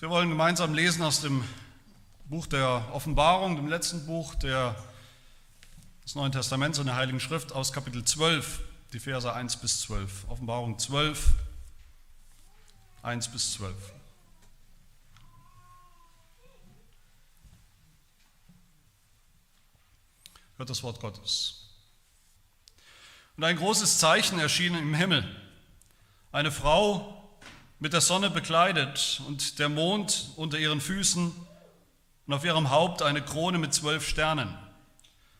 Wir 0.00 0.08
wollen 0.08 0.30
gemeinsam 0.30 0.72
lesen 0.72 1.02
aus 1.02 1.20
dem 1.20 1.44
Buch 2.24 2.46
der 2.46 2.88
Offenbarung, 2.94 3.56
dem 3.56 3.68
letzten 3.68 4.06
Buch 4.06 4.34
der, 4.34 4.74
des 6.02 6.14
Neuen 6.14 6.32
Testaments 6.32 6.78
und 6.78 6.86
der 6.86 6.96
Heiligen 6.96 7.20
Schrift 7.20 7.52
aus 7.52 7.70
Kapitel 7.70 8.02
12, 8.02 8.62
die 8.94 8.98
Verse 8.98 9.30
1 9.30 9.58
bis 9.58 9.82
12. 9.82 10.24
Offenbarung 10.30 10.78
12, 10.78 11.34
1 13.02 13.28
bis 13.28 13.52
12. 13.52 13.74
Hört 20.56 20.70
das 20.70 20.82
Wort 20.82 20.98
Gottes. 21.00 21.68
Und 23.36 23.44
ein 23.44 23.56
großes 23.56 23.98
Zeichen 23.98 24.38
erschien 24.38 24.74
im 24.74 24.94
Himmel. 24.94 25.28
Eine 26.32 26.50
Frau 26.50 27.19
mit 27.80 27.94
der 27.94 28.02
Sonne 28.02 28.28
bekleidet 28.28 29.22
und 29.26 29.58
der 29.58 29.70
Mond 29.70 30.30
unter 30.36 30.58
ihren 30.58 30.82
Füßen 30.82 31.32
und 32.26 32.34
auf 32.34 32.44
ihrem 32.44 32.70
Haupt 32.70 33.02
eine 33.02 33.22
Krone 33.22 33.58
mit 33.58 33.72
zwölf 33.72 34.06
Sternen. 34.06 34.56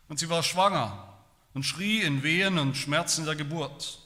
Und 0.09 0.19
sie 0.19 0.31
war 0.31 0.43
schwanger 0.43 1.07
und 1.53 1.65
schrie 1.65 2.01
in 2.01 2.23
Wehen 2.23 2.59
und 2.59 2.77
Schmerzen 2.77 3.27
der 3.27 3.37
Geburt. 3.37 3.99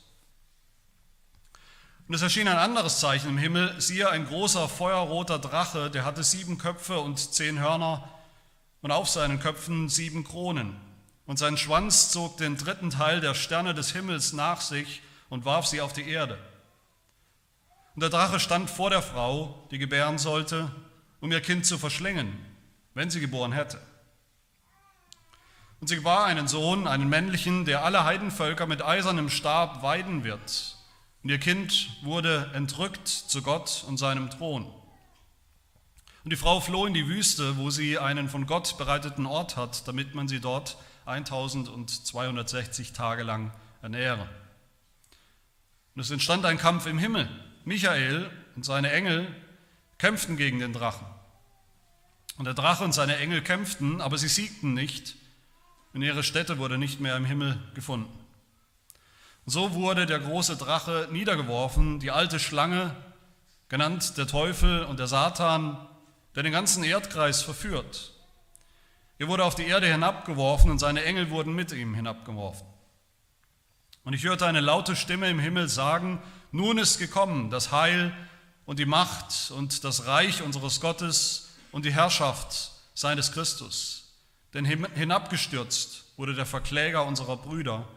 Und 2.09 2.15
es 2.15 2.23
erschien 2.23 2.49
ein 2.49 2.59
anderes 2.59 2.99
Zeichen 2.99 3.31
im 3.31 3.39
Himmel, 3.39 3.81
siehe 3.81 4.11
ein 4.11 4.27
großer 4.27 4.69
feuerroter 4.69 5.39
Drache, 5.39 5.89
der 5.91 6.05
hatte 6.05 6.23
sieben 6.25 6.59
Köpfe 6.59 6.99
und 6.99 7.19
zehn 7.19 7.61
Hörner 7.61 8.07
und 8.83 8.91
auf 8.91 9.09
seinen 9.09 9.39
Köpfen 9.39 9.89
sieben 9.89 10.25
Kronen. 10.25 10.77
Und 11.25 11.39
sein 11.39 11.57
Schwanz 11.57 12.11
zog 12.11 12.37
den 12.37 12.59
dritten 12.59 12.91
Teil 12.91 13.21
der 13.21 13.35
Sterne 13.35 13.73
des 13.73 13.93
Himmels 13.93 14.35
nach 14.35 14.61
sich 14.61 15.01
und 15.31 15.47
warf 15.47 15.67
sie 15.67 15.81
auf 15.81 15.95
die 15.95 16.07
Erde. 16.07 16.37
Und 17.95 18.03
der 18.03 18.11
Drache 18.11 18.41
stand 18.41 18.71
vor 18.71 18.91
der 18.91 19.03
Frau, 19.03 19.67
die 19.71 19.79
gebären 19.79 20.19
sollte, 20.19 20.71
um 21.21 21.31
ihr 21.31 21.41
Kind 21.41 21.65
zu 21.65 21.79
verschlingen, 21.79 22.39
wenn 22.95 23.11
sie 23.11 23.21
geboren 23.21 23.53
hätte. 23.53 23.81
Und 25.81 25.89
sie 25.89 25.97
gebar 25.97 26.25
einen 26.25 26.49
Sohn, 26.49 26.89
einen 26.89 27.09
männlichen, 27.09 27.65
der 27.65 27.85
alle 27.85 28.05
Heidenvölker 28.05 28.67
mit 28.67 28.83
eisernem 28.83 29.29
Stab 29.29 29.83
weiden 29.83 30.25
wird. 30.25 30.77
Und 31.23 31.31
ihr 31.31 31.39
Kind 31.39 31.91
wurde 32.03 32.51
entrückt 32.55 33.09
zu 33.09 33.43
Gott 33.43 33.85
und 33.87 33.97
seinem 33.97 34.31
Thron. 34.31 34.65
Und 36.25 36.31
die 36.33 36.37
Frau 36.37 36.61
floh 36.61 36.87
in 36.87 36.95
die 36.95 37.07
Wüste, 37.07 37.59
wo 37.59 37.71
sie 37.71 37.99
einen 37.99 38.29
von 38.29 38.47
Gott 38.47 38.79
bereiteten 38.79 39.27
Ort 39.27 39.57
hat, 39.57 39.87
damit 39.87 40.15
man 40.15 40.27
sie 40.27 40.41
dort 40.41 40.79
1260 41.05 42.93
Tage 42.95 43.23
lang 43.23 43.53
ernähre. 43.83 44.29
Und 45.95 46.01
es 46.01 46.11
entstand 46.11 46.47
ein 46.47 46.59
Kampf 46.59 46.87
im 46.87 46.99
Himmel. 46.99 47.29
Michael 47.65 48.31
und 48.57 48.65
seine 48.65 48.93
Engel 48.93 49.27
kämpften 49.99 50.37
gegen 50.37 50.59
den 50.59 50.73
Drachen. 50.73 51.07
Und 52.37 52.45
der 52.45 52.55
Drache 52.55 52.85
und 52.85 52.93
seine 52.93 53.17
Engel 53.17 53.43
kämpften, 53.43 54.01
aber 54.01 54.19
sie 54.19 54.29
siegten 54.29 54.75
nicht, 54.75 55.17
und 55.93 56.03
ihre 56.03 56.25
Stätte 56.25 56.59
wurde 56.59 56.77
nicht 56.77 57.01
mehr 57.01 57.17
im 57.17 57.25
Himmel 57.25 57.57
gefunden. 57.75 58.13
Und 59.47 59.53
so 59.53 59.75
wurde 59.75 60.07
der 60.07 60.19
große 60.19 60.57
Drache 60.57 61.09
niedergeworfen, 61.13 62.01
die 62.01 62.11
alte 62.11 62.41
Schlange, 62.41 62.97
genannt 63.69 64.19
der 64.19 64.27
Teufel 64.27 64.85
und 64.85 64.99
der 64.99 65.07
Satan, 65.07 65.77
der 66.35 66.43
den 66.43 66.53
ganzen 66.53 66.83
Erdkreis 66.83 67.43
verführt. 67.43 68.13
Er 69.19 69.29
wurde 69.29 69.45
auf 69.45 69.55
die 69.55 69.67
Erde 69.67 69.87
hinabgeworfen 69.87 70.71
und 70.71 70.81
seine 70.81 71.05
Engel 71.05 71.31
wurden 71.31 71.55
mit 71.55 71.73
ihm 71.73 71.95
hinabgeworfen. 71.95 72.67
Und 74.05 74.13
ich 74.13 74.25
hörte 74.25 74.47
eine 74.47 74.61
laute 74.61 74.97
Stimme 74.97 75.31
im 75.31 75.39
Himmel 75.39 75.69
sagen, 75.69 76.21
nun 76.55 76.79
ist 76.79 76.99
gekommen 76.99 77.51
das 77.51 77.73
Heil 77.73 78.17
und 78.65 78.79
die 78.79 78.87
Macht 78.87 79.51
und 79.51 79.83
das 79.83 80.07
Reich 80.07 80.41
unseres 80.41 80.81
Gottes 80.81 81.51
und 81.73 81.85
die 81.85 81.93
Herrschaft 81.93 82.71
seines 82.95 83.33
Christus. 83.33 84.13
Denn 84.55 84.65
hinabgestürzt 84.65 86.05
wurde 86.17 86.35
der 86.35 86.47
Verkläger 86.47 87.05
unserer 87.07 87.37
Brüder, 87.37 87.89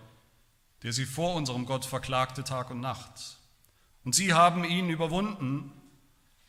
der 0.82 0.92
sie 0.92 1.06
vor 1.06 1.36
unserem 1.36 1.68
Gott 1.68 1.86
verklagte 1.86 2.44
Tag 2.44 2.72
und 2.72 2.80
Nacht. 2.80 3.38
Und 4.04 4.16
sie 4.16 4.34
haben 4.34 4.64
ihn 4.64 4.90
überwunden 4.90 5.72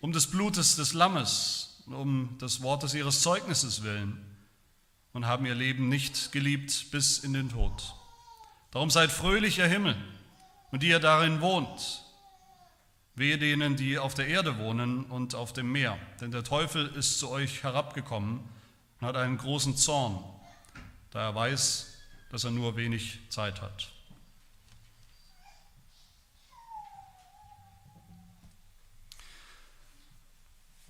um 0.01 0.13
des 0.13 0.29
Blutes 0.29 0.77
des 0.77 0.95
Lammes, 0.95 1.83
um 1.87 2.39
des 2.39 2.63
Wortes 2.63 2.95
ihres 2.95 3.21
Zeugnisses 3.21 3.83
willen 3.83 4.25
und 5.13 5.27
haben 5.27 5.45
ihr 5.45 5.55
Leben 5.55 5.91
nicht 5.91 6.33
geliebt 6.33 6.91
bis 6.91 7.19
in 7.19 7.35
den 7.35 7.51
Tod. 7.51 7.95
Darum 8.71 8.89
seid 8.89 9.13
fröhlich, 9.13 9.59
ihr 9.59 9.67
Himmel, 9.67 9.97
und 10.71 10.83
die 10.83 10.89
ihr 10.89 11.01
darin 11.01 11.41
wohnt. 11.41 12.05
Wehe 13.15 13.39
denen, 13.39 13.77
die 13.77 13.99
auf 13.99 14.15
der 14.15 14.29
Erde 14.29 14.59
wohnen 14.59 15.05
und 15.05 15.35
auf 15.35 15.53
dem 15.53 15.73
Meer, 15.73 15.99
denn 16.21 16.31
der 16.31 16.45
Teufel 16.45 16.87
ist 16.95 17.19
zu 17.19 17.31
euch 17.31 17.65
herabgekommen 17.65 18.41
und 19.01 19.07
hat 19.07 19.17
einen 19.17 19.39
großen 19.39 19.77
Zorn, 19.77 20.23
da 21.11 21.29
er 21.29 21.35
weiß, 21.35 21.95
dass 22.31 22.45
er 22.45 22.53
nur 22.53 22.77
wenig 22.77 23.19
Zeit 23.29 23.61
hat. 23.61 23.89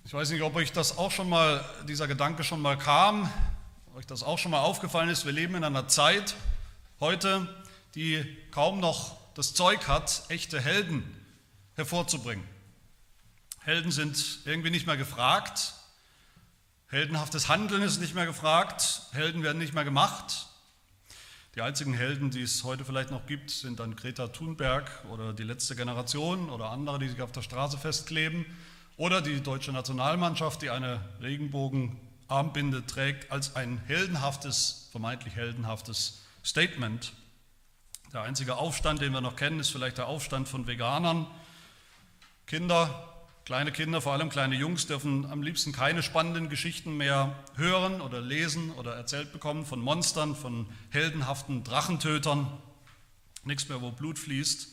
Ich 0.09 0.13
weiß 0.13 0.31
nicht, 0.31 0.41
ob 0.41 0.55
euch 0.55 0.71
das 0.71 0.97
auch 0.97 1.11
schon 1.11 1.29
mal, 1.29 1.63
dieser 1.87 2.07
Gedanke 2.07 2.43
schon 2.43 2.63
mal 2.63 2.77
kam, 2.77 3.31
ob 3.87 3.97
euch 3.97 4.07
das 4.07 4.23
auch 4.23 4.39
schon 4.39 4.49
mal 4.49 4.61
aufgefallen 4.61 5.09
ist. 5.09 5.25
Wir 5.25 5.33
leben 5.33 5.53
in 5.53 5.63
einer 5.63 5.87
Zeit 5.87 6.35
heute, 6.99 7.47
die 7.93 8.25
kaum 8.49 8.79
noch 8.79 9.18
das 9.39 9.53
Zeug 9.53 9.87
hat, 9.87 10.23
echte 10.27 10.59
Helden 10.59 11.01
hervorzubringen. 11.75 12.43
Helden 13.61 13.89
sind 13.89 14.39
irgendwie 14.43 14.69
nicht 14.69 14.85
mehr 14.85 14.97
gefragt. 14.97 15.75
Heldenhaftes 16.87 17.47
Handeln 17.47 17.81
ist 17.81 18.01
nicht 18.01 18.15
mehr 18.15 18.25
gefragt. 18.25 19.03
Helden 19.13 19.41
werden 19.41 19.57
nicht 19.57 19.73
mehr 19.73 19.85
gemacht. 19.85 20.47
Die 21.55 21.61
einzigen 21.61 21.93
Helden, 21.93 22.31
die 22.31 22.41
es 22.41 22.65
heute 22.65 22.83
vielleicht 22.83 23.11
noch 23.11 23.27
gibt, 23.27 23.49
sind 23.49 23.79
dann 23.79 23.95
Greta 23.95 24.27
Thunberg 24.27 24.91
oder 25.09 25.31
die 25.31 25.43
letzte 25.43 25.73
Generation 25.73 26.49
oder 26.49 26.71
andere, 26.71 26.99
die 26.99 27.07
sich 27.07 27.21
auf 27.21 27.31
der 27.31 27.41
Straße 27.41 27.77
festkleben 27.77 28.45
oder 28.97 29.21
die 29.21 29.39
deutsche 29.39 29.71
Nationalmannschaft, 29.71 30.61
die 30.63 30.69
eine 30.69 30.99
Regenbogenarmbinde 31.21 32.85
trägt, 32.85 33.31
als 33.31 33.55
ein 33.55 33.81
heldenhaftes, 33.87 34.89
vermeintlich 34.91 35.37
heldenhaftes 35.37 36.23
Statement. 36.43 37.13
Der 38.11 38.23
einzige 38.23 38.57
Aufstand, 38.57 39.01
den 39.01 39.13
wir 39.13 39.21
noch 39.21 39.35
kennen, 39.35 39.59
ist 39.59 39.69
vielleicht 39.69 39.99
der 39.99 40.07
Aufstand 40.07 40.47
von 40.47 40.65
Veganern. 40.65 41.27
Kinder, 42.47 43.07
kleine 43.45 43.71
Kinder, 43.71 44.01
vor 44.01 44.13
allem 44.13 44.29
kleine 44.29 44.55
Jungs, 44.55 44.87
dürfen 44.87 45.29
am 45.29 45.43
liebsten 45.43 45.73
keine 45.73 46.01
spannenden 46.01 46.49
Geschichten 46.49 46.97
mehr 46.97 47.35
hören 47.55 48.01
oder 48.01 48.19
lesen 48.19 48.71
oder 48.71 48.95
erzählt 48.95 49.31
bekommen 49.31 49.63
von 49.63 49.79
Monstern, 49.79 50.35
von 50.35 50.65
heldenhaften 50.89 51.63
Drachentötern. 51.63 52.47
Nichts 53.43 53.69
mehr, 53.69 53.79
wo 53.79 53.91
Blut 53.91 54.17
fließt, 54.17 54.69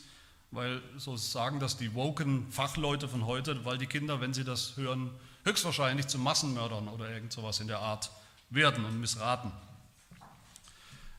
weil 0.49 0.81
so 0.97 1.15
sagen 1.15 1.59
das 1.59 1.77
die 1.77 1.93
woken 1.93 2.51
Fachleute 2.51 3.07
von 3.07 3.27
heute, 3.27 3.65
weil 3.65 3.77
die 3.77 3.85
Kinder, 3.85 4.19
wenn 4.19 4.33
sie 4.33 4.45
das 4.45 4.77
hören, 4.77 5.11
höchstwahrscheinlich 5.43 6.07
zu 6.07 6.17
Massenmördern 6.17 6.87
oder 6.87 7.07
irgend 7.11 7.31
sowas 7.33 7.59
in 7.59 7.67
der 7.67 7.81
Art 7.81 8.09
werden 8.49 8.83
und 8.83 8.99
missraten. 8.99 9.51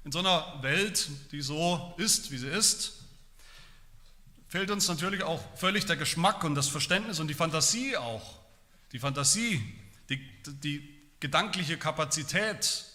In 0.09 0.13
so 0.13 0.21
einer 0.21 0.63
Welt, 0.63 1.11
die 1.33 1.43
so 1.43 1.93
ist, 1.99 2.31
wie 2.31 2.39
sie 2.39 2.49
ist, 2.49 2.95
fehlt 4.49 4.71
uns 4.71 4.89
natürlich 4.89 5.23
auch 5.23 5.39
völlig 5.55 5.85
der 5.85 5.99
Geschmack 5.99 6.45
und 6.45 6.55
das 6.55 6.67
Verständnis 6.67 7.21
und 7.21 7.29
die 7.29 7.35
Fantasie 7.35 7.95
auch. 7.95 8.39
Die 8.93 9.01
Fantasie, 9.01 9.63
die, 10.09 10.19
die 10.47 10.99
gedankliche 11.21 11.77
Kapazität 11.77 12.87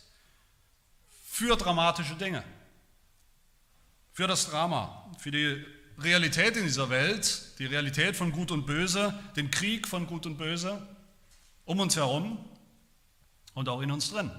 für 1.30 1.56
dramatische 1.56 2.16
Dinge, 2.16 2.44
für 4.12 4.26
das 4.26 4.50
Drama, 4.50 5.12
für 5.20 5.30
die 5.30 5.64
Realität 6.00 6.58
in 6.58 6.64
dieser 6.64 6.90
Welt, 6.90 7.60
die 7.60 7.68
Realität 7.68 8.16
von 8.16 8.32
Gut 8.32 8.50
und 8.50 8.66
Böse, 8.66 9.14
den 9.36 9.52
Krieg 9.52 9.88
von 9.88 10.08
Gut 10.08 10.26
und 10.26 10.40
Böse 10.40 10.82
um 11.66 11.80
uns 11.80 11.96
herum 11.96 12.44
und 13.54 13.70
auch 13.70 13.82
in 13.82 13.92
uns 13.92 14.10
drin. 14.10 14.32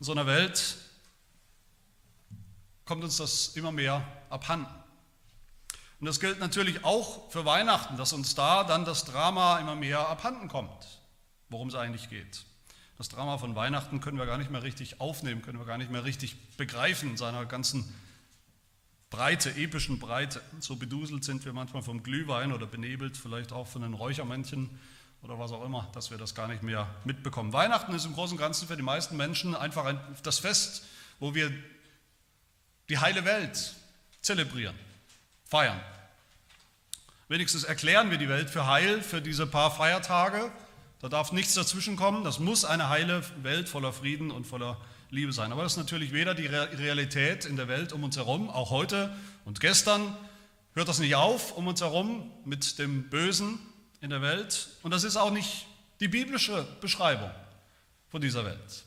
In 0.00 0.04
so 0.04 0.10
einer 0.10 0.26
Welt 0.26 0.78
kommt 2.86 3.04
uns 3.04 3.18
das 3.18 3.48
immer 3.48 3.72
mehr 3.72 4.06
abhanden. 4.30 4.72
Und 6.00 6.06
das 6.06 6.20
gilt 6.20 6.40
natürlich 6.40 6.84
auch 6.84 7.30
für 7.30 7.44
Weihnachten, 7.44 7.96
dass 7.96 8.12
uns 8.12 8.34
da 8.34 8.64
dann 8.64 8.84
das 8.84 9.04
Drama 9.04 9.58
immer 9.58 9.74
mehr 9.74 10.08
abhanden 10.08 10.48
kommt, 10.48 11.00
worum 11.48 11.68
es 11.68 11.74
eigentlich 11.74 12.08
geht. 12.08 12.44
Das 12.98 13.08
Drama 13.08 13.38
von 13.38 13.54
Weihnachten 13.54 14.00
können 14.00 14.18
wir 14.18 14.26
gar 14.26 14.38
nicht 14.38 14.50
mehr 14.50 14.62
richtig 14.62 15.00
aufnehmen, 15.00 15.42
können 15.42 15.58
wir 15.58 15.66
gar 15.66 15.78
nicht 15.78 15.90
mehr 15.90 16.04
richtig 16.04 16.36
begreifen 16.56 17.10
in 17.10 17.16
seiner 17.16 17.44
ganzen 17.44 17.92
Breite, 19.10 19.54
epischen 19.54 19.98
Breite. 19.98 20.40
So 20.60 20.76
beduselt 20.76 21.24
sind 21.24 21.44
wir 21.44 21.52
manchmal 21.52 21.82
vom 21.82 22.02
Glühwein 22.02 22.52
oder 22.52 22.66
benebelt 22.66 23.16
vielleicht 23.16 23.52
auch 23.52 23.66
von 23.66 23.82
den 23.82 23.94
Räuchermännchen 23.94 24.70
oder 25.22 25.38
was 25.38 25.52
auch 25.52 25.64
immer, 25.64 25.88
dass 25.92 26.10
wir 26.10 26.18
das 26.18 26.34
gar 26.34 26.48
nicht 26.48 26.62
mehr 26.62 26.88
mitbekommen. 27.04 27.52
Weihnachten 27.52 27.94
ist 27.94 28.04
im 28.04 28.14
Großen 28.14 28.36
und 28.36 28.40
Ganzen 28.40 28.68
für 28.68 28.76
die 28.76 28.82
meisten 28.82 29.16
Menschen 29.16 29.54
einfach 29.54 29.84
ein, 29.84 30.00
das 30.22 30.38
Fest, 30.38 30.84
wo 31.20 31.34
wir 31.34 31.52
die 32.88 32.98
heile 32.98 33.24
Welt 33.24 33.74
zelebrieren, 34.20 34.76
feiern. 35.44 35.80
Wenigstens 37.28 37.64
erklären 37.64 38.10
wir 38.10 38.18
die 38.18 38.28
Welt 38.28 38.50
für 38.50 38.66
heil 38.66 39.02
für 39.02 39.20
diese 39.20 39.46
paar 39.46 39.70
Feiertage, 39.70 40.52
Da 41.00 41.08
darf 41.10 41.30
nichts 41.30 41.54
dazwischenkommen. 41.54 42.24
Das 42.24 42.38
muss 42.38 42.64
eine 42.64 42.88
heile 42.88 43.22
Welt 43.42 43.68
voller 43.68 43.92
Frieden 43.92 44.30
und 44.30 44.46
voller 44.46 44.80
Liebe 45.10 45.32
sein. 45.32 45.52
Aber 45.52 45.62
das 45.62 45.72
ist 45.72 45.78
natürlich 45.78 46.12
weder 46.12 46.34
die 46.34 46.46
Realität 46.46 47.44
in 47.44 47.56
der 47.56 47.68
Welt 47.68 47.92
um 47.92 48.02
uns 48.02 48.16
herum, 48.16 48.48
auch 48.50 48.70
heute 48.70 49.14
und 49.44 49.60
gestern 49.60 50.16
hört 50.74 50.88
das 50.88 50.98
nicht 50.98 51.14
auf 51.14 51.56
um 51.56 51.68
uns 51.68 51.80
herum 51.80 52.30
mit 52.44 52.78
dem 52.78 53.08
Bösen 53.08 53.58
in 54.00 54.10
der 54.10 54.22
Welt. 54.22 54.68
Und 54.82 54.90
das 54.90 55.04
ist 55.04 55.16
auch 55.16 55.30
nicht 55.30 55.66
die 56.00 56.08
biblische 56.08 56.66
Beschreibung 56.80 57.30
von 58.08 58.20
dieser 58.20 58.44
Welt. 58.44 58.84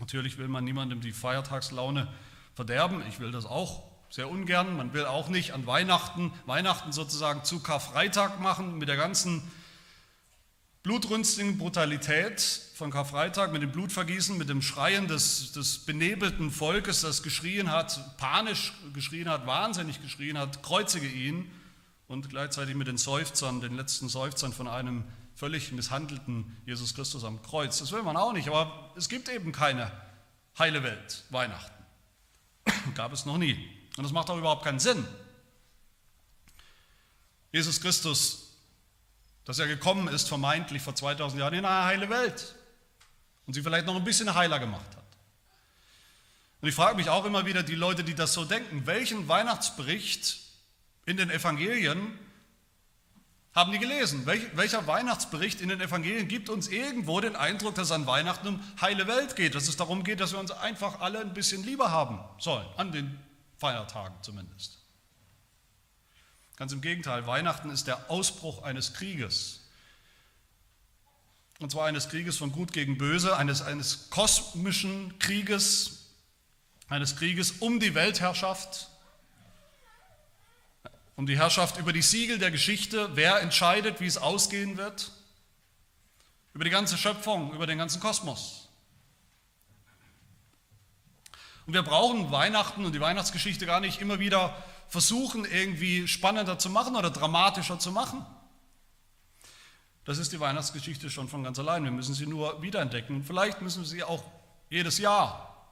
Natürlich 0.00 0.36
will 0.38 0.48
man 0.48 0.64
niemandem 0.64 1.00
die 1.00 1.12
Feiertagslaune 1.12 2.12
verderben. 2.54 3.02
Ich 3.08 3.20
will 3.20 3.32
das 3.32 3.46
auch 3.46 3.82
sehr 4.10 4.30
ungern. 4.30 4.76
Man 4.76 4.92
will 4.92 5.06
auch 5.06 5.28
nicht 5.28 5.52
an 5.52 5.66
Weihnachten, 5.66 6.32
Weihnachten 6.46 6.92
sozusagen 6.92 7.44
zu 7.44 7.60
Karfreitag 7.60 8.40
machen 8.40 8.78
mit 8.78 8.88
der 8.88 8.96
ganzen 8.96 9.42
blutrünstigen 10.84 11.56
Brutalität 11.56 12.40
von 12.74 12.90
Karfreitag, 12.90 13.52
mit 13.52 13.62
dem 13.62 13.72
Blutvergießen, 13.72 14.36
mit 14.36 14.50
dem 14.50 14.60
Schreien 14.60 15.08
des, 15.08 15.52
des 15.52 15.78
benebelten 15.78 16.50
Volkes, 16.50 17.00
das 17.00 17.22
geschrien 17.22 17.72
hat, 17.72 18.18
panisch 18.18 18.74
geschrien 18.92 19.28
hat, 19.28 19.46
wahnsinnig 19.46 20.02
geschrien 20.02 20.38
hat, 20.38 20.62
kreuzige 20.62 21.06
ihn 21.08 21.50
und 22.06 22.28
gleichzeitig 22.28 22.74
mit 22.74 22.86
den 22.86 22.98
Seufzern, 22.98 23.62
den 23.62 23.76
letzten 23.76 24.10
Seufzern 24.10 24.52
von 24.52 24.68
einem 24.68 25.04
völlig 25.34 25.72
misshandelten 25.72 26.56
Jesus 26.66 26.94
Christus 26.94 27.24
am 27.24 27.42
Kreuz. 27.42 27.78
Das 27.78 27.90
will 27.90 28.02
man 28.02 28.16
auch 28.16 28.32
nicht, 28.32 28.48
aber 28.48 28.92
es 28.94 29.08
gibt 29.08 29.28
eben 29.28 29.52
keine 29.52 29.90
heile 30.58 30.82
Welt, 30.82 31.24
Weihnachten. 31.30 31.73
Gab 32.94 33.12
es 33.12 33.26
noch 33.26 33.38
nie. 33.38 33.54
Und 33.96 34.04
das 34.04 34.12
macht 34.12 34.30
auch 34.30 34.38
überhaupt 34.38 34.64
keinen 34.64 34.80
Sinn. 34.80 35.06
Jesus 37.52 37.80
Christus, 37.80 38.56
dass 39.44 39.58
er 39.58 39.66
gekommen 39.66 40.08
ist, 40.08 40.28
vermeintlich 40.28 40.82
vor 40.82 40.94
2000 40.94 41.40
Jahren 41.40 41.54
in 41.54 41.64
eine 41.64 41.84
heile 41.84 42.10
Welt 42.10 42.54
und 43.46 43.54
sie 43.54 43.62
vielleicht 43.62 43.86
noch 43.86 43.94
ein 43.94 44.04
bisschen 44.04 44.34
heiler 44.34 44.58
gemacht 44.58 44.96
hat. 44.96 45.04
Und 46.60 46.68
ich 46.68 46.74
frage 46.74 46.96
mich 46.96 47.10
auch 47.10 47.24
immer 47.26 47.46
wieder, 47.46 47.62
die 47.62 47.74
Leute, 47.74 48.02
die 48.04 48.14
das 48.14 48.32
so 48.32 48.44
denken, 48.44 48.86
welchen 48.86 49.28
Weihnachtsbericht 49.28 50.40
in 51.06 51.16
den 51.16 51.30
Evangelien 51.30 52.18
haben 53.54 53.70
die 53.70 53.78
gelesen? 53.78 54.26
welcher 54.26 54.86
Weihnachtsbericht 54.86 55.60
in 55.60 55.68
den 55.68 55.80
Evangelien 55.80 56.26
gibt 56.26 56.48
uns 56.48 56.68
irgendwo 56.68 57.20
den 57.20 57.36
Eindruck, 57.36 57.76
dass 57.76 57.86
es 57.86 57.92
an 57.92 58.06
Weihnachten 58.06 58.48
um 58.48 58.60
heile 58.80 59.06
Welt 59.06 59.36
geht, 59.36 59.54
dass 59.54 59.68
es 59.68 59.76
darum 59.76 60.02
geht, 60.02 60.20
dass 60.20 60.32
wir 60.32 60.40
uns 60.40 60.50
einfach 60.50 61.00
alle 61.00 61.20
ein 61.20 61.34
bisschen 61.34 61.62
lieber 61.62 61.90
haben 61.90 62.18
sollen, 62.38 62.66
an 62.76 62.90
den 62.90 63.18
Feiertagen 63.58 64.16
zumindest. 64.22 64.78
Ganz 66.56 66.72
im 66.72 66.80
Gegenteil, 66.80 67.26
Weihnachten 67.26 67.70
ist 67.70 67.86
der 67.86 68.10
Ausbruch 68.10 68.62
eines 68.62 68.94
Krieges. 68.94 69.60
Und 71.60 71.70
zwar 71.70 71.86
eines 71.86 72.08
Krieges 72.08 72.36
von 72.36 72.52
Gut 72.52 72.72
gegen 72.72 72.98
Böse, 72.98 73.36
eines, 73.36 73.62
eines 73.62 74.10
kosmischen 74.10 75.18
Krieges, 75.18 76.10
eines 76.88 77.16
Krieges 77.16 77.52
um 77.52 77.80
die 77.80 77.94
Weltherrschaft, 77.94 78.90
um 81.16 81.26
die 81.26 81.36
Herrschaft 81.36 81.78
über 81.78 81.92
die 81.92 82.02
Siegel 82.02 82.38
der 82.38 82.50
Geschichte, 82.50 83.10
wer 83.14 83.40
entscheidet, 83.40 84.00
wie 84.00 84.06
es 84.06 84.18
ausgehen 84.18 84.76
wird, 84.76 85.12
über 86.52 86.64
die 86.64 86.70
ganze 86.70 86.96
Schöpfung, 86.96 87.52
über 87.52 87.66
den 87.66 87.78
ganzen 87.78 88.00
Kosmos. 88.00 88.68
Und 91.66 91.72
wir 91.72 91.82
brauchen 91.82 92.30
Weihnachten 92.30 92.84
und 92.84 92.94
die 92.94 93.00
Weihnachtsgeschichte 93.00 93.64
gar 93.66 93.80
nicht 93.80 94.00
immer 94.00 94.18
wieder 94.18 94.54
versuchen, 94.88 95.44
irgendwie 95.44 96.06
spannender 96.06 96.58
zu 96.58 96.68
machen 96.68 96.94
oder 96.94 97.10
dramatischer 97.10 97.78
zu 97.78 97.90
machen. 97.90 98.24
Das 100.04 100.18
ist 100.18 100.32
die 100.32 100.40
Weihnachtsgeschichte 100.40 101.08
schon 101.08 101.28
von 101.28 101.42
ganz 101.42 101.58
allein. 101.58 101.84
Wir 101.84 101.90
müssen 101.90 102.14
sie 102.14 102.26
nur 102.26 102.60
wiederentdecken. 102.60 103.24
Vielleicht 103.24 103.62
müssen 103.62 103.82
wir 103.82 103.88
sie 103.88 104.04
auch 104.04 104.22
jedes 104.68 104.98
Jahr 104.98 105.66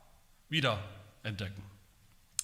wiederentdecken. 0.48 1.62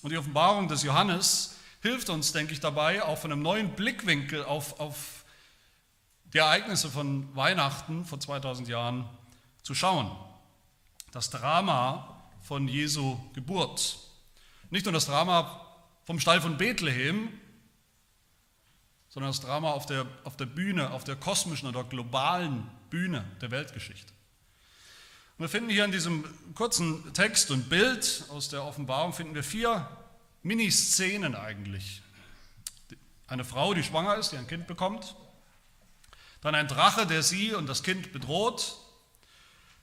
Und 0.02 0.10
die 0.10 0.18
Offenbarung 0.18 0.68
des 0.68 0.82
Johannes 0.82 1.56
hilft 1.88 2.10
uns, 2.10 2.32
denke 2.32 2.52
ich, 2.52 2.60
dabei, 2.60 3.02
auch 3.02 3.18
von 3.18 3.32
einem 3.32 3.42
neuen 3.42 3.70
Blickwinkel 3.70 4.44
auf, 4.44 4.78
auf 4.78 5.24
die 6.34 6.38
Ereignisse 6.38 6.90
von 6.90 7.34
Weihnachten 7.34 8.04
vor 8.04 8.20
2000 8.20 8.68
Jahren 8.68 9.08
zu 9.62 9.74
schauen. 9.74 10.10
Das 11.12 11.30
Drama 11.30 12.22
von 12.42 12.68
Jesu 12.68 13.18
Geburt. 13.32 13.98
Nicht 14.70 14.84
nur 14.84 14.92
das 14.92 15.06
Drama 15.06 15.66
vom 16.04 16.20
Stall 16.20 16.42
von 16.42 16.58
Bethlehem, 16.58 17.30
sondern 19.08 19.30
das 19.30 19.40
Drama 19.40 19.70
auf 19.70 19.86
der, 19.86 20.06
auf 20.24 20.36
der 20.36 20.46
Bühne, 20.46 20.90
auf 20.90 21.04
der 21.04 21.16
kosmischen 21.16 21.68
oder 21.68 21.84
globalen 21.84 22.68
Bühne 22.90 23.24
der 23.40 23.50
Weltgeschichte. 23.50 24.12
Und 25.38 25.44
wir 25.44 25.48
finden 25.48 25.70
hier 25.70 25.86
in 25.86 25.92
diesem 25.92 26.24
kurzen 26.54 27.14
Text 27.14 27.50
und 27.50 27.70
Bild 27.70 28.24
aus 28.28 28.50
der 28.50 28.64
Offenbarung 28.64 29.14
finden 29.14 29.34
wir 29.34 29.44
vier 29.44 29.88
Miniszenen 30.48 31.34
eigentlich. 31.34 32.00
Eine 33.26 33.44
Frau, 33.44 33.74
die 33.74 33.82
schwanger 33.82 34.16
ist, 34.16 34.32
die 34.32 34.38
ein 34.38 34.46
Kind 34.46 34.66
bekommt. 34.66 35.14
Dann 36.40 36.54
ein 36.54 36.68
Drache, 36.68 37.06
der 37.06 37.22
sie 37.22 37.52
und 37.54 37.66
das 37.66 37.82
Kind 37.82 38.12
bedroht, 38.12 38.78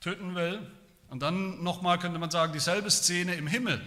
töten 0.00 0.34
will. 0.34 0.68
Und 1.08 1.20
dann 1.20 1.62
nochmal 1.62 2.00
könnte 2.00 2.18
man 2.18 2.32
sagen, 2.32 2.52
dieselbe 2.52 2.90
Szene 2.90 3.36
im 3.36 3.46
Himmel, 3.46 3.80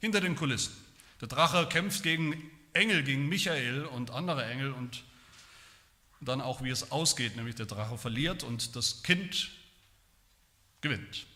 hinter 0.00 0.20
den 0.20 0.34
Kulissen. 0.34 0.72
Der 1.20 1.28
Drache 1.28 1.68
kämpft 1.68 2.02
gegen 2.02 2.50
Engel, 2.72 3.04
gegen 3.04 3.28
Michael 3.28 3.86
und 3.86 4.10
andere 4.10 4.44
Engel 4.44 4.72
und 4.72 5.04
dann 6.20 6.40
auch, 6.40 6.64
wie 6.64 6.70
es 6.70 6.90
ausgeht, 6.90 7.36
nämlich 7.36 7.54
der 7.54 7.66
Drache 7.66 7.96
verliert 7.96 8.42
und 8.42 8.74
das 8.74 9.04
Kind 9.04 9.50
gewinnt. 10.80 11.26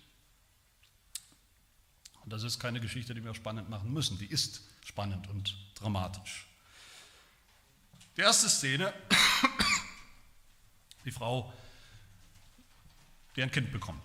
Und 2.25 2.33
das 2.33 2.43
ist 2.43 2.59
keine 2.59 2.81
Geschichte, 2.81 3.15
die 3.15 3.23
wir 3.23 3.35
spannend 3.35 3.69
machen 3.69 3.93
müssen, 3.93 4.19
die 4.19 4.27
ist 4.27 4.62
spannend 4.88 5.29
und 5.29 5.55
dramatisch. 5.75 6.46
Die 8.17 8.23
erste 8.23 8.49
Szene, 8.49 8.93
die 11.05 11.12
Frau, 11.12 11.52
die 13.37 13.43
ein 13.43 13.50
Kind 13.50 13.70
bekommt. 13.70 14.00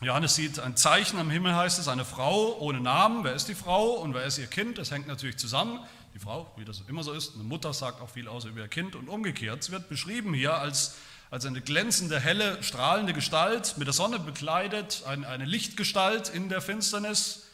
Johannes 0.00 0.34
sieht 0.34 0.58
ein 0.58 0.76
Zeichen 0.76 1.18
am 1.20 1.30
Himmel, 1.30 1.54
heißt 1.54 1.78
es, 1.78 1.86
eine 1.86 2.04
Frau 2.04 2.58
ohne 2.58 2.80
Namen. 2.80 3.22
Wer 3.22 3.34
ist 3.34 3.46
die 3.46 3.54
Frau 3.54 3.92
und 3.92 4.14
wer 4.14 4.24
ist 4.24 4.36
ihr 4.36 4.48
Kind? 4.48 4.78
Das 4.78 4.90
hängt 4.90 5.06
natürlich 5.06 5.38
zusammen. 5.38 5.78
Die 6.12 6.18
Frau, 6.18 6.52
wie 6.56 6.64
das 6.64 6.82
immer 6.88 7.04
so 7.04 7.12
ist, 7.12 7.34
eine 7.34 7.44
Mutter 7.44 7.72
sagt 7.72 8.00
auch 8.00 8.10
viel 8.10 8.26
aus 8.26 8.44
über 8.44 8.60
ihr 8.60 8.68
Kind 8.68 8.96
und 8.96 9.08
umgekehrt. 9.08 9.62
Es 9.62 9.70
wird 9.70 9.88
beschrieben 9.88 10.34
hier 10.34 10.54
als, 10.58 10.96
als 11.30 11.46
eine 11.46 11.60
glänzende, 11.60 12.18
helle, 12.18 12.60
strahlende 12.64 13.12
Gestalt, 13.12 13.78
mit 13.78 13.86
der 13.86 13.94
Sonne 13.94 14.18
bekleidet, 14.18 15.04
ein, 15.06 15.24
eine 15.24 15.44
Lichtgestalt 15.44 16.28
in 16.28 16.48
der 16.48 16.60
Finsternis, 16.60 17.46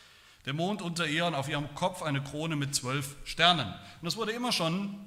der 0.49 0.55
Mond 0.55 0.81
unter 0.81 1.07
ihr 1.07 1.27
und 1.27 1.35
auf 1.35 1.51
ihrem 1.51 1.75
Kopf 1.75 2.01
eine 2.01 2.23
Krone 2.23 2.57
mit 2.57 2.75
zwölf 2.75 3.17
Sternen. 3.25 3.67
Und 3.67 4.05
das 4.07 4.17
wurde 4.17 4.33
immer 4.33 4.51
schon 4.51 4.99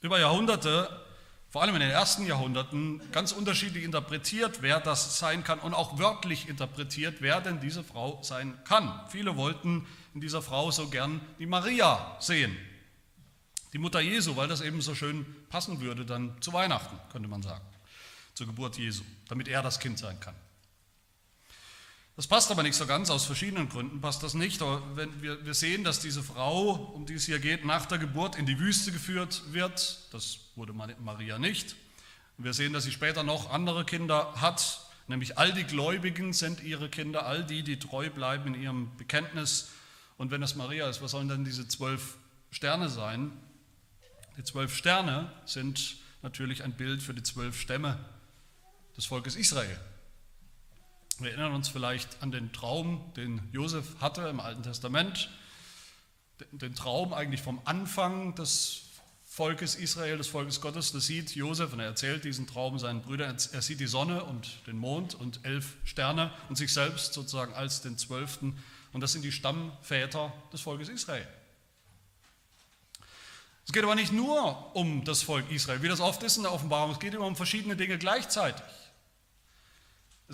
über 0.00 0.20
Jahrhunderte, 0.20 0.88
vor 1.50 1.62
allem 1.62 1.74
in 1.74 1.80
den 1.80 1.90
ersten 1.90 2.24
Jahrhunderten, 2.24 3.02
ganz 3.10 3.32
unterschiedlich 3.32 3.82
interpretiert, 3.82 4.62
wer 4.62 4.78
das 4.78 5.18
sein 5.18 5.42
kann 5.42 5.58
und 5.58 5.74
auch 5.74 5.98
wörtlich 5.98 6.48
interpretiert, 6.48 7.16
wer 7.18 7.40
denn 7.40 7.58
diese 7.58 7.82
Frau 7.82 8.22
sein 8.22 8.56
kann. 8.62 9.00
Viele 9.08 9.36
wollten 9.36 9.88
in 10.14 10.20
dieser 10.20 10.40
Frau 10.40 10.70
so 10.70 10.88
gern 10.88 11.20
die 11.40 11.46
Maria 11.46 12.16
sehen, 12.20 12.56
die 13.72 13.78
Mutter 13.78 13.98
Jesu, 13.98 14.36
weil 14.36 14.46
das 14.46 14.60
eben 14.60 14.80
so 14.80 14.94
schön 14.94 15.26
passen 15.48 15.80
würde 15.80 16.06
dann 16.06 16.40
zu 16.40 16.52
Weihnachten, 16.52 16.96
könnte 17.10 17.28
man 17.28 17.42
sagen, 17.42 17.64
zur 18.34 18.46
Geburt 18.46 18.78
Jesu, 18.78 19.02
damit 19.26 19.48
er 19.48 19.64
das 19.64 19.80
Kind 19.80 19.98
sein 19.98 20.20
kann. 20.20 20.36
Das 22.16 22.28
passt 22.28 22.52
aber 22.52 22.62
nicht 22.62 22.76
so 22.76 22.86
ganz, 22.86 23.10
aus 23.10 23.24
verschiedenen 23.24 23.68
Gründen 23.68 24.00
passt 24.00 24.22
das 24.22 24.34
nicht. 24.34 24.62
Aber 24.62 24.82
wenn 24.96 25.20
wir, 25.20 25.44
wir 25.44 25.54
sehen, 25.54 25.82
dass 25.82 25.98
diese 25.98 26.22
Frau, 26.22 26.74
um 26.94 27.06
die 27.06 27.14
es 27.14 27.26
hier 27.26 27.40
geht, 27.40 27.64
nach 27.64 27.86
der 27.86 27.98
Geburt 27.98 28.36
in 28.36 28.46
die 28.46 28.60
Wüste 28.60 28.92
geführt 28.92 29.42
wird. 29.50 29.98
Das 30.12 30.38
wurde 30.54 30.72
Maria 30.72 31.38
nicht. 31.38 31.74
Wir 32.38 32.52
sehen, 32.52 32.72
dass 32.72 32.84
sie 32.84 32.92
später 32.92 33.24
noch 33.24 33.50
andere 33.50 33.84
Kinder 33.84 34.32
hat, 34.40 34.80
nämlich 35.08 35.38
all 35.38 35.52
die 35.52 35.64
Gläubigen 35.64 36.32
sind 36.32 36.62
ihre 36.62 36.88
Kinder, 36.88 37.26
all 37.26 37.44
die, 37.44 37.62
die 37.62 37.78
treu 37.78 38.10
bleiben 38.10 38.54
in 38.54 38.62
ihrem 38.62 38.96
Bekenntnis. 38.96 39.70
Und 40.16 40.30
wenn 40.30 40.42
es 40.42 40.54
Maria 40.54 40.88
ist, 40.88 41.02
was 41.02 41.12
sollen 41.12 41.28
denn 41.28 41.44
diese 41.44 41.66
zwölf 41.66 42.16
Sterne 42.50 42.88
sein? 42.88 43.32
Die 44.36 44.44
zwölf 44.44 44.74
Sterne 44.74 45.32
sind 45.46 45.96
natürlich 46.22 46.62
ein 46.62 46.72
Bild 46.72 47.02
für 47.02 47.14
die 47.14 47.22
zwölf 47.22 47.60
Stämme 47.60 47.98
des 48.96 49.06
Volkes 49.06 49.34
Israel. 49.36 49.78
Wir 51.20 51.30
erinnern 51.30 51.54
uns 51.54 51.68
vielleicht 51.68 52.22
an 52.22 52.32
den 52.32 52.52
Traum, 52.52 53.12
den 53.16 53.40
Josef 53.52 54.00
hatte 54.00 54.22
im 54.22 54.40
Alten 54.40 54.62
Testament, 54.62 55.30
den 56.50 56.74
Traum 56.74 57.12
eigentlich 57.12 57.40
vom 57.40 57.60
Anfang 57.64 58.34
des 58.34 58.82
Volkes 59.24 59.76
Israel, 59.76 60.18
des 60.18 60.28
Volkes 60.28 60.60
Gottes. 60.60 60.92
Das 60.92 61.06
sieht 61.06 61.34
Josef 61.36 61.72
und 61.72 61.80
er 61.80 61.86
erzählt 61.86 62.24
diesen 62.24 62.46
Traum 62.46 62.78
seinen 62.78 63.02
Brüdern. 63.02 63.36
Er 63.52 63.62
sieht 63.62 63.80
die 63.80 63.86
Sonne 63.86 64.24
und 64.24 64.66
den 64.66 64.76
Mond 64.76 65.14
und 65.14 65.44
elf 65.44 65.76
Sterne 65.84 66.32
und 66.48 66.56
sich 66.56 66.72
selbst 66.72 67.14
sozusagen 67.14 67.54
als 67.54 67.80
den 67.80 67.96
Zwölften. 67.96 68.56
Und 68.92 69.00
das 69.00 69.12
sind 69.12 69.22
die 69.22 69.32
Stammväter 69.32 70.32
des 70.52 70.60
Volkes 70.60 70.88
Israel. 70.88 71.26
Es 73.66 73.72
geht 73.72 73.82
aber 73.82 73.94
nicht 73.94 74.12
nur 74.12 74.76
um 74.76 75.04
das 75.04 75.22
Volk 75.22 75.50
Israel, 75.50 75.82
wie 75.82 75.88
das 75.88 76.00
oft 76.00 76.22
ist 76.22 76.36
in 76.36 76.42
der 76.42 76.52
Offenbarung, 76.52 76.92
es 76.92 77.00
geht 77.00 77.14
immer 77.14 77.26
um 77.26 77.34
verschiedene 77.34 77.76
Dinge 77.76 77.98
gleichzeitig. 77.98 78.62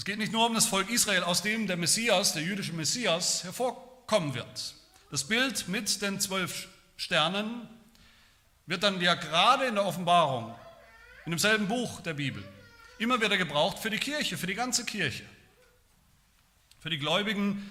Es 0.00 0.06
geht 0.06 0.16
nicht 0.16 0.32
nur 0.32 0.46
um 0.46 0.54
das 0.54 0.64
Volk 0.64 0.88
Israel, 0.88 1.24
aus 1.24 1.42
dem 1.42 1.66
der 1.66 1.76
Messias, 1.76 2.32
der 2.32 2.40
jüdische 2.40 2.72
Messias, 2.72 3.44
hervorkommen 3.44 4.32
wird. 4.32 4.74
Das 5.10 5.24
Bild 5.24 5.68
mit 5.68 6.00
den 6.00 6.18
zwölf 6.18 6.68
Sternen 6.96 7.68
wird 8.64 8.82
dann 8.82 8.98
ja 9.02 9.14
gerade 9.14 9.66
in 9.66 9.74
der 9.74 9.84
Offenbarung, 9.84 10.54
in 11.26 11.32
demselben 11.32 11.68
Buch 11.68 12.00
der 12.00 12.14
Bibel, 12.14 12.42
immer 12.96 13.20
wieder 13.20 13.36
gebraucht 13.36 13.78
für 13.78 13.90
die 13.90 13.98
Kirche, 13.98 14.38
für 14.38 14.46
die 14.46 14.54
ganze 14.54 14.86
Kirche, 14.86 15.26
für 16.78 16.88
die 16.88 16.98
Gläubigen 16.98 17.70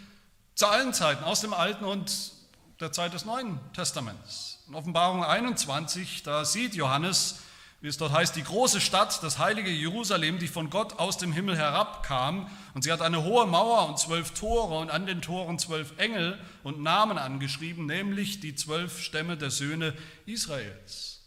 zu 0.54 0.68
allen 0.68 0.94
Zeiten, 0.94 1.24
aus 1.24 1.42
dem 1.42 1.56
Alten 1.56 1.84
und 1.84 2.34
der 2.80 2.92
Zeit 2.92 3.16
des 3.16 3.26
Neuen 3.26 3.60
Testaments. 3.74 4.60
In 4.68 4.76
Offenbarung 4.76 5.26
21, 5.26 6.22
da 6.22 6.46
sieht 6.46 6.76
Johannes, 6.76 7.40
wie 7.82 7.88
es 7.88 7.98
dort 7.98 8.12
heißt, 8.12 8.36
die 8.36 8.44
große 8.44 8.82
Stadt, 8.82 9.24
das 9.24 9.38
heilige 9.38 9.70
Jerusalem, 9.70 10.38
die 10.38 10.50
von 10.50 10.70
Gott 10.70 11.00
aus 11.00 11.18
dem 11.18 11.32
Himmel 11.32 11.58
herabkam. 11.58 12.50
Und 12.74 12.84
sie 12.84 12.92
hat 12.92 13.02
eine 13.02 13.24
hohe 13.24 13.46
Mauer 13.46 13.88
und 13.88 13.98
zwölf 13.98 14.32
Tore 14.32 14.80
und 14.80 14.90
an 14.90 15.06
den 15.06 15.22
Toren 15.22 15.60
zwölf 15.60 15.98
Engel 15.98 16.38
und 16.64 16.82
Namen 16.82 17.18
angeschrieben, 17.18 17.86
nämlich 17.86 18.42
die 18.42 18.54
zwölf 18.54 19.02
Stämme 19.02 19.38
der 19.38 19.50
Söhne 19.50 19.96
Israels. 20.26 21.22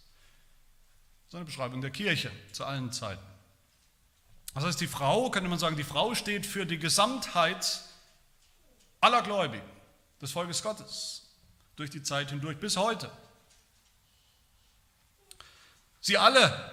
Ist 1.27 1.35
eine 1.35 1.47
Beschreibung 1.47 1.81
der 1.81 1.91
Kirche 1.91 2.31
zu 2.53 2.67
allen 2.67 2.93
Zeiten. 2.93 3.23
Das 4.55 4.65
heißt, 4.65 4.81
die 4.83 4.87
Frau, 4.87 5.31
könnte 5.31 5.49
man 5.49 5.59
sagen, 5.59 5.77
die 5.77 5.85
Frau 5.85 6.15
steht 6.15 6.45
für 6.45 6.67
die 6.67 6.79
Gesamtheit 6.79 7.81
aller 9.01 9.23
Gläubigen 9.23 9.65
des 10.21 10.33
Volkes 10.33 10.63
Gottes 10.63 11.23
durch 11.77 11.89
die 11.89 12.03
Zeit 12.03 12.29
hindurch 12.29 12.59
bis 12.59 12.77
heute. 12.77 13.11
Sie 16.03 16.19
alle, 16.19 16.71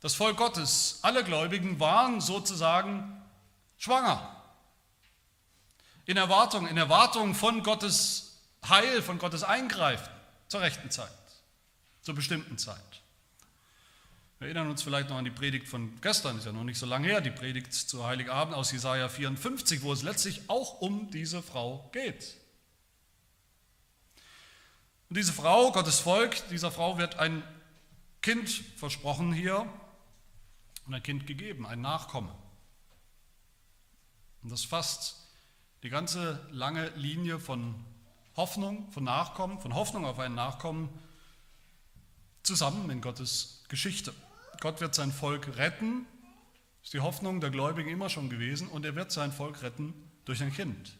das 0.00 0.14
Volk 0.14 0.38
Gottes, 0.38 0.98
alle 1.02 1.22
Gläubigen 1.22 1.78
waren 1.78 2.20
sozusagen 2.20 3.22
schwanger. 3.76 4.34
In 6.06 6.16
Erwartung, 6.16 6.66
in 6.66 6.78
Erwartung 6.78 7.34
von 7.34 7.62
Gottes 7.62 8.40
Heil, 8.66 9.02
von 9.02 9.18
Gottes 9.18 9.44
Eingreifen 9.44 10.10
zur 10.48 10.62
rechten 10.62 10.90
Zeit, 10.90 11.10
zur 12.00 12.14
bestimmten 12.14 12.58
Zeit. 12.58 13.02
Wir 14.38 14.48
erinnern 14.48 14.70
uns 14.70 14.82
vielleicht 14.82 15.10
noch 15.10 15.18
an 15.18 15.24
die 15.24 15.30
Predigt 15.30 15.68
von 15.68 16.00
gestern, 16.00 16.38
ist 16.38 16.46
ja 16.46 16.52
noch 16.52 16.64
nicht 16.64 16.78
so 16.78 16.86
lange 16.86 17.06
her, 17.06 17.20
die 17.20 17.30
Predigt 17.30 17.74
zu 17.74 18.06
Heiligabend 18.06 18.54
aus 18.54 18.72
Jesaja 18.72 19.08
54, 19.08 19.82
wo 19.82 19.92
es 19.92 20.02
letztlich 20.02 20.48
auch 20.48 20.80
um 20.80 21.10
diese 21.10 21.42
Frau 21.42 21.88
geht. 21.92 22.36
Und 25.10 25.18
diese 25.18 25.32
Frau, 25.34 25.70
Gottes 25.72 26.00
Volk, 26.00 26.48
dieser 26.48 26.72
Frau 26.72 26.96
wird 26.96 27.18
ein 27.18 27.44
Kind 28.22 28.48
versprochen 28.76 29.32
hier 29.32 29.68
und 30.86 30.94
ein 30.94 31.02
Kind 31.02 31.26
gegeben, 31.26 31.66
ein 31.66 31.80
Nachkomme. 31.80 32.34
Und 34.42 34.50
das 34.50 34.64
fasst 34.64 35.28
die 35.82 35.88
ganze 35.88 36.46
lange 36.50 36.88
Linie 36.90 37.40
von 37.40 37.74
Hoffnung, 38.36 38.90
von 38.92 39.04
Nachkommen, 39.04 39.60
von 39.60 39.74
Hoffnung 39.74 40.04
auf 40.04 40.18
einen 40.18 40.36
Nachkommen 40.36 40.88
zusammen 42.42 42.88
in 42.90 43.00
Gottes 43.00 43.64
Geschichte. 43.68 44.14
Gott 44.60 44.80
wird 44.80 44.94
sein 44.94 45.12
Volk 45.12 45.56
retten, 45.56 46.06
ist 46.82 46.92
die 46.92 47.00
Hoffnung 47.00 47.40
der 47.40 47.50
Gläubigen 47.50 47.90
immer 47.90 48.08
schon 48.08 48.30
gewesen, 48.30 48.68
und 48.68 48.84
er 48.84 48.94
wird 48.94 49.10
sein 49.12 49.32
Volk 49.32 49.62
retten 49.62 49.94
durch 50.24 50.42
ein 50.42 50.52
Kind, 50.52 50.96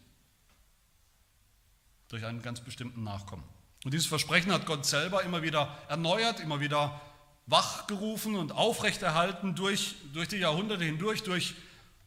durch 2.09 2.25
einen 2.25 2.43
ganz 2.43 2.61
bestimmten 2.61 3.05
Nachkommen. 3.05 3.45
Und 3.85 3.95
dieses 3.95 4.07
Versprechen 4.07 4.53
hat 4.53 4.67
Gott 4.67 4.85
selber 4.87 5.23
immer 5.23 5.43
wieder 5.43 5.79
erneuert, 5.89 6.41
immer 6.41 6.61
wieder 6.61 7.01
wachgerufen 7.47 8.35
und 8.35 8.53
aufrechterhalten 8.53 9.55
durch, 9.55 9.97
durch 10.13 10.29
die 10.29 10.37
Jahrhunderte 10.37 10.85
hindurch, 10.85 11.23
durch 11.23 11.55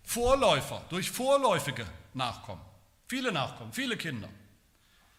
Vorläufer, 0.03 0.83
durch 0.89 1.11
vorläufige 1.11 1.85
Nachkommen. 2.13 2.61
Viele 3.07 3.31
Nachkommen, 3.31 3.73
viele 3.73 3.97
Kinder, 3.97 4.29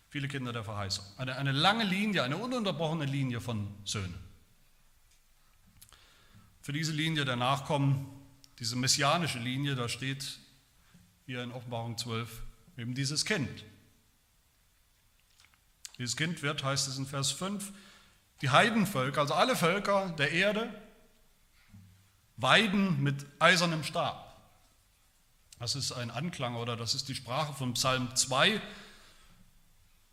viele 0.09 0.29
Kinder 0.29 0.53
der 0.53 0.65
Verheißung. 0.65 1.05
Eine, 1.17 1.37
eine 1.37 1.53
lange 1.53 1.85
Linie, 1.85 2.23
eine 2.23 2.37
ununterbrochene 2.37 3.05
Linie 3.05 3.41
von 3.41 3.69
Söhnen. 3.85 4.15
Für 6.61 6.73
diese 6.73 6.93
Linie 6.93 7.25
der 7.25 7.37
Nachkommen, 7.37 8.07
diese 8.59 8.75
messianische 8.75 9.39
Linie, 9.39 9.77
da 9.77 9.89
steht 9.89 10.39
hier 11.27 11.43
in 11.43 11.53
Offenbarung 11.53 11.99
12 11.99 12.43
eben 12.77 12.95
dieses 12.95 13.25
Kind. 13.25 13.65
Dieses 15.99 16.17
Kind 16.17 16.43
wird, 16.43 16.63
heißt 16.63 16.89
es 16.89 16.99
in 16.99 17.07
Vers 17.07 17.31
5, 17.33 17.73
die 18.43 18.51
Heidenvölker, 18.51 19.23
also 19.23 19.35
alle 19.35 19.57
Völker 19.57 20.15
der 20.19 20.33
Erde, 20.33 20.69
weiden 22.37 23.03
mit 23.03 23.25
eisernem 23.39 23.83
Stab. 23.83 24.27
Das 25.59 25.75
ist 25.75 25.93
ein 25.93 26.11
Anklang 26.11 26.57
oder 26.57 26.77
das 26.77 26.95
ist 26.95 27.09
die 27.09 27.15
Sprache 27.15 27.55
von 27.55 27.75
Psalm 27.75 28.15
2. 28.15 28.61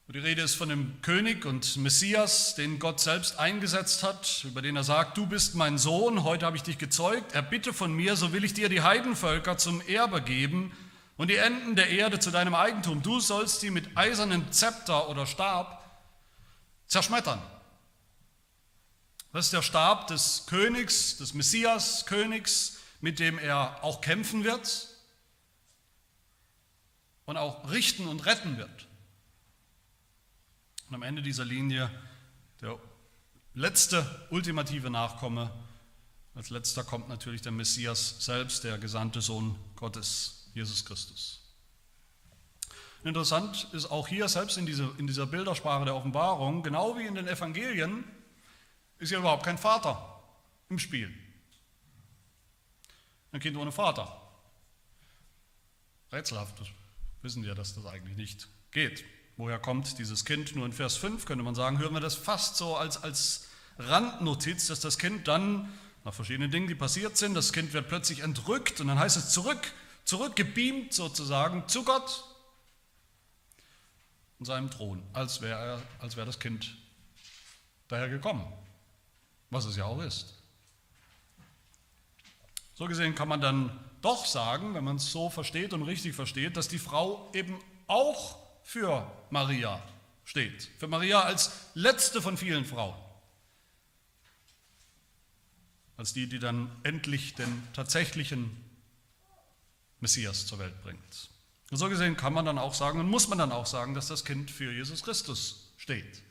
Die 0.10 0.20
Rede 0.20 0.44
ist 0.44 0.56
von 0.56 0.70
dem 0.70 1.01
König 1.01 1.44
und 1.46 1.75
Messias, 1.77 2.53
den 2.53 2.77
Gott 2.77 3.00
selbst 3.00 3.39
eingesetzt 3.39 4.03
hat, 4.03 4.44
über 4.44 4.62
den 4.62 4.75
er 4.75 4.84
sagt, 4.84 5.18
du 5.18 5.25
bist 5.25 5.56
mein 5.56 5.77
Sohn, 5.80 6.24
heute 6.24 6.46
habe 6.46 6.56
ich 6.56 6.62
dich 6.62 6.77
gezeugt, 6.77 7.34
erbitte 7.34 7.74
von 7.74 7.92
mir, 7.92 8.15
so 8.15 8.32
will 8.32 8.44
ich 8.44 8.53
dir 8.53 8.70
die 8.70 8.84
Heidenvölker 8.84 9.58
zum 9.58 9.82
Erbe 9.82 10.22
geben 10.22 10.72
und 11.18 11.30
die 11.30 11.38
Enden 11.38 11.75
der 11.75 11.89
Erde 11.89 12.20
zu 12.20 12.32
deinem 12.32 12.53
Eigentum. 12.53 13.01
Du 13.01 13.20
sollst 13.20 13.62
sie 13.62 13.72
mit 13.72 13.98
eisernem 13.98 14.51
Zepter 14.51 15.10
oder 15.10 15.25
Stab 15.25 15.84
zerschmettern. 16.86 17.42
Das 19.34 19.46
ist 19.46 19.54
der 19.54 19.63
Stab 19.63 20.08
des 20.08 20.46
Königs, 20.46 21.18
des 21.18 21.34
Messias 21.34 22.06
Königs, 22.06 22.78
mit 23.02 23.18
dem 23.18 23.40
er 23.40 23.84
auch 23.84 24.00
kämpfen 24.00 24.44
wird 24.44 24.88
und 27.25 27.38
auch 27.38 27.72
richten 27.72 28.08
und 28.08 28.28
retten 28.28 28.58
wird. 28.58 28.88
Und 30.88 30.96
am 30.96 31.02
Ende 31.02 31.24
dieser 31.24 31.46
Linie 31.46 31.90
der 32.62 32.78
letzte 33.56 34.28
ultimative 34.30 34.92
Nachkomme. 34.92 35.52
Als 36.36 36.52
letzter 36.52 36.84
kommt 36.84 37.10
natürlich 37.10 37.42
der 37.42 37.52
Messias 37.52 38.24
selbst, 38.24 38.63
der 38.63 38.78
gesandte 38.78 39.22
Sohn 39.22 39.56
Gottes, 39.75 40.52
Jesus 40.54 40.86
Christus. 40.86 41.42
Interessant 43.04 43.68
ist 43.74 43.88
auch 43.88 44.08
hier, 44.08 44.28
selbst 44.28 44.58
in, 44.60 44.68
diese, 44.68 44.92
in 45.00 45.08
dieser 45.08 45.25
Bildersprache 45.25 45.86
der 45.86 45.96
Offenbarung, 45.96 46.62
genau 46.62 46.98
wie 47.00 47.08
in 47.08 47.16
den 47.16 47.28
Evangelien, 47.28 48.04
ist 49.03 49.12
ja 49.12 49.19
überhaupt 49.19 49.43
kein 49.43 49.57
Vater 49.57 50.24
im 50.69 50.79
Spiel. 50.79 51.13
Ein 53.33 53.41
Kind 53.41 53.57
ohne 53.57 53.72
Vater. 53.72 54.22
Rätselhaft, 56.12 56.60
das 56.60 56.67
wissen 57.22 57.43
wir, 57.43 57.53
dass 57.53 57.75
das 57.75 57.86
eigentlich 57.86 58.15
nicht 58.15 58.48
geht. 58.72 59.03
Woher 59.36 59.60
kommt 59.60 60.00
dieses 60.00 60.24
Kind? 60.24 60.55
Nur 60.55 60.65
in 60.65 60.72
Vers 60.72 60.95
5 60.95 61.25
könnte 61.25 61.43
man 61.43 61.55
sagen, 61.55 61.79
hören 61.79 61.93
wir 61.93 62.00
das 62.00 62.15
fast 62.15 62.55
so 62.55 62.77
als, 62.77 63.03
als 63.03 63.50
Randnotiz, 63.77 64.67
dass 64.67 64.79
das 64.79 64.98
Kind 64.98 65.27
dann, 65.27 65.74
nach 66.05 66.13
verschiedenen 66.13 66.51
Dingen, 66.51 66.67
die 66.67 66.75
passiert 66.75 67.17
sind, 67.17 67.33
das 67.33 67.51
Kind 67.51 67.74
wird 67.74 67.89
plötzlich 67.89 68.19
entrückt 68.19 68.79
und 68.79 68.88
dann 68.88 69.00
heißt 69.00 69.17
es 69.17 69.31
zurück, 69.31 69.74
zurückgebeamt 70.05 70.93
sozusagen 70.93 71.67
zu 71.67 71.83
Gott 71.83 72.24
und 74.39 74.45
seinem 74.45 74.69
Thron, 74.69 75.01
als 75.13 75.41
wäre 75.41 75.81
wär 76.00 76.25
das 76.25 76.39
Kind 76.39 76.77
daher 77.88 78.10
gekommen 78.10 78.45
was 79.53 79.65
es 79.65 79.75
ja 79.75 79.86
auch 79.86 80.01
ist. 80.01 80.36
So 82.74 82.86
gesehen 82.86 83.15
kann 83.15 83.27
man 83.27 83.41
dann 83.41 83.79
doch 84.01 84.25
sagen, 84.25 84.74
wenn 84.74 84.83
man 84.83 84.98
es 84.98 85.12
so 85.12 85.29
versteht 85.29 85.74
und 85.74 85.83
richtig 85.83 86.15
versteht, 86.15 86.57
dass 86.57 86.67
die 86.67 86.79
Frau 86.79 87.31
eben 87.33 87.57
auch 87.88 88.38
für 88.63 89.10
Maria 89.29 89.81
steht. 90.25 90.69
Für 90.79 90.88
Maria 90.88 91.22
als 91.22 91.51
letzte 91.74 92.22
von 92.22 92.38
vielen 92.38 92.65
Frauen. 92.65 92.95
Als 95.95 96.13
die, 96.13 96.27
die 96.27 96.39
dann 96.39 96.69
endlich 96.83 97.36
den 97.36 97.67
tatsächlichen 97.74 98.57
Messias 100.00 100.48
zur 100.48 100.60
Welt 100.60 100.81
bringt. 100.83 101.29
Und 101.72 101.77
so 101.77 101.88
gesehen 101.89 102.17
kann 102.17 102.33
man 102.33 102.45
dann 102.45 102.57
auch 102.57 102.74
sagen 102.74 103.00
und 103.00 103.10
muss 103.10 103.27
man 103.27 103.38
dann 103.38 103.51
auch 103.51 103.65
sagen, 103.65 103.93
dass 103.93 104.07
das 104.07 104.25
Kind 104.25 104.51
für 104.51 104.72
Jesus 104.72 105.03
Christus 105.03 105.74
steht. 105.77 106.22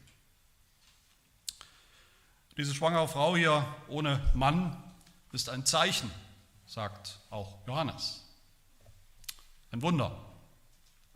Diese 2.59 2.75
schwangere 2.75 3.09
Frau 3.09 3.35
hier 3.35 3.66
ohne 3.88 4.21
Mann 4.35 4.76
ist 5.32 5.49
ein 5.49 5.64
Zeichen, 5.64 6.11
sagt 6.66 7.18
auch 7.30 7.66
Johannes. 7.66 8.25
Ein 9.71 9.80
Wunder. 9.80 10.18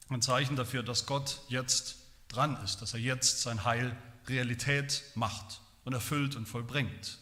Ein 0.08 0.22
Zeichen 0.22 0.56
dafür, 0.56 0.82
dass 0.82 1.04
Gott 1.04 1.40
jetzt 1.48 1.96
dran 2.28 2.56
ist, 2.64 2.80
dass 2.80 2.94
er 2.94 3.00
jetzt 3.00 3.42
sein 3.42 3.64
Heil 3.64 3.94
Realität 4.28 5.02
macht 5.14 5.60
und 5.84 5.92
erfüllt 5.92 6.36
und 6.36 6.46
vollbringt. 6.46 7.18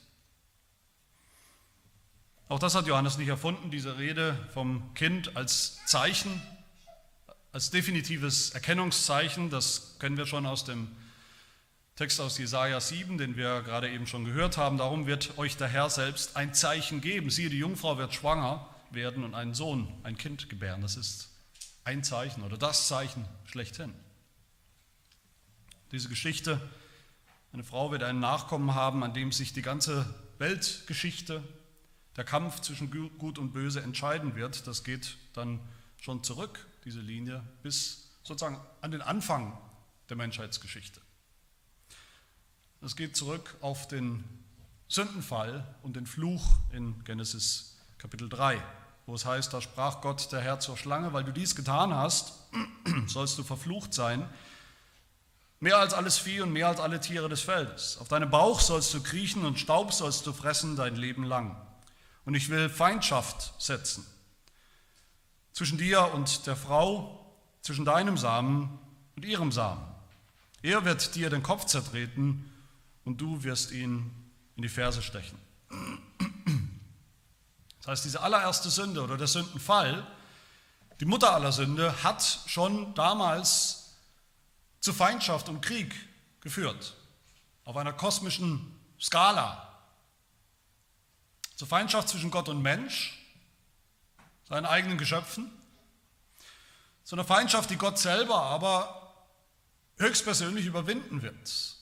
Auch 2.48 2.60
das 2.60 2.76
hat 2.76 2.86
Johannes 2.86 3.18
nicht 3.18 3.28
erfunden, 3.28 3.72
diese 3.72 3.98
Rede 3.98 4.38
vom 4.52 4.94
Kind 4.94 5.36
als 5.36 5.80
Zeichen, 5.86 6.40
als 7.52 7.70
definitives 7.70 8.50
Erkennungszeichen. 8.50 9.50
Das 9.50 9.98
kennen 9.98 10.16
wir 10.16 10.26
schon 10.26 10.46
aus 10.46 10.64
dem 10.64 10.94
Text 11.96 12.20
aus 12.20 12.38
Jesaja 12.38 12.80
7, 12.80 13.18
den 13.18 13.36
wir 13.36 13.62
gerade 13.62 13.88
eben 13.88 14.08
schon 14.08 14.24
gehört 14.24 14.56
haben. 14.56 14.78
Darum 14.78 15.06
wird 15.06 15.38
euch 15.38 15.56
der 15.56 15.68
Herr 15.68 15.88
selbst 15.90 16.36
ein 16.36 16.52
Zeichen 16.52 17.00
geben. 17.00 17.30
Siehe, 17.30 17.50
die 17.50 17.58
Jungfrau 17.58 17.98
wird 17.98 18.12
schwanger 18.12 18.68
werden 18.90 19.22
und 19.22 19.34
einen 19.34 19.54
Sohn, 19.54 19.86
ein 20.02 20.16
Kind 20.16 20.48
gebären. 20.48 20.80
Das 20.82 20.96
ist 20.96 21.30
ein 21.84 22.02
Zeichen 22.02 22.42
oder 22.42 22.58
das 22.58 22.88
Zeichen 22.88 23.24
schlechthin. 23.44 23.94
Diese 25.92 26.08
Geschichte, 26.08 26.60
eine 27.52 27.62
Frau 27.62 27.92
wird 27.92 28.02
einen 28.02 28.18
Nachkommen 28.18 28.74
haben, 28.74 29.04
an 29.04 29.14
dem 29.14 29.30
sich 29.30 29.52
die 29.52 29.62
ganze 29.62 30.12
Weltgeschichte, 30.38 31.44
der 32.16 32.24
Kampf 32.24 32.60
zwischen 32.60 32.90
Gut 33.18 33.38
und 33.38 33.52
Böse 33.52 33.80
entscheiden 33.82 34.34
wird. 34.34 34.66
Das 34.66 34.82
geht 34.82 35.16
dann 35.32 35.60
schon 36.00 36.24
zurück, 36.24 36.66
diese 36.84 37.00
Linie, 37.00 37.44
bis 37.62 38.10
sozusagen 38.24 38.60
an 38.80 38.90
den 38.90 39.02
Anfang 39.02 39.56
der 40.08 40.16
Menschheitsgeschichte. 40.16 41.00
Es 42.84 42.96
geht 42.96 43.16
zurück 43.16 43.56
auf 43.62 43.88
den 43.88 44.22
Sündenfall 44.88 45.66
und 45.82 45.96
den 45.96 46.06
Fluch 46.06 46.58
in 46.70 47.02
Genesis 47.04 47.78
Kapitel 47.96 48.28
3, 48.28 48.62
wo 49.06 49.14
es 49.14 49.24
heißt, 49.24 49.54
da 49.54 49.62
sprach 49.62 50.02
Gott 50.02 50.30
der 50.32 50.42
Herr 50.42 50.60
zur 50.60 50.76
Schlange, 50.76 51.14
weil 51.14 51.24
du 51.24 51.32
dies 51.32 51.56
getan 51.56 51.94
hast, 51.94 52.34
sollst 53.06 53.38
du 53.38 53.42
verflucht 53.42 53.94
sein, 53.94 54.28
mehr 55.60 55.78
als 55.78 55.94
alles 55.94 56.18
Vieh 56.18 56.42
und 56.42 56.52
mehr 56.52 56.68
als 56.68 56.78
alle 56.78 57.00
Tiere 57.00 57.30
des 57.30 57.40
Feldes. 57.40 57.96
Auf 57.96 58.08
deinem 58.08 58.30
Bauch 58.30 58.60
sollst 58.60 58.92
du 58.92 59.02
kriechen 59.02 59.46
und 59.46 59.58
Staub 59.58 59.94
sollst 59.94 60.26
du 60.26 60.34
fressen 60.34 60.76
dein 60.76 60.94
Leben 60.94 61.24
lang. 61.24 61.56
Und 62.26 62.34
ich 62.34 62.50
will 62.50 62.68
Feindschaft 62.68 63.54
setzen 63.62 64.04
zwischen 65.54 65.78
dir 65.78 66.12
und 66.12 66.46
der 66.46 66.56
Frau, 66.56 67.34
zwischen 67.62 67.86
deinem 67.86 68.18
Samen 68.18 68.78
und 69.16 69.24
ihrem 69.24 69.52
Samen. 69.52 69.86
Er 70.60 70.84
wird 70.84 71.14
dir 71.14 71.30
den 71.30 71.42
Kopf 71.42 71.64
zertreten 71.64 72.50
und 73.04 73.20
du 73.20 73.42
wirst 73.42 73.70
ihn 73.72 74.10
in 74.56 74.62
die 74.62 74.68
Ferse 74.68 75.02
stechen. 75.02 75.38
Das 77.78 77.88
heißt, 77.88 78.04
diese 78.04 78.20
allererste 78.20 78.70
Sünde 78.70 79.02
oder 79.02 79.16
der 79.16 79.26
Sündenfall, 79.26 80.06
die 81.00 81.04
Mutter 81.04 81.34
aller 81.34 81.52
Sünde, 81.52 82.02
hat 82.02 82.22
schon 82.46 82.94
damals 82.94 83.96
zu 84.80 84.92
Feindschaft 84.92 85.48
und 85.48 85.60
Krieg 85.60 85.94
geführt, 86.40 86.94
auf 87.64 87.76
einer 87.76 87.92
kosmischen 87.92 88.78
Skala. 89.00 89.70
Zur 91.56 91.68
Feindschaft 91.68 92.08
zwischen 92.08 92.30
Gott 92.30 92.48
und 92.48 92.62
Mensch, 92.62 93.18
seinen 94.48 94.66
eigenen 94.66 94.98
Geschöpfen, 94.98 95.50
zu 97.02 97.16
einer 97.16 97.24
Feindschaft, 97.24 97.70
die 97.70 97.76
Gott 97.76 97.98
selber 97.98 98.42
aber 98.42 99.14
höchstpersönlich 99.98 100.66
überwinden 100.66 101.22
wird 101.22 101.73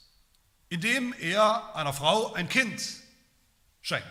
indem 0.73 1.13
er 1.21 1.77
einer 1.77 1.93
Frau 1.93 2.33
ein 2.33 2.49
Kind 2.49 2.83
schenkt. 3.83 4.07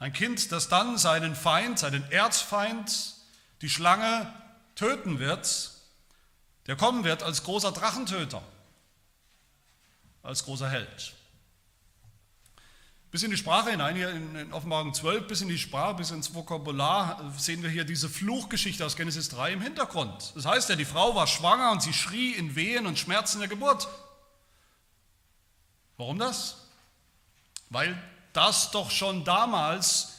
Ein 0.00 0.12
Kind, 0.12 0.50
das 0.50 0.68
dann 0.68 0.98
seinen 0.98 1.36
Feind, 1.36 1.78
seinen 1.78 2.10
Erzfeind, 2.10 3.14
die 3.62 3.70
Schlange 3.70 4.34
töten 4.74 5.20
wird, 5.20 5.70
der 6.66 6.74
kommen 6.74 7.04
wird 7.04 7.22
als 7.22 7.44
großer 7.44 7.70
Drachentöter, 7.70 8.42
als 10.24 10.44
großer 10.44 10.68
Held. 10.68 11.14
Bis 13.12 13.22
in 13.22 13.30
die 13.30 13.36
Sprache 13.36 13.70
hinein, 13.70 13.94
hier 13.94 14.10
in 14.10 14.52
Offenbarung 14.52 14.92
12, 14.92 15.28
bis 15.28 15.40
in 15.40 15.48
die 15.48 15.58
Sprache, 15.58 15.94
bis 15.94 16.10
ins 16.10 16.34
Vokabular, 16.34 17.32
sehen 17.38 17.62
wir 17.62 17.70
hier 17.70 17.84
diese 17.84 18.08
Fluchgeschichte 18.08 18.84
aus 18.84 18.96
Genesis 18.96 19.28
3 19.28 19.52
im 19.52 19.60
Hintergrund. 19.60 20.32
Das 20.34 20.46
heißt 20.46 20.68
ja, 20.68 20.74
die 20.74 20.84
Frau 20.84 21.14
war 21.14 21.28
schwanger 21.28 21.70
und 21.70 21.80
sie 21.80 21.92
schrie 21.92 22.32
in 22.32 22.56
Wehen 22.56 22.88
und 22.88 22.98
Schmerzen 22.98 23.38
der 23.38 23.46
Geburt. 23.46 23.86
Warum 25.96 26.18
das? 26.18 26.68
Weil 27.70 27.96
das 28.32 28.70
doch 28.70 28.90
schon 28.90 29.24
damals 29.24 30.14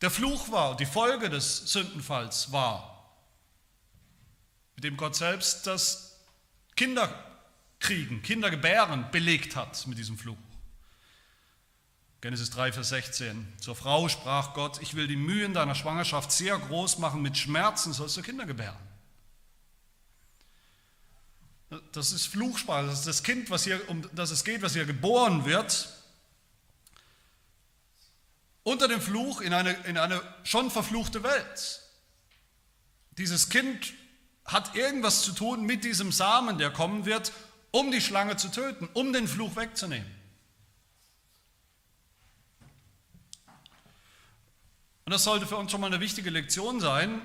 der 0.00 0.10
Fluch 0.10 0.50
war, 0.50 0.76
die 0.76 0.86
Folge 0.86 1.30
des 1.30 1.72
Sündenfalls 1.72 2.52
war, 2.52 3.14
mit 4.74 4.84
dem 4.84 4.96
Gott 4.96 5.14
selbst 5.14 5.66
das 5.66 6.18
Kinderkriegen, 6.74 8.22
Kindergebären 8.22 9.10
belegt 9.10 9.56
hat 9.56 9.86
mit 9.86 9.98
diesem 9.98 10.16
Fluch. 10.16 10.38
Genesis 12.22 12.50
3, 12.50 12.72
Vers 12.72 12.90
16. 12.90 13.54
Zur 13.58 13.74
Frau 13.74 14.08
sprach 14.08 14.52
Gott, 14.52 14.80
ich 14.82 14.94
will 14.94 15.06
die 15.06 15.16
Mühen 15.16 15.54
deiner 15.54 15.74
Schwangerschaft 15.74 16.32
sehr 16.32 16.58
groß 16.58 16.98
machen, 16.98 17.22
mit 17.22 17.38
Schmerzen 17.38 17.92
sollst 17.92 18.16
du 18.16 18.22
Kinder 18.22 18.44
gebären. 18.44 18.89
Das 21.92 22.12
ist 22.12 22.26
Fluchsprache, 22.26 22.86
das 22.86 23.00
ist 23.00 23.08
das 23.08 23.22
Kind, 23.22 23.48
was 23.48 23.62
hier, 23.62 23.88
um 23.88 24.08
das 24.12 24.32
es 24.32 24.42
geht, 24.42 24.60
was 24.60 24.72
hier 24.72 24.86
geboren 24.86 25.44
wird, 25.44 25.88
unter 28.64 28.88
dem 28.88 29.00
Fluch 29.00 29.40
in 29.40 29.54
eine, 29.54 29.72
in 29.84 29.96
eine 29.96 30.20
schon 30.42 30.70
verfluchte 30.70 31.22
Welt. 31.22 31.82
Dieses 33.12 33.48
Kind 33.50 33.92
hat 34.44 34.74
irgendwas 34.74 35.22
zu 35.22 35.32
tun 35.32 35.62
mit 35.62 35.84
diesem 35.84 36.10
Samen, 36.10 36.58
der 36.58 36.70
kommen 36.70 37.04
wird, 37.04 37.32
um 37.70 37.92
die 37.92 38.00
Schlange 38.00 38.36
zu 38.36 38.48
töten, 38.48 38.88
um 38.94 39.12
den 39.12 39.28
Fluch 39.28 39.54
wegzunehmen. 39.54 40.10
Und 45.04 45.12
das 45.12 45.22
sollte 45.22 45.46
für 45.46 45.56
uns 45.56 45.70
schon 45.70 45.80
mal 45.80 45.88
eine 45.88 46.00
wichtige 46.00 46.30
Lektion 46.30 46.80
sein, 46.80 47.22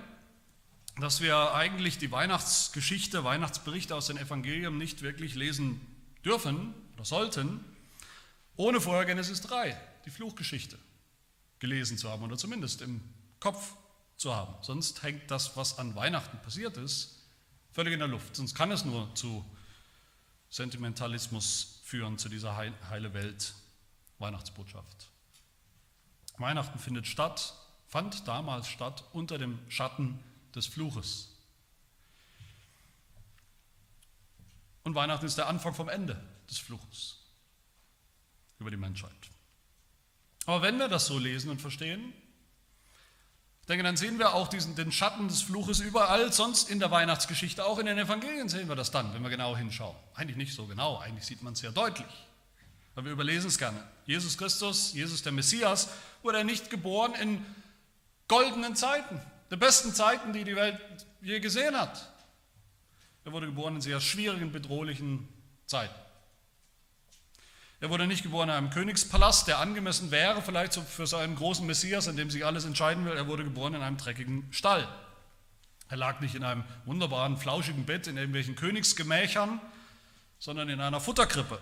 dass 0.99 1.21
wir 1.21 1.53
eigentlich 1.53 1.97
die 1.97 2.11
Weihnachtsgeschichte, 2.11 3.23
Weihnachtsberichte 3.23 3.95
aus 3.95 4.07
den 4.07 4.17
Evangelien 4.17 4.77
nicht 4.77 5.01
wirklich 5.01 5.35
lesen 5.35 5.81
dürfen 6.23 6.73
oder 6.93 7.05
sollten, 7.05 7.63
ohne 8.55 8.79
vorher 8.79 9.05
Genesis 9.05 9.41
3, 9.41 9.77
die 10.05 10.09
Fluchgeschichte, 10.09 10.77
gelesen 11.59 11.97
zu 11.97 12.09
haben 12.09 12.23
oder 12.23 12.37
zumindest 12.37 12.81
im 12.81 13.01
Kopf 13.39 13.75
zu 14.15 14.33
haben. 14.33 14.55
Sonst 14.61 15.03
hängt 15.03 15.29
das, 15.29 15.57
was 15.57 15.77
an 15.77 15.95
Weihnachten 15.95 16.39
passiert 16.41 16.77
ist, 16.77 17.19
völlig 17.73 17.93
in 17.93 17.99
der 17.99 18.07
Luft. 18.07 18.35
Sonst 18.35 18.55
kann 18.55 18.71
es 18.71 18.85
nur 18.85 19.13
zu 19.15 19.43
Sentimentalismus 20.49 21.81
führen, 21.83 22.17
zu 22.17 22.29
dieser 22.29 22.55
heile 22.55 23.13
Welt 23.13 23.53
Weihnachtsbotschaft. 24.19 25.09
Weihnachten 26.37 26.79
findet 26.79 27.07
statt, 27.07 27.53
fand 27.87 28.27
damals 28.27 28.69
statt 28.69 29.03
unter 29.11 29.37
dem 29.37 29.59
Schatten 29.69 30.19
des 30.55 30.67
Fluches. 30.67 31.29
Und 34.83 34.95
Weihnachten 34.95 35.25
ist 35.25 35.37
der 35.37 35.47
Anfang 35.47 35.73
vom 35.73 35.89
Ende 35.89 36.21
des 36.49 36.59
Fluches 36.59 37.17
über 38.59 38.71
die 38.71 38.77
Menschheit. 38.77 39.11
Aber 40.45 40.61
wenn 40.61 40.77
wir 40.77 40.87
das 40.87 41.07
so 41.07 41.17
lesen 41.17 41.49
und 41.49 41.59
verstehen, 41.59 42.13
denke, 43.67 43.83
dann 43.83 43.97
sehen 43.97 44.19
wir 44.19 44.33
auch 44.35 44.47
diesen, 44.47 44.75
den 44.75 44.91
Schatten 44.91 45.27
des 45.27 45.41
Fluches 45.41 45.79
überall, 45.79 46.31
sonst 46.31 46.69
in 46.69 46.79
der 46.79 46.91
Weihnachtsgeschichte, 46.91 47.65
auch 47.65 47.79
in 47.79 47.87
den 47.87 47.97
Evangelien 47.97 48.47
sehen 48.47 48.69
wir 48.69 48.75
das 48.75 48.91
dann, 48.91 49.13
wenn 49.13 49.23
wir 49.23 49.29
genau 49.29 49.57
hinschauen. 49.57 49.95
Eigentlich 50.13 50.37
nicht 50.37 50.53
so 50.53 50.67
genau, 50.67 50.99
eigentlich 50.99 51.25
sieht 51.25 51.41
man 51.41 51.53
es 51.53 51.59
sehr 51.59 51.71
deutlich, 51.71 52.27
weil 52.93 53.05
wir 53.05 53.11
überlesen 53.11 53.47
es 53.47 53.57
gerne. 53.57 53.83
Jesus 54.05 54.37
Christus, 54.37 54.93
Jesus 54.93 55.23
der 55.23 55.31
Messias, 55.31 55.89
wurde 56.21 56.37
er 56.39 56.43
nicht 56.43 56.69
geboren 56.69 57.13
in 57.15 57.43
goldenen 58.27 58.75
Zeiten, 58.75 59.19
der 59.49 59.57
besten 59.57 59.93
Zeiten, 59.93 60.33
die 60.33 60.43
die 60.43 60.55
Welt 60.55 60.79
je 61.21 61.39
gesehen 61.39 61.75
hat. 61.75 62.11
Er 63.23 63.31
wurde 63.31 63.47
geboren 63.47 63.75
in 63.75 63.81
sehr 63.81 63.99
schwierigen, 64.01 64.51
bedrohlichen 64.51 65.27
Zeiten. 65.65 65.95
Er 67.81 67.89
wurde 67.89 68.07
nicht 68.07 68.23
geboren 68.23 68.49
in 68.49 68.55
einem 68.55 68.69
Königspalast, 68.69 69.47
der 69.47 69.59
angemessen 69.59 70.09
wäre, 70.09 70.41
vielleicht 70.41 70.73
so 70.73 70.81
für 70.81 71.05
so 71.07 71.17
einen 71.17 71.35
großen 71.35 71.65
Messias, 71.65 72.07
an 72.07 72.15
dem 72.15 72.29
sich 72.29 72.45
alles 72.45 72.65
entscheiden 72.65 73.05
will. 73.05 73.13
Er 73.13 73.27
wurde 73.27 73.43
geboren 73.43 73.73
in 73.73 73.81
einem 73.81 73.97
dreckigen 73.97 74.47
Stall. 74.51 74.87
Er 75.89 75.97
lag 75.97 76.19
nicht 76.19 76.35
in 76.35 76.43
einem 76.43 76.63
wunderbaren, 76.85 77.37
flauschigen 77.37 77.85
Bett 77.85 78.07
in 78.07 78.17
irgendwelchen 78.17 78.55
Königsgemächern, 78.55 79.59
sondern 80.39 80.69
in 80.69 80.81
einer 80.81 80.99
Futterkrippe. 80.99 81.59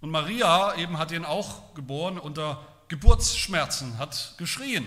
Und 0.00 0.10
Maria 0.10 0.74
eben 0.76 0.98
hat 0.98 1.12
ihn 1.12 1.24
auch 1.24 1.74
geboren 1.74 2.18
unter 2.18 2.66
Geburtsschmerzen, 2.88 3.98
hat 3.98 4.34
geschrien. 4.38 4.86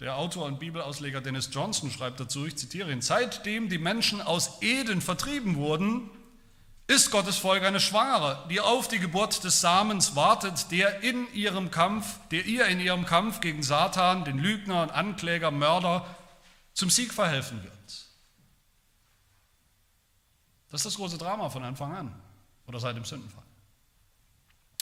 Der 0.00 0.16
Autor 0.16 0.46
und 0.46 0.58
Bibelausleger 0.58 1.20
Dennis 1.20 1.50
Johnson 1.52 1.90
schreibt 1.90 2.18
dazu, 2.18 2.46
ich 2.46 2.56
zitiere 2.56 2.90
ihn, 2.90 3.00
seitdem 3.00 3.68
die 3.68 3.78
Menschen 3.78 4.20
aus 4.20 4.60
Eden 4.60 5.00
vertrieben 5.00 5.54
wurden, 5.56 6.10
ist 6.86 7.10
Gottes 7.10 7.38
Volk 7.38 7.62
eine 7.62 7.80
Schwangere, 7.80 8.46
die 8.50 8.60
auf 8.60 8.88
die 8.88 8.98
Geburt 8.98 9.42
des 9.44 9.60
Samens 9.60 10.16
wartet, 10.16 10.70
der 10.70 11.00
in 11.02 11.32
ihrem 11.32 11.70
Kampf, 11.70 12.18
der 12.30 12.44
ihr 12.44 12.66
in 12.66 12.80
ihrem 12.80 13.06
Kampf 13.06 13.40
gegen 13.40 13.62
Satan, 13.62 14.24
den 14.24 14.38
Lügner 14.38 14.82
und 14.82 14.90
Ankläger, 14.90 15.50
Mörder, 15.50 16.04
zum 16.74 16.90
Sieg 16.90 17.14
verhelfen 17.14 17.62
wird. 17.62 17.72
Das 20.70 20.80
ist 20.80 20.86
das 20.86 20.96
große 20.96 21.18
Drama 21.18 21.48
von 21.48 21.62
Anfang 21.62 21.94
an 21.94 22.14
oder 22.66 22.80
seit 22.80 22.96
dem 22.96 23.04
Sündenfall. 23.04 23.44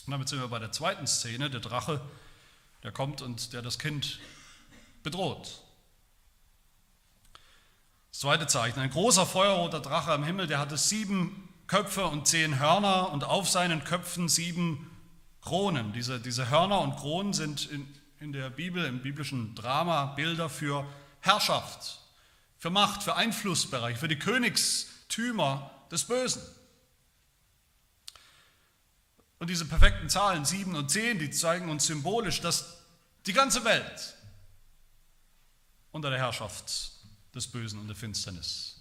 Und 0.07 0.13
damit 0.13 0.29
sind 0.29 0.41
wir 0.41 0.49
bei 0.49 0.59
der 0.59 0.73
zweiten 0.73 1.07
Szene, 1.07 1.51
der 1.51 1.61
Drache, 1.61 2.01
der 2.83 2.91
kommt 2.91 3.23
und 3.23 3.53
der 3.53 3.63
das 3.63 3.79
Kind 3.79 4.19
bedroht. 5.03 5.63
Das 8.11 8.21
zweite 8.21 8.47
Zeichen, 8.47 8.79
ein 8.81 8.91
großer 8.91 9.27
feuerroter 9.27 9.81
Drache 9.81 10.13
am 10.13 10.25
Himmel, 10.25 10.47
der 10.47 10.59
hatte 10.59 10.77
sieben 10.77 11.49
Köpfe 11.67 12.07
und 12.07 12.27
zehn 12.27 12.59
Hörner 12.59 13.11
und 13.11 13.25
auf 13.25 13.49
seinen 13.49 13.85
Köpfen 13.85 14.29
sieben 14.29 14.91
Kronen. 15.41 15.93
Diese, 15.93 16.21
diese 16.21 16.51
Hörner 16.51 16.81
und 16.81 16.97
Kronen 16.97 17.33
sind 17.33 17.71
in, 17.71 17.89
in 18.21 18.33
der 18.33 18.51
Bibel, 18.51 18.85
im 18.85 19.03
biblischen 19.03 19.55
Drama, 19.55 20.07
Bilder 20.15 20.51
für 20.51 20.87
Herrschaft, 21.21 22.01
für 22.59 22.71
Macht, 22.71 23.03
für 23.03 23.17
Einflussbereich, 23.17 23.97
für 23.99 24.09
die 24.09 24.19
Königstümer 24.19 25.71
des 25.91 26.05
Bösen. 26.05 26.43
Und 29.39 29.51
diese 29.51 29.65
perfekten 29.65 30.09
Zahlen, 30.09 30.45
sieben 30.45 30.77
und 30.77 30.91
zehn, 30.91 31.19
die 31.19 31.31
zeigen 31.31 31.69
uns 31.69 31.87
symbolisch, 31.87 32.41
dass 32.41 32.83
die 33.27 33.33
ganze 33.33 33.65
Welt 33.65 34.15
unter 35.93 36.11
der 36.11 36.19
Herrschaft 36.19 36.93
des 37.35 37.47
Bösen 37.47 37.79
und 37.79 37.87
der 37.87 37.97
Finsternis 37.97 38.81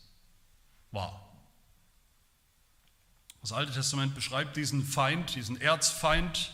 war. 0.91 1.28
Das 3.41 3.52
Alte 3.52 3.71
Testament 3.71 4.13
beschreibt 4.13 4.56
diesen 4.56 4.84
Feind, 4.84 5.36
diesen 5.36 5.60
Erzfeind 5.60 6.52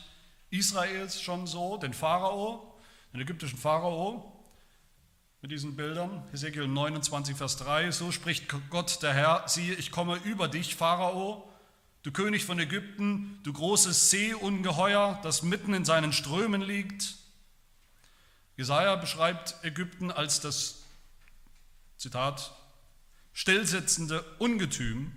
Israels 0.50 1.22
schon 1.22 1.46
so, 1.48 1.78
den 1.78 1.94
Pharao, 1.94 2.74
den 3.14 3.22
ägyptischen 3.22 3.58
Pharao, 3.58 4.34
mit 5.42 5.52
diesen 5.52 5.76
Bildern. 5.76 6.24
Hesekiel 6.32 6.68
29, 6.68 7.36
Vers 7.36 7.58
3, 7.58 7.92
so 7.92 8.12
spricht 8.12 8.46
Gott 8.70 9.04
der 9.04 9.14
Herr, 9.14 9.44
siehe, 9.48 9.76
ich 9.76 9.92
komme 9.92 10.16
über 10.24 10.48
dich, 10.48 10.76
Pharao, 10.76 11.48
du 12.04 12.12
König 12.12 12.46
von 12.46 12.60
Ägypten, 12.60 13.40
du 13.44 13.54
großes 13.54 14.10
Seeungeheuer, 14.10 15.20
das 15.24 15.44
mitten 15.44 15.74
in 15.74 15.86
seinen 15.86 16.14
Strömen 16.14 16.62
liegt. 16.62 17.16
Jesaja 18.58 18.96
beschreibt 18.96 19.56
Ägypten 19.64 20.12
als 20.12 20.42
das, 20.42 20.80
Zitat, 21.98 22.52
stillsitzende 23.34 24.24
Ungetüm, 24.40 25.12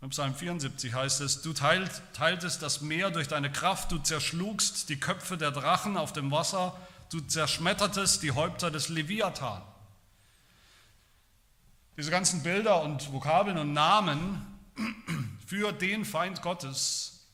im 0.00 0.10
Psalm 0.10 0.34
74 0.34 0.94
heißt 0.94 1.20
es, 1.20 1.42
du 1.42 1.52
teilt, 1.52 2.02
teiltest 2.12 2.60
das 2.60 2.80
Meer 2.80 3.12
durch 3.12 3.28
deine 3.28 3.52
Kraft, 3.52 3.92
du 3.92 3.98
zerschlugst 3.98 4.88
die 4.88 4.98
Köpfe 4.98 5.38
der 5.38 5.52
Drachen 5.52 5.96
auf 5.96 6.12
dem 6.12 6.32
Wasser, 6.32 6.76
du 7.10 7.20
zerschmettertest 7.20 8.20
die 8.24 8.32
Häupter 8.32 8.72
des 8.72 8.88
Leviathan. 8.88 9.62
Diese 11.96 12.10
ganzen 12.10 12.42
Bilder 12.42 12.82
und 12.82 13.12
Vokabeln 13.12 13.58
und 13.58 13.72
Namen 13.72 14.44
für 15.46 15.72
den 15.72 16.04
Feind 16.04 16.42
Gottes, 16.42 17.28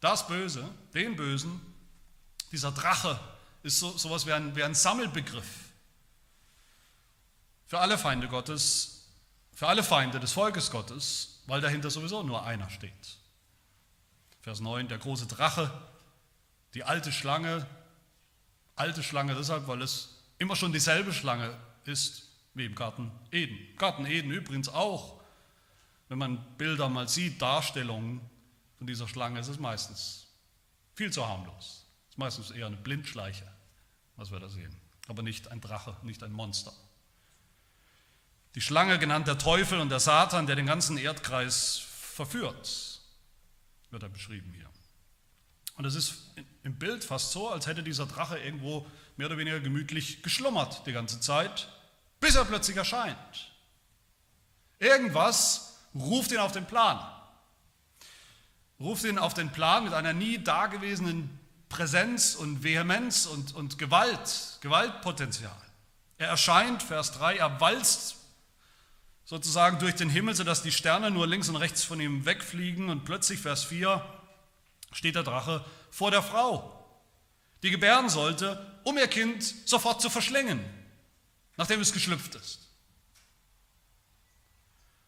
das 0.00 0.26
Böse, 0.26 0.68
den 0.92 1.16
Bösen, 1.16 1.58
dieser 2.52 2.72
Drache 2.72 3.18
ist 3.62 3.78
so, 3.78 3.96
sowas 3.96 4.26
wie 4.26 4.32
ein, 4.32 4.54
wie 4.56 4.62
ein 4.62 4.74
Sammelbegriff 4.74 5.46
für 7.66 7.78
alle 7.78 7.98
Feinde 7.98 8.28
Gottes, 8.28 9.06
für 9.52 9.68
alle 9.68 9.82
Feinde 9.82 10.18
des 10.20 10.32
Volkes 10.32 10.70
Gottes 10.70 11.30
weil 11.50 11.60
dahinter 11.60 11.90
sowieso 11.90 12.22
nur 12.22 12.46
einer 12.46 12.70
steht. 12.70 13.18
Vers 14.40 14.60
9, 14.60 14.86
der 14.86 14.98
große 14.98 15.26
Drache, 15.26 15.68
die 16.74 16.84
alte 16.84 17.10
Schlange, 17.10 17.66
alte 18.76 19.02
Schlange 19.02 19.34
deshalb, 19.34 19.66
weil 19.66 19.82
es 19.82 20.10
immer 20.38 20.54
schon 20.54 20.72
dieselbe 20.72 21.12
Schlange 21.12 21.58
ist 21.86 22.28
wie 22.54 22.66
im 22.66 22.76
Garten 22.76 23.10
Eden. 23.32 23.58
Garten 23.76 24.06
Eden 24.06 24.30
übrigens 24.30 24.68
auch, 24.68 25.20
wenn 26.08 26.18
man 26.18 26.38
Bilder 26.56 26.88
mal 26.88 27.08
sieht, 27.08 27.42
Darstellungen 27.42 28.20
von 28.78 28.86
dieser 28.86 29.08
Schlange, 29.08 29.40
ist 29.40 29.48
es 29.48 29.58
meistens 29.58 30.28
viel 30.94 31.12
zu 31.12 31.26
harmlos. 31.26 31.79
Meistens 32.20 32.50
eher 32.50 32.66
eine 32.66 32.76
Blindschleiche, 32.76 33.50
was 34.16 34.30
wir 34.30 34.38
da 34.40 34.50
sehen, 34.50 34.76
aber 35.08 35.22
nicht 35.22 35.48
ein 35.48 35.62
Drache, 35.62 35.96
nicht 36.02 36.22
ein 36.22 36.32
Monster. 36.32 36.70
Die 38.54 38.60
Schlange 38.60 38.98
genannt 38.98 39.26
der 39.26 39.38
Teufel 39.38 39.80
und 39.80 39.88
der 39.88 40.00
Satan, 40.00 40.46
der 40.46 40.54
den 40.54 40.66
ganzen 40.66 40.98
Erdkreis 40.98 41.78
verführt, 41.78 43.00
wird 43.90 44.02
er 44.02 44.10
beschrieben 44.10 44.52
hier. 44.52 44.68
Und 45.76 45.86
es 45.86 45.94
ist 45.94 46.34
im 46.62 46.78
Bild 46.78 47.04
fast 47.04 47.32
so, 47.32 47.48
als 47.48 47.66
hätte 47.66 47.82
dieser 47.82 48.04
Drache 48.04 48.38
irgendwo 48.38 48.86
mehr 49.16 49.28
oder 49.28 49.38
weniger 49.38 49.60
gemütlich 49.60 50.22
geschlummert 50.22 50.86
die 50.86 50.92
ganze 50.92 51.20
Zeit, 51.20 51.72
bis 52.20 52.34
er 52.34 52.44
plötzlich 52.44 52.76
erscheint. 52.76 53.50
Irgendwas 54.78 55.78
ruft 55.94 56.32
ihn 56.32 56.38
auf 56.38 56.52
den 56.52 56.66
Plan. 56.66 57.00
Ruft 58.78 59.04
ihn 59.04 59.18
auf 59.18 59.32
den 59.32 59.50
Plan 59.50 59.84
mit 59.84 59.94
einer 59.94 60.12
nie 60.12 60.36
dagewesenen 60.36 61.39
Präsenz 61.70 62.34
und 62.34 62.62
Vehemenz 62.62 63.24
und, 63.24 63.54
und 63.54 63.78
Gewalt, 63.78 64.58
Gewaltpotenzial. 64.60 65.56
Er 66.18 66.28
erscheint, 66.28 66.82
Vers 66.82 67.12
3, 67.12 67.36
er 67.36 67.60
walzt 67.62 68.16
sozusagen 69.24 69.78
durch 69.78 69.94
den 69.94 70.10
Himmel, 70.10 70.34
sodass 70.34 70.62
die 70.62 70.72
Sterne 70.72 71.10
nur 71.10 71.26
links 71.26 71.48
und 71.48 71.56
rechts 71.56 71.82
von 71.84 72.00
ihm 72.00 72.26
wegfliegen. 72.26 72.90
Und 72.90 73.04
plötzlich, 73.04 73.40
Vers 73.40 73.64
4, 73.64 74.04
steht 74.92 75.14
der 75.14 75.22
Drache 75.22 75.64
vor 75.90 76.10
der 76.10 76.22
Frau, 76.22 76.84
die 77.62 77.70
gebären 77.70 78.10
sollte, 78.10 78.80
um 78.82 78.98
ihr 78.98 79.08
Kind 79.08 79.42
sofort 79.64 80.02
zu 80.02 80.10
verschlingen, 80.10 80.62
nachdem 81.56 81.80
es 81.80 81.92
geschlüpft 81.92 82.34
ist. 82.34 82.68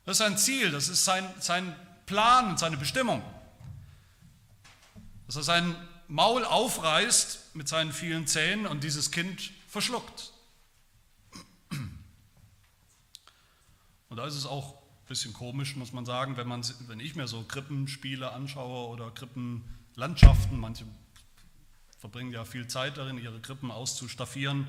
Das 0.05 0.15
ist 0.15 0.19
sein 0.19 0.39
Ziel, 0.39 0.71
das 0.71 0.89
ist 0.89 1.05
sein, 1.05 1.29
sein 1.41 1.75
Plan 2.07 2.51
und 2.51 2.59
seine 2.59 2.77
Bestimmung. 2.77 3.23
Dass 5.27 5.37
er 5.37 5.43
sein 5.43 5.77
Maul 6.13 6.45
aufreißt 6.45 7.55
mit 7.57 7.69
seinen 7.69 7.91
vielen 7.91 8.27
Zähnen 8.27 8.67
und 8.67 8.85
dieses 8.85 9.11
Kind 9.11 9.51
verschluckt. 9.67 10.35
Und 14.11 14.19
da 14.19 14.27
ist 14.27 14.35
es 14.35 14.45
auch 14.45 14.75
ein 14.75 15.07
bisschen 15.09 15.33
komisch, 15.33 15.75
muss 15.75 15.95
man 15.95 16.05
sagen, 16.05 16.37
wenn, 16.37 16.47
man, 16.47 16.63
wenn 16.87 17.01
ich 17.01 17.17
mir 17.17 17.27
so 17.29 17.43
Krippenspiele 17.45 18.31
anschaue 18.31 18.89
oder 18.91 19.11
Krippenlandschaften, 19.11 20.61
manche 20.61 20.85
verbringen 21.99 22.31
ja 22.31 22.45
viel 22.45 22.67
Zeit 22.67 22.99
darin, 22.99 23.17
ihre 23.17 23.41
Krippen 23.41 23.71
auszustaffieren. 23.71 24.69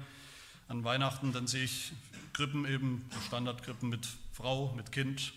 An 0.70 0.86
Weihnachten, 0.86 1.34
dann 1.34 1.48
sehe 1.48 1.66
ich 1.66 1.92
Krippen 2.32 2.66
eben, 2.66 3.06
Standardkrippen 3.28 3.90
mit 3.90 4.08
Frau, 4.32 4.72
mit 4.78 4.94
Kind, 4.94 5.34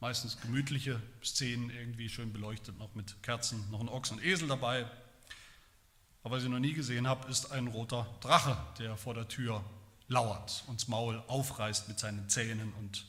meistens 0.00 0.40
gemütliche 0.40 1.00
Szenen, 1.22 1.70
irgendwie 1.70 2.08
schön 2.08 2.32
beleuchtet, 2.32 2.80
noch 2.80 2.96
mit 2.96 3.22
Kerzen, 3.22 3.70
noch 3.70 3.78
ein 3.78 3.88
Ochs 3.88 4.10
und 4.10 4.24
Esel 4.24 4.48
dabei. 4.48 4.90
Aber 6.22 6.36
was 6.36 6.42
ich 6.42 6.48
noch 6.48 6.58
nie 6.58 6.74
gesehen 6.74 7.06
habe, 7.06 7.28
ist 7.30 7.50
ein 7.50 7.68
roter 7.68 8.06
Drache, 8.20 8.56
der 8.78 8.96
vor 8.96 9.14
der 9.14 9.28
Tür 9.28 9.64
lauert 10.08 10.64
und 10.66 10.80
das 10.80 10.88
Maul 10.88 11.22
aufreißt 11.28 11.88
mit 11.88 11.98
seinen 11.98 12.28
Zähnen 12.28 12.72
und 12.74 13.06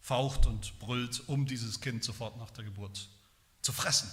faucht 0.00 0.46
und 0.46 0.78
brüllt, 0.78 1.22
um 1.28 1.46
dieses 1.46 1.80
Kind 1.80 2.04
sofort 2.04 2.36
nach 2.36 2.50
der 2.50 2.64
Geburt 2.64 3.08
zu 3.62 3.72
fressen. 3.72 4.10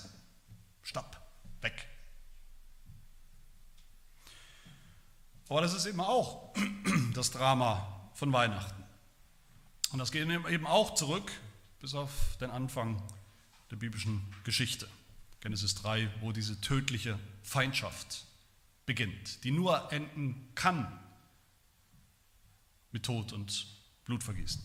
Stopp, 0.81 1.19
weg. 1.61 1.87
Aber 5.49 5.61
das 5.61 5.73
ist 5.73 5.85
eben 5.85 6.01
auch 6.01 6.53
das 7.13 7.31
Drama 7.31 8.09
von 8.13 8.31
Weihnachten. 8.31 8.83
Und 9.91 9.99
das 9.99 10.11
geht 10.11 10.27
eben 10.27 10.67
auch 10.67 10.95
zurück 10.95 11.31
bis 11.79 11.93
auf 11.93 12.37
den 12.39 12.51
Anfang 12.51 13.01
der 13.71 13.77
biblischen 13.77 14.21
Geschichte. 14.43 14.87
Genesis 15.39 15.75
3, 15.75 16.09
wo 16.21 16.31
diese 16.31 16.59
tödliche 16.59 17.17
Feindschaft 17.43 18.25
beginnt, 18.87 19.43
die 19.43 19.51
nur 19.51 19.91
enden 19.91 20.49
kann 20.55 20.99
mit 22.91 23.03
Tod 23.03 23.33
und 23.33 23.67
Blutvergießen. 24.05 24.63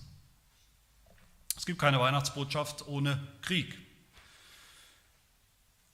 Es 1.54 1.66
gibt 1.66 1.78
keine 1.78 2.00
Weihnachtsbotschaft 2.00 2.86
ohne 2.86 3.20
Krieg. 3.42 3.76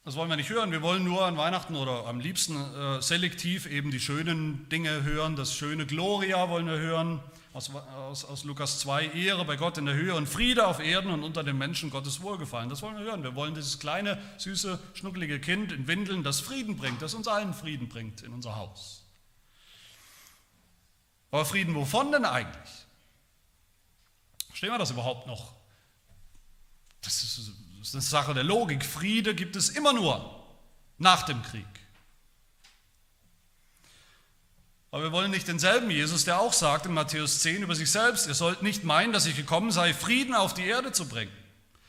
Das 0.04 0.14
wollen 0.14 0.30
wir 0.30 0.36
nicht 0.36 0.50
hören. 0.50 0.70
Wir 0.70 0.82
wollen 0.82 1.04
nur 1.04 1.24
an 1.24 1.36
Weihnachten 1.36 1.74
oder 1.74 2.06
am 2.06 2.20
liebsten 2.20 2.56
äh, 2.56 3.02
selektiv 3.02 3.66
eben 3.66 3.90
die 3.90 4.00
schönen 4.00 4.68
Dinge 4.68 5.02
hören. 5.02 5.34
Das 5.34 5.52
schöne 5.52 5.84
Gloria 5.86 6.48
wollen 6.48 6.66
wir 6.66 6.78
hören 6.78 7.20
aus, 7.58 7.74
aus, 7.74 8.24
aus 8.24 8.44
Lukas 8.44 8.78
2. 8.78 9.08
Ehre 9.08 9.44
bei 9.44 9.56
Gott 9.56 9.78
in 9.78 9.86
der 9.86 9.96
Höhe 9.96 10.14
und 10.14 10.28
Friede 10.28 10.66
auf 10.66 10.78
Erden 10.78 11.10
und 11.10 11.24
unter 11.24 11.42
den 11.42 11.58
Menschen 11.58 11.90
Gottes 11.90 12.22
Wohlgefallen. 12.22 12.68
Das 12.68 12.82
wollen 12.82 12.96
wir 12.96 13.04
hören. 13.04 13.24
Wir 13.24 13.34
wollen 13.34 13.54
dieses 13.54 13.80
kleine, 13.80 14.16
süße, 14.38 14.78
schnuckelige 14.94 15.40
Kind 15.40 15.72
in 15.72 15.88
Windeln, 15.88 16.22
das 16.22 16.38
Frieden 16.38 16.76
bringt, 16.76 17.02
das 17.02 17.14
uns 17.14 17.26
allen 17.26 17.52
Frieden 17.52 17.88
bringt 17.88 18.22
in 18.22 18.32
unser 18.32 18.54
Haus. 18.54 19.04
Aber 21.32 21.44
Frieden 21.44 21.74
wovon 21.74 22.12
denn 22.12 22.24
eigentlich? 22.24 22.70
Verstehen 24.46 24.70
wir 24.70 24.78
das 24.78 24.92
überhaupt 24.92 25.26
noch? 25.26 25.52
Das 27.02 27.24
ist, 27.24 27.38
das 27.38 27.88
ist 27.88 27.94
eine 27.94 28.02
Sache 28.02 28.34
der 28.34 28.44
Logik. 28.44 28.84
Friede 28.84 29.34
gibt 29.34 29.56
es 29.56 29.70
immer 29.70 29.92
nur 29.92 30.44
nach 30.98 31.24
dem 31.24 31.42
Krieg. 31.42 31.66
Aber 34.90 35.02
wir 35.02 35.12
wollen 35.12 35.30
nicht 35.30 35.46
denselben 35.46 35.90
Jesus, 35.90 36.24
der 36.24 36.40
auch 36.40 36.52
sagt 36.52 36.86
in 36.86 36.94
Matthäus 36.94 37.40
10 37.40 37.62
über 37.62 37.74
sich 37.74 37.90
selbst, 37.90 38.26
ihr 38.26 38.34
sollt 38.34 38.62
nicht 38.62 38.84
meinen, 38.84 39.12
dass 39.12 39.26
ich 39.26 39.36
gekommen 39.36 39.70
sei, 39.70 39.92
Frieden 39.92 40.34
auf 40.34 40.54
die 40.54 40.66
Erde 40.66 40.92
zu 40.92 41.06
bringen. 41.06 41.32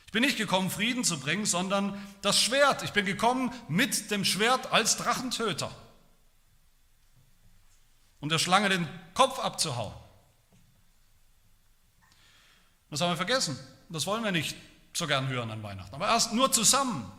Ich 0.06 0.12
bin 0.12 0.22
nicht 0.22 0.36
gekommen, 0.36 0.70
Frieden 0.70 1.04
zu 1.04 1.18
bringen, 1.18 1.46
sondern 1.46 1.96
das 2.20 2.40
Schwert. 2.40 2.82
Ich 2.82 2.92
bin 2.92 3.06
gekommen 3.06 3.54
mit 3.68 4.10
dem 4.10 4.24
Schwert 4.24 4.72
als 4.72 4.96
Drachentöter, 4.96 5.70
um 8.18 8.28
der 8.28 8.38
Schlange 8.38 8.68
den 8.68 8.88
Kopf 9.14 9.38
abzuhauen. 9.38 9.94
Das 12.90 13.00
haben 13.00 13.10
wir 13.10 13.16
vergessen. 13.16 13.58
Das 13.88 14.04
wollen 14.06 14.24
wir 14.24 14.32
nicht 14.32 14.56
so 14.92 15.06
gern 15.06 15.28
hören 15.28 15.50
an 15.50 15.62
Weihnachten. 15.62 15.94
Aber 15.94 16.08
erst 16.08 16.32
nur 16.32 16.50
zusammen 16.52 17.10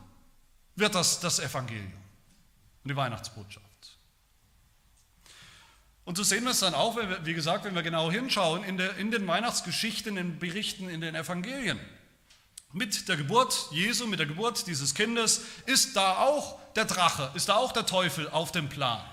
wird 0.75 0.93
das 0.93 1.21
das 1.21 1.39
Evangelium 1.39 1.93
und 2.83 2.89
die 2.89 2.95
Weihnachtsbotschaft. 2.95 3.70
Und 6.03 6.17
so 6.17 6.23
sehen 6.23 6.43
wir 6.43 6.51
es 6.51 6.59
dann 6.59 6.73
auch, 6.73 6.97
wie 7.23 7.33
gesagt, 7.33 7.63
wenn 7.63 7.75
wir 7.75 7.83
genau 7.83 8.11
hinschauen, 8.11 8.63
in, 8.63 8.77
der, 8.77 8.97
in 8.97 9.11
den 9.11 9.27
Weihnachtsgeschichten, 9.27 10.17
in 10.17 10.29
den 10.29 10.39
Berichten, 10.39 10.89
in 10.89 11.01
den 11.01 11.15
Evangelien. 11.15 11.79
Mit 12.73 13.07
der 13.07 13.17
Geburt 13.17 13.67
Jesu, 13.71 14.07
mit 14.07 14.19
der 14.19 14.25
Geburt 14.25 14.65
dieses 14.65 14.95
Kindes 14.95 15.41
ist 15.65 15.95
da 15.95 16.17
auch 16.17 16.59
der 16.73 16.85
Drache, 16.85 17.31
ist 17.35 17.49
da 17.49 17.55
auch 17.55 17.71
der 17.71 17.85
Teufel 17.85 18.29
auf 18.29 18.51
dem 18.51 18.69
Plan. 18.69 19.03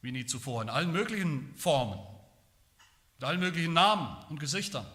Wie 0.00 0.10
nie 0.10 0.26
zuvor, 0.26 0.62
in 0.62 0.70
allen 0.70 0.90
möglichen 0.90 1.54
Formen, 1.56 1.98
mit 3.16 3.28
allen 3.28 3.40
möglichen 3.40 3.74
Namen 3.74 4.16
und 4.28 4.40
Gesichtern. 4.40 4.86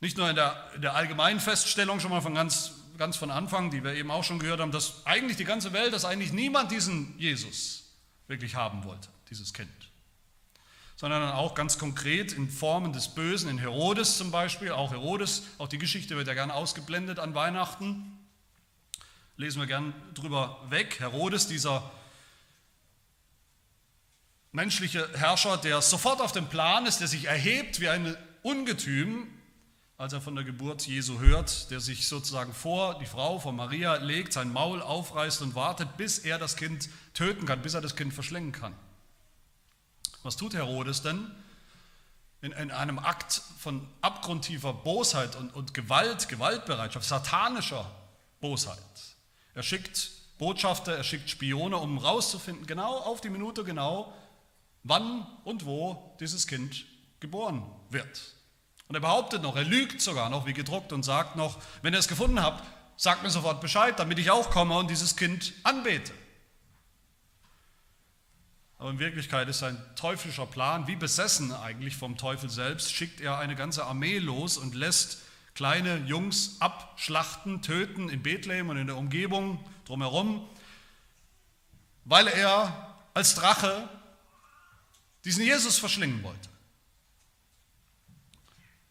Nicht 0.00 0.16
nur 0.16 0.28
in 0.30 0.36
der, 0.36 0.70
in 0.74 0.82
der 0.82 0.94
allgemeinen 0.94 1.40
Feststellung 1.40 2.00
schon 2.00 2.10
mal 2.10 2.20
von 2.20 2.34
ganz, 2.34 2.72
ganz 2.96 3.16
von 3.16 3.30
Anfang, 3.30 3.70
die 3.70 3.82
wir 3.82 3.94
eben 3.94 4.10
auch 4.10 4.24
schon 4.24 4.38
gehört 4.38 4.60
haben, 4.60 4.72
dass 4.72 5.04
eigentlich 5.04 5.36
die 5.36 5.44
ganze 5.44 5.72
Welt, 5.72 5.92
dass 5.92 6.04
eigentlich 6.04 6.32
niemand 6.32 6.70
diesen 6.70 7.18
Jesus 7.18 7.85
wirklich 8.28 8.54
haben 8.54 8.84
wollte, 8.84 9.08
dieses 9.30 9.52
Kind. 9.52 9.70
Sondern 10.96 11.30
auch 11.32 11.54
ganz 11.54 11.78
konkret 11.78 12.32
in 12.32 12.48
Formen 12.48 12.92
des 12.92 13.08
Bösen, 13.08 13.50
in 13.50 13.58
Herodes 13.58 14.16
zum 14.16 14.30
Beispiel, 14.30 14.72
auch 14.72 14.92
Herodes, 14.92 15.42
auch 15.58 15.68
die 15.68 15.78
Geschichte 15.78 16.16
wird 16.16 16.26
ja 16.26 16.34
gern 16.34 16.50
ausgeblendet 16.50 17.18
an 17.18 17.34
Weihnachten, 17.34 18.18
lesen 19.36 19.60
wir 19.60 19.66
gern 19.66 19.92
drüber 20.14 20.58
weg. 20.70 20.98
Herodes, 21.00 21.46
dieser 21.46 21.90
menschliche 24.52 25.06
Herrscher, 25.18 25.58
der 25.58 25.82
sofort 25.82 26.22
auf 26.22 26.32
dem 26.32 26.48
Plan 26.48 26.86
ist, 26.86 27.00
der 27.00 27.08
sich 27.08 27.26
erhebt 27.26 27.80
wie 27.80 27.90
ein 27.90 28.16
Ungetüm, 28.42 29.28
als 29.98 30.12
er 30.12 30.20
von 30.20 30.34
der 30.34 30.44
Geburt 30.44 30.86
Jesu 30.86 31.20
hört, 31.20 31.70
der 31.70 31.80
sich 31.80 32.06
sozusagen 32.06 32.52
vor 32.52 32.98
die 32.98 33.06
Frau, 33.06 33.38
vor 33.38 33.52
Maria 33.52 33.94
legt, 33.96 34.32
sein 34.32 34.52
Maul 34.52 34.82
aufreißt 34.82 35.40
und 35.40 35.54
wartet, 35.54 35.96
bis 35.96 36.18
er 36.18 36.38
das 36.38 36.56
Kind 36.56 36.90
töten 37.14 37.46
kann, 37.46 37.62
bis 37.62 37.74
er 37.74 37.80
das 37.80 37.96
Kind 37.96 38.12
verschlingen 38.12 38.52
kann. 38.52 38.74
Was 40.22 40.36
tut 40.36 40.54
Herodes 40.54 41.02
denn? 41.02 41.30
In, 42.42 42.52
in 42.52 42.70
einem 42.70 42.98
Akt 42.98 43.40
von 43.58 43.88
abgrundtiefer 44.02 44.74
Bosheit 44.74 45.34
und, 45.36 45.54
und 45.54 45.72
Gewalt, 45.72 46.28
Gewaltbereitschaft, 46.28 47.08
satanischer 47.08 47.90
Bosheit. 48.40 48.78
Er 49.54 49.62
schickt 49.62 50.10
Botschafter, 50.38 50.94
er 50.94 51.04
schickt 51.04 51.30
Spione, 51.30 51.78
um 51.78 51.98
herauszufinden, 52.00 52.66
genau 52.66 52.98
auf 52.98 53.22
die 53.22 53.30
Minute 53.30 53.64
genau, 53.64 54.12
wann 54.82 55.26
und 55.44 55.64
wo 55.64 56.14
dieses 56.20 56.46
Kind 56.46 56.84
geboren 57.20 57.62
wird. 57.88 58.35
Und 58.88 58.94
er 58.94 59.00
behauptet 59.00 59.42
noch, 59.42 59.56
er 59.56 59.64
lügt 59.64 60.00
sogar 60.00 60.30
noch 60.30 60.46
wie 60.46 60.52
gedruckt 60.52 60.92
und 60.92 61.02
sagt 61.02 61.36
noch, 61.36 61.58
wenn 61.82 61.92
ihr 61.92 61.98
es 61.98 62.08
gefunden 62.08 62.40
habt, 62.40 62.64
sagt 62.96 63.22
mir 63.22 63.30
sofort 63.30 63.60
Bescheid, 63.60 63.98
damit 63.98 64.18
ich 64.18 64.30
auch 64.30 64.50
komme 64.50 64.76
und 64.78 64.90
dieses 64.90 65.16
Kind 65.16 65.52
anbete. 65.64 66.12
Aber 68.78 68.90
in 68.90 68.98
Wirklichkeit 68.98 69.48
ist 69.48 69.60
sein 69.60 69.82
teuflischer 69.96 70.46
Plan, 70.46 70.86
wie 70.86 70.96
besessen 70.96 71.52
eigentlich 71.52 71.96
vom 71.96 72.16
Teufel 72.16 72.50
selbst, 72.50 72.92
schickt 72.92 73.20
er 73.20 73.38
eine 73.38 73.56
ganze 73.56 73.84
Armee 73.84 74.18
los 74.18 74.58
und 74.58 74.74
lässt 74.74 75.22
kleine 75.54 75.96
Jungs 76.06 76.56
abschlachten, 76.60 77.62
töten 77.62 78.10
in 78.10 78.22
Bethlehem 78.22 78.68
und 78.68 78.76
in 78.76 78.86
der 78.86 78.96
Umgebung 78.96 79.58
drumherum, 79.86 80.46
weil 82.04 82.28
er 82.28 82.94
als 83.14 83.34
Drache 83.34 83.88
diesen 85.24 85.44
Jesus 85.44 85.78
verschlingen 85.78 86.22
wollte. 86.22 86.48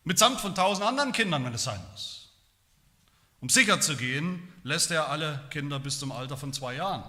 Mitsamt 0.05 0.39
von 0.39 0.55
tausend 0.55 0.87
anderen 0.87 1.11
Kindern, 1.11 1.43
wenn 1.43 1.53
es 1.53 1.63
sein 1.63 1.81
muss. 1.91 2.29
Um 3.41 3.49
sicher 3.49 3.81
zu 3.81 3.97
gehen, 3.97 4.53
lässt 4.63 4.91
er 4.91 5.09
alle 5.09 5.43
Kinder 5.49 5.79
bis 5.79 5.99
zum 5.99 6.11
Alter 6.11 6.37
von 6.37 6.53
zwei 6.53 6.75
Jahren 6.75 7.03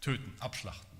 töten, 0.00 0.34
abschlachten. 0.40 0.98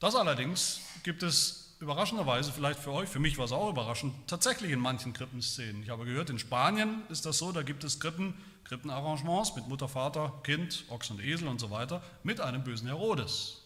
Das 0.00 0.14
allerdings 0.14 0.80
gibt 1.04 1.22
es 1.22 1.76
überraschenderweise, 1.80 2.52
vielleicht 2.52 2.80
für 2.80 2.92
euch, 2.92 3.08
für 3.08 3.18
mich 3.18 3.38
war 3.38 3.44
es 3.44 3.52
auch 3.52 3.70
überraschend, 3.70 4.14
tatsächlich 4.26 4.72
in 4.72 4.80
manchen 4.80 5.12
Krippenszenen. 5.12 5.82
Ich 5.82 5.90
habe 5.90 6.04
gehört, 6.04 6.30
in 6.30 6.38
Spanien 6.38 7.02
ist 7.08 7.26
das 7.26 7.38
so, 7.38 7.52
da 7.52 7.62
gibt 7.62 7.84
es 7.84 8.00
Krippen, 8.00 8.34
Krippenarrangements 8.64 9.54
mit 9.54 9.68
Mutter, 9.68 9.88
Vater, 9.88 10.40
Kind, 10.44 10.84
Ochs 10.88 11.10
und 11.10 11.20
Esel 11.20 11.48
und 11.48 11.60
so 11.60 11.70
weiter, 11.70 12.02
mit 12.22 12.40
einem 12.40 12.64
bösen 12.64 12.88
Herodes. 12.88 13.61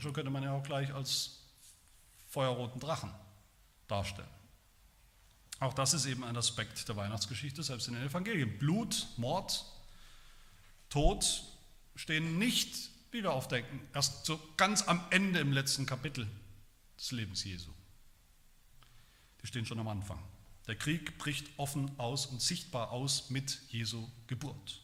Schon, 0.00 0.12
könnte 0.12 0.30
man 0.30 0.42
ja 0.42 0.52
auch 0.52 0.62
gleich 0.62 0.92
als 0.94 1.40
feuerroten 2.28 2.80
Drachen 2.80 3.12
darstellen. 3.86 4.28
Auch 5.60 5.74
das 5.74 5.94
ist 5.94 6.06
eben 6.06 6.24
ein 6.24 6.36
Aspekt 6.36 6.88
der 6.88 6.96
Weihnachtsgeschichte, 6.96 7.62
selbst 7.62 7.88
in 7.88 7.94
den 7.94 8.06
Evangelien. 8.06 8.58
Blut, 8.58 9.08
Mord, 9.16 9.64
Tod 10.88 11.42
stehen 11.96 12.38
nicht 12.38 12.90
wie 13.10 13.22
wir 13.22 13.32
aufdenken, 13.32 13.80
erst 13.94 14.26
so 14.26 14.40
ganz 14.56 14.82
am 14.82 15.02
Ende 15.10 15.40
im 15.40 15.52
letzten 15.52 15.86
Kapitel 15.86 16.28
des 16.98 17.10
Lebens 17.12 17.44
Jesu. 17.44 17.70
Die 19.42 19.46
stehen 19.46 19.66
schon 19.66 19.78
am 19.78 19.88
Anfang. 19.88 20.22
Der 20.66 20.76
Krieg 20.76 21.16
bricht 21.16 21.46
offen 21.56 21.90
aus 21.98 22.26
und 22.26 22.42
sichtbar 22.42 22.90
aus 22.90 23.30
mit 23.30 23.60
Jesu 23.70 24.06
Geburt. 24.26 24.82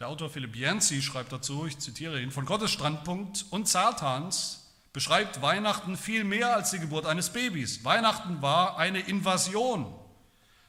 Der 0.00 0.08
Autor 0.08 0.30
Philipp 0.30 0.56
Yancey 0.56 1.02
schreibt 1.02 1.30
dazu, 1.30 1.66
ich 1.66 1.78
zitiere 1.78 2.22
ihn, 2.22 2.30
von 2.30 2.46
Gottes 2.46 2.70
Standpunkt 2.70 3.44
und 3.50 3.68
Satans 3.68 4.72
beschreibt 4.94 5.42
Weihnachten 5.42 5.98
viel 5.98 6.24
mehr 6.24 6.56
als 6.56 6.70
die 6.70 6.78
Geburt 6.78 7.04
eines 7.04 7.34
Babys. 7.34 7.84
Weihnachten 7.84 8.40
war 8.40 8.78
eine 8.78 9.00
Invasion, 9.00 9.94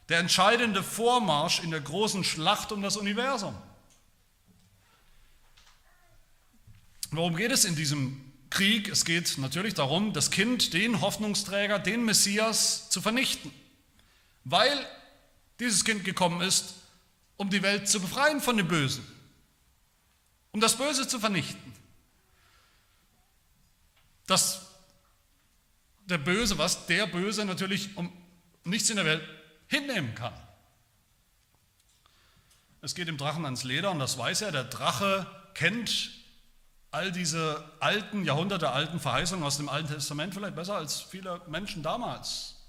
der 0.10 0.20
entscheidende 0.20 0.84
Vormarsch 0.84 1.64
in 1.64 1.72
der 1.72 1.80
großen 1.80 2.26
Schlacht 2.26 2.74
um 2.74 2.82
das 2.82 2.98
Universum. 2.98 3.56
Worum 7.12 7.38
geht 7.38 7.54
es 7.54 7.64
in 7.64 7.78
diesem 7.78 8.34
Krieg? 8.50 8.90
Es 8.90 9.06
geht 9.06 9.38
natürlich 9.38 9.76
darum, 9.76 10.12
das 10.12 10.32
Kind, 10.32 10.74
den 10.74 11.00
Hoffnungsträger, 11.00 11.80
den 11.80 12.04
Messias 12.04 12.90
zu 12.90 13.02
vernichten, 13.02 13.50
weil 14.44 14.78
dieses 15.62 15.86
Kind 15.86 16.04
gekommen 16.04 16.42
ist, 16.42 16.74
um 17.38 17.50
die 17.50 17.64
Welt 17.64 17.88
zu 17.88 18.02
befreien 18.02 18.42
von 18.42 18.58
dem 18.58 18.68
Bösen, 18.68 19.08
um 20.52 20.60
das 20.60 20.78
Böse 20.78 21.08
zu 21.08 21.20
vernichten. 21.20 21.74
Dass 24.28 24.68
der 26.06 26.18
Böse, 26.18 26.58
was 26.58 26.86
der 26.88 27.08
Böse 27.08 27.46
natürlich 27.46 27.96
um 27.98 28.12
nichts 28.64 28.90
in 28.90 28.98
der 28.98 29.06
Welt 29.06 29.24
hinnehmen 29.68 30.14
kann. 30.16 30.34
Es 32.82 32.96
geht 32.96 33.08
dem 33.08 33.18
Drachen 33.18 33.46
ans 33.46 33.64
Leder 33.64 33.92
und 33.92 34.00
das 34.00 34.18
weiß 34.18 34.42
er. 34.42 34.52
Der 34.52 34.64
Drache 34.64 35.28
kennt 35.54 36.12
all 36.92 37.12
diese 37.12 37.64
alten, 37.80 38.26
jahrhundertealten 38.26 39.00
Verheißungen 39.00 39.46
aus 39.46 39.58
dem 39.58 39.70
Alten 39.70 39.88
Testament 39.88 40.34
vielleicht 40.34 40.56
besser 40.56 40.76
als 40.76 41.00
viele 41.02 41.42
Menschen 41.48 41.84
damals. 41.84 42.61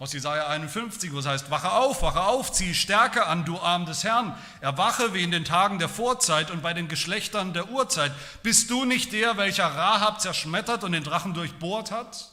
Aus 0.00 0.14
Jesaja 0.14 0.46
51, 0.46 1.12
wo 1.12 1.18
es 1.18 1.26
heißt, 1.26 1.50
wache 1.50 1.72
auf, 1.72 2.00
wache 2.00 2.22
auf, 2.22 2.50
zieh 2.52 2.72
Stärke 2.72 3.26
an, 3.26 3.44
du 3.44 3.60
Arm 3.60 3.84
des 3.84 4.02
Herrn. 4.02 4.34
Erwache 4.62 5.12
wie 5.12 5.22
in 5.22 5.30
den 5.30 5.44
Tagen 5.44 5.78
der 5.78 5.90
Vorzeit 5.90 6.50
und 6.50 6.62
bei 6.62 6.72
den 6.72 6.88
Geschlechtern 6.88 7.52
der 7.52 7.68
Urzeit. 7.68 8.10
Bist 8.42 8.70
du 8.70 8.86
nicht 8.86 9.12
der, 9.12 9.36
welcher 9.36 9.66
Rahab 9.66 10.22
zerschmettert 10.22 10.84
und 10.84 10.92
den 10.92 11.04
Drachen 11.04 11.34
durchbohrt 11.34 11.90
hat? 11.90 12.30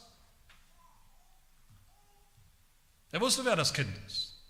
Er 3.12 3.20
wusste, 3.20 3.44
wer 3.44 3.54
das 3.54 3.74
Kind 3.74 3.94
ist. 4.06 4.40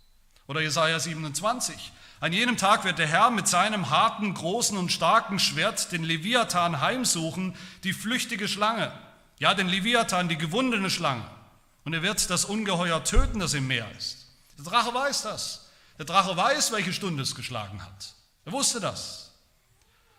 Oder 0.46 0.60
Jesaja 0.60 1.00
27. 1.00 1.92
An 2.20 2.32
jenem 2.32 2.56
Tag 2.56 2.84
wird 2.84 3.00
der 3.00 3.08
Herr 3.08 3.32
mit 3.32 3.48
seinem 3.48 3.90
harten, 3.90 4.32
großen 4.32 4.78
und 4.78 4.92
starken 4.92 5.40
Schwert 5.40 5.90
den 5.90 6.04
Leviathan 6.04 6.80
heimsuchen, 6.80 7.56
die 7.82 7.94
flüchtige 7.94 8.46
Schlange. 8.46 8.92
Ja, 9.40 9.54
den 9.54 9.68
Leviathan, 9.68 10.28
die 10.28 10.38
gewundene 10.38 10.88
Schlange. 10.88 11.24
Und 11.88 11.94
er 11.94 12.02
wird 12.02 12.28
das 12.28 12.44
Ungeheuer 12.44 13.02
töten, 13.02 13.38
das 13.38 13.54
im 13.54 13.66
Meer 13.66 13.90
ist. 13.96 14.26
Der 14.58 14.66
Drache 14.66 14.92
weiß 14.92 15.22
das. 15.22 15.70
Der 15.96 16.04
Drache 16.04 16.36
weiß, 16.36 16.70
welche 16.70 16.92
Stunde 16.92 17.22
es 17.22 17.34
geschlagen 17.34 17.82
hat. 17.82 18.12
Er 18.44 18.52
wusste 18.52 18.78
das. 18.78 19.30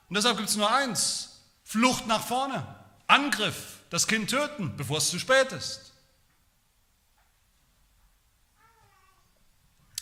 Und 0.07 0.15
deshalb 0.15 0.37
gibt 0.37 0.49
es 0.49 0.55
nur 0.55 0.73
eins. 0.73 1.41
Flucht 1.63 2.07
nach 2.07 2.25
vorne. 2.25 2.65
Angriff. 3.05 3.81
Das 3.91 4.07
Kind 4.07 4.31
töten, 4.31 4.77
bevor 4.77 4.97
es 4.97 5.11
zu 5.11 5.19
spät 5.19 5.51
ist. 5.51 5.91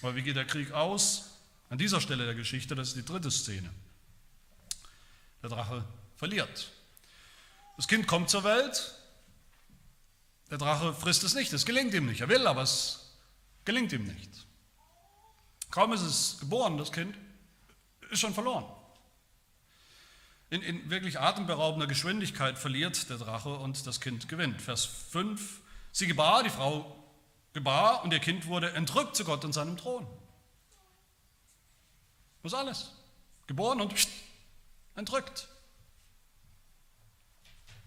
Aber 0.01 0.15
wie 0.15 0.23
geht 0.23 0.37
der 0.37 0.47
Krieg 0.47 0.71
aus? 0.71 1.31
An 1.69 1.77
dieser 1.77 1.99
Stelle 1.99 2.23
der 2.23 2.35
Geschichte, 2.35 2.75
das 2.75 2.87
ist 2.87 2.95
die 2.95 3.03
dritte 3.03 3.29
Szene. 3.29 3.69
Der 5.41 5.49
Drache 5.49 5.83
verliert. 6.15 6.71
Das 7.75 7.89
Kind 7.89 8.07
kommt 8.07 8.29
zur 8.29 8.45
Welt, 8.45 8.96
der 10.49 10.57
Drache 10.57 10.93
frisst 10.93 11.23
es 11.23 11.35
nicht, 11.35 11.51
es 11.53 11.65
gelingt 11.65 11.93
ihm 11.93 12.05
nicht. 12.05 12.21
Er 12.21 12.29
will, 12.29 12.47
aber 12.47 12.61
es 12.61 13.15
gelingt 13.65 13.91
ihm 13.91 14.05
nicht. 14.05 14.47
Kaum 15.69 15.93
ist 15.93 16.01
es 16.01 16.37
geboren, 16.39 16.77
das 16.77 16.91
Kind 16.91 17.17
ist 18.09 18.19
schon 18.19 18.33
verloren. 18.33 18.65
In, 20.49 20.61
in 20.61 20.89
wirklich 20.89 21.19
atemberaubender 21.19 21.87
Geschwindigkeit 21.87 22.57
verliert 22.57 23.09
der 23.09 23.17
Drache 23.17 23.53
und 23.53 23.85
das 23.85 23.99
Kind 23.99 24.29
gewinnt. 24.29 24.61
Vers 24.61 24.85
5, 24.85 25.59
sie 25.91 26.07
gebar, 26.07 26.43
die 26.43 26.49
Frau 26.49 26.95
gebar 27.51 28.03
und 28.03 28.13
ihr 28.13 28.19
Kind 28.19 28.47
wurde 28.47 28.71
entrückt 28.71 29.15
zu 29.17 29.25
Gott 29.25 29.43
und 29.43 29.51
seinem 29.51 29.75
Thron. 29.75 30.07
Das 32.43 32.53
ist 32.53 32.57
alles. 32.57 32.91
Geboren 33.47 33.81
und 33.81 33.93
entrückt. 34.95 35.49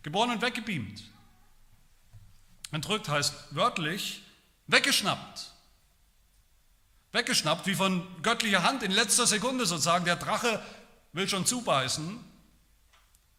Geboren 0.02 0.30
und 0.30 0.42
weggebeamt. 0.42 1.02
Entrückt 2.72 3.08
heißt 3.08 3.54
wörtlich 3.54 4.22
weggeschnappt. 4.66 5.52
Weggeschnappt, 7.12 7.66
wie 7.66 7.74
von 7.74 8.06
göttlicher 8.22 8.62
Hand 8.62 8.82
in 8.82 8.92
letzter 8.92 9.26
Sekunde 9.26 9.66
sozusagen. 9.66 10.04
Der 10.04 10.16
Drache 10.16 10.62
will 11.12 11.28
schon 11.28 11.44
zubeißen 11.44 12.18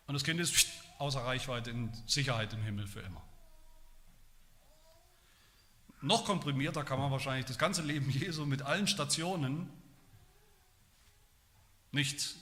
und 0.08 0.14
das 0.14 0.24
Kind 0.24 0.42
ist 0.42 0.68
außer 0.98 1.24
Reichweite 1.24 1.72
in 1.72 1.92
Sicherheit 2.06 2.52
im 2.54 2.62
Himmel 2.62 2.88
für 2.88 3.00
immer. 3.00 3.22
Noch 6.02 6.26
komprimierter 6.26 6.84
kann 6.84 7.00
man 7.00 7.12
wahrscheinlich 7.12 7.46
das 7.46 7.58
ganze 7.58 7.82
Leben 7.82 8.10
Jesu 8.10 8.46
mit 8.46 8.64
allen 8.64 8.88
Stationen 8.88 9.70
nicht 11.92 12.36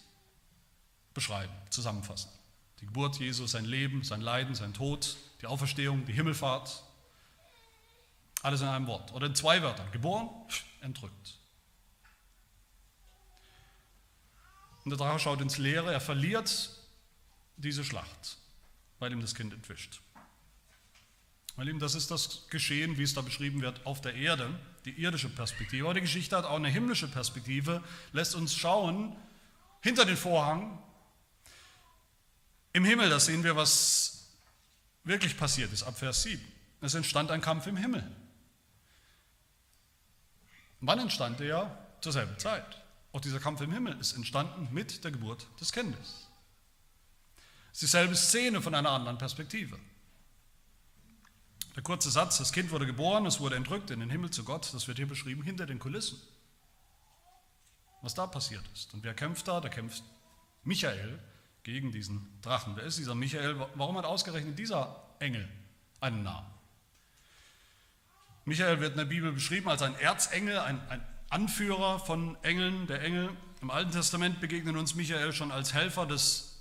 beschreiben, 1.13 1.53
zusammenfassen. 1.69 2.31
Die 2.79 2.85
Geburt 2.85 3.17
Jesu, 3.19 3.45
sein 3.47 3.65
Leben, 3.65 4.03
sein 4.03 4.21
Leiden, 4.21 4.55
sein 4.55 4.73
Tod, 4.73 5.17
die 5.41 5.47
Auferstehung, 5.47 6.05
die 6.05 6.13
Himmelfahrt, 6.13 6.83
alles 8.41 8.61
in 8.61 8.67
einem 8.67 8.87
Wort 8.87 9.13
oder 9.13 9.27
in 9.27 9.35
zwei 9.35 9.61
Wörtern. 9.61 9.91
Geboren, 9.91 10.29
entrückt. 10.81 11.39
Und 14.83 14.91
der 14.91 14.97
Drache 14.97 15.19
schaut 15.19 15.41
ins 15.41 15.57
Leere, 15.57 15.91
er 15.91 16.01
verliert 16.01 16.71
diese 17.57 17.83
Schlacht, 17.83 18.37
weil 18.99 19.11
ihm 19.11 19.21
das 19.21 19.35
Kind 19.35 19.53
entwischt. 19.53 20.01
Weil 21.55 21.67
ihm 21.67 21.79
das 21.79 21.95
ist 21.95 22.09
das 22.09 22.47
Geschehen, 22.49 22.97
wie 22.97 23.03
es 23.03 23.13
da 23.13 23.21
beschrieben 23.21 23.61
wird, 23.61 23.85
auf 23.85 23.99
der 23.99 24.15
Erde, 24.15 24.57
die 24.85 24.91
irdische 24.91 25.27
Perspektive. 25.27 25.85
Aber 25.85 25.93
die 25.93 26.01
Geschichte 26.01 26.37
hat 26.37 26.45
auch 26.45 26.55
eine 26.55 26.69
himmlische 26.69 27.09
Perspektive, 27.09 27.83
lässt 28.13 28.33
uns 28.33 28.55
schauen 28.55 29.17
hinter 29.81 30.05
den 30.05 30.15
Vorhang. 30.15 30.81
Im 32.71 32.85
Himmel, 32.85 33.09
da 33.09 33.19
sehen 33.19 33.43
wir, 33.43 33.57
was 33.57 34.18
wirklich 35.03 35.37
passiert 35.37 35.71
ist, 35.73 35.83
ab 35.83 35.97
Vers 35.97 36.23
7. 36.23 36.41
Es 36.81 36.93
entstand 36.93 37.31
ein 37.31 37.41
Kampf 37.41 37.67
im 37.67 37.77
Himmel. 37.77 38.09
Wann 40.81 40.99
entstand 40.99 41.41
er? 41.41 41.85
Zur 42.01 42.13
selben 42.13 42.37
Zeit. 42.39 42.81
Auch 43.11 43.19
dieser 43.19 43.39
Kampf 43.39 43.59
im 43.61 43.73
Himmel 43.73 43.99
ist 43.99 44.13
entstanden 44.13 44.69
mit 44.71 45.03
der 45.03 45.11
Geburt 45.11 45.47
des 45.59 45.73
Kindes. 45.73 46.27
Es 47.71 47.83
ist 47.83 47.93
dieselbe 47.93 48.15
Szene 48.15 48.61
von 48.61 48.73
einer 48.73 48.91
anderen 48.91 49.17
Perspektive. 49.17 49.77
Der 51.75 51.83
kurze 51.83 52.09
Satz, 52.09 52.37
das 52.37 52.51
Kind 52.51 52.71
wurde 52.71 52.85
geboren, 52.85 53.25
es 53.25 53.39
wurde 53.39 53.55
entrückt 53.55 53.89
in 53.91 53.99
den 53.99 54.09
Himmel 54.09 54.31
zu 54.31 54.43
Gott, 54.43 54.73
das 54.73 54.87
wird 54.87 54.97
hier 54.97 55.07
beschrieben 55.07 55.43
hinter 55.43 55.65
den 55.65 55.79
Kulissen. 55.79 56.19
Was 58.01 58.15
da 58.15 58.27
passiert 58.27 58.63
ist. 58.73 58.93
Und 58.93 59.03
wer 59.03 59.13
kämpft 59.13 59.47
da? 59.47 59.59
Da 59.59 59.69
kämpft 59.69 60.03
Michael 60.63 61.19
gegen 61.63 61.91
diesen 61.91 62.39
Drachen. 62.41 62.75
Wer 62.75 62.83
ist 62.83 62.97
dieser 62.97 63.15
Michael? 63.15 63.59
Warum 63.75 63.97
hat 63.97 64.05
ausgerechnet 64.05 64.57
dieser 64.57 65.03
Engel 65.19 65.47
einen 65.99 66.23
Namen? 66.23 66.47
Michael 68.45 68.79
wird 68.79 68.91
in 68.91 68.97
der 68.97 69.05
Bibel 69.05 69.31
beschrieben 69.31 69.69
als 69.69 69.81
ein 69.81 69.95
Erzengel, 69.95 70.57
ein, 70.59 70.81
ein 70.89 71.05
Anführer 71.29 71.99
von 71.99 72.35
Engeln, 72.43 72.87
der 72.87 73.01
Engel. 73.01 73.29
Im 73.61 73.69
Alten 73.69 73.91
Testament 73.91 74.39
begegnet 74.39 74.75
uns 74.75 74.95
Michael 74.95 75.33
schon 75.33 75.51
als 75.51 75.73
Helfer 75.73 76.05
des 76.05 76.59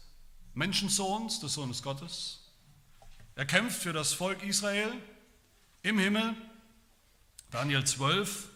Menschensohns, 0.54 1.40
des 1.40 1.54
Sohnes 1.54 1.82
Gottes. 1.82 2.40
Er 3.36 3.46
kämpft 3.46 3.82
für 3.82 3.92
das 3.92 4.12
Volk 4.12 4.42
Israel 4.42 4.92
im 5.82 5.98
Himmel. 5.98 6.34
Daniel 7.50 7.84
12 7.84 8.48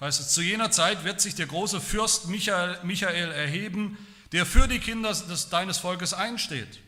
heißt 0.00 0.20
es, 0.20 0.32
zu 0.32 0.40
jener 0.40 0.70
Zeit 0.70 1.04
wird 1.04 1.20
sich 1.20 1.34
der 1.34 1.46
große 1.46 1.80
Fürst 1.80 2.28
Michael, 2.28 2.78
Michael 2.84 3.32
erheben, 3.32 3.98
der 4.32 4.46
für 4.46 4.68
die 4.68 4.80
Kinder 4.80 5.10
des, 5.10 5.48
deines 5.48 5.78
Volkes 5.78 6.14
einsteht. 6.14 6.80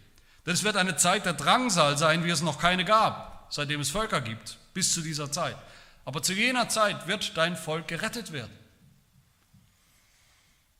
Denn 0.47 0.55
es 0.55 0.65
wird 0.65 0.77
eine 0.77 0.97
Zeit 0.97 1.27
der 1.27 1.35
Drangsal 1.35 1.99
sein, 1.99 2.25
wie 2.25 2.31
es 2.31 2.43
noch 2.43 2.59
keine 2.59 2.85
gab, 2.85 3.47
seitdem 3.51 3.81
es 3.81 3.91
Völker 3.91 4.21
gibt, 4.21 4.59
bis 4.75 4.95
zu 4.95 5.01
dieser 5.01 5.31
Zeit. 5.31 5.57
Aber 6.05 6.23
zu 6.23 6.33
jener 6.33 6.69
Zeit 6.69 7.07
wird 7.07 7.37
dein 7.37 7.57
Volk 7.57 7.89
gerettet 7.89 8.33
werden. 8.33 8.57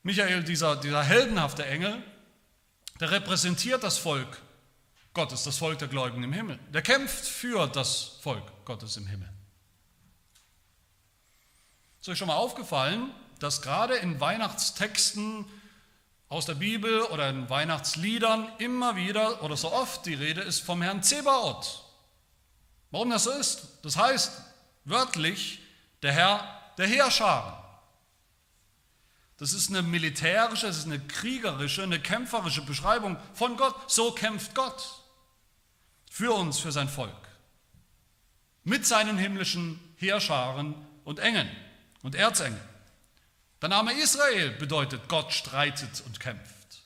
Michael, 0.03 0.43
dieser, 0.43 0.75
dieser 0.75 1.03
heldenhafte 1.03 1.65
Engel, 1.65 2.03
der 2.99 3.11
repräsentiert 3.11 3.83
das 3.83 3.97
Volk 3.97 4.41
Gottes, 5.13 5.43
das 5.43 5.57
Volk 5.57 5.79
der 5.79 5.87
Gläubigen 5.87 6.23
im 6.23 6.33
Himmel. 6.33 6.59
Der 6.69 6.81
kämpft 6.81 7.25
für 7.25 7.67
das 7.67 8.17
Volk 8.21 8.43
Gottes 8.65 8.97
im 8.97 9.05
Himmel. 9.05 9.29
Ist 11.99 12.09
euch 12.09 12.17
schon 12.17 12.27
mal 12.27 12.35
aufgefallen, 12.35 13.11
dass 13.39 13.61
gerade 13.61 13.95
in 13.95 14.19
Weihnachtstexten 14.19 15.45
aus 16.31 16.45
der 16.45 16.53
Bibel 16.53 17.01
oder 17.01 17.29
in 17.29 17.49
Weihnachtsliedern 17.49 18.47
immer 18.57 18.95
wieder 18.95 19.43
oder 19.43 19.57
so 19.57 19.69
oft 19.73 20.05
die 20.05 20.13
Rede 20.13 20.39
ist 20.39 20.61
vom 20.61 20.81
Herrn 20.81 21.03
Zebaoth. 21.03 21.83
Warum 22.89 23.09
das 23.09 23.25
so 23.25 23.31
ist? 23.31 23.67
Das 23.83 23.97
heißt 23.97 24.41
wörtlich 24.85 25.59
der 26.01 26.13
Herr 26.13 26.61
der 26.77 26.87
Heerscharen. 26.87 27.53
Das 29.39 29.51
ist 29.51 29.71
eine 29.71 29.81
militärische, 29.81 30.67
das 30.67 30.77
ist 30.77 30.85
eine 30.85 31.01
kriegerische, 31.01 31.83
eine 31.83 31.99
kämpferische 31.99 32.61
Beschreibung 32.61 33.17
von 33.33 33.57
Gott. 33.57 33.91
So 33.91 34.13
kämpft 34.13 34.55
Gott 34.55 35.03
für 36.09 36.31
uns, 36.31 36.59
für 36.59 36.71
sein 36.71 36.87
Volk. 36.87 37.11
Mit 38.63 38.85
seinen 38.85 39.17
himmlischen 39.17 39.81
Heerscharen 39.97 40.75
und 41.03 41.19
Engeln 41.19 41.49
und 42.03 42.15
Erzengeln. 42.15 42.70
Der 43.61 43.69
Name 43.69 43.93
Israel 43.93 44.51
bedeutet, 44.51 45.07
Gott 45.07 45.33
streitet 45.33 46.01
und 46.07 46.19
kämpft. 46.19 46.81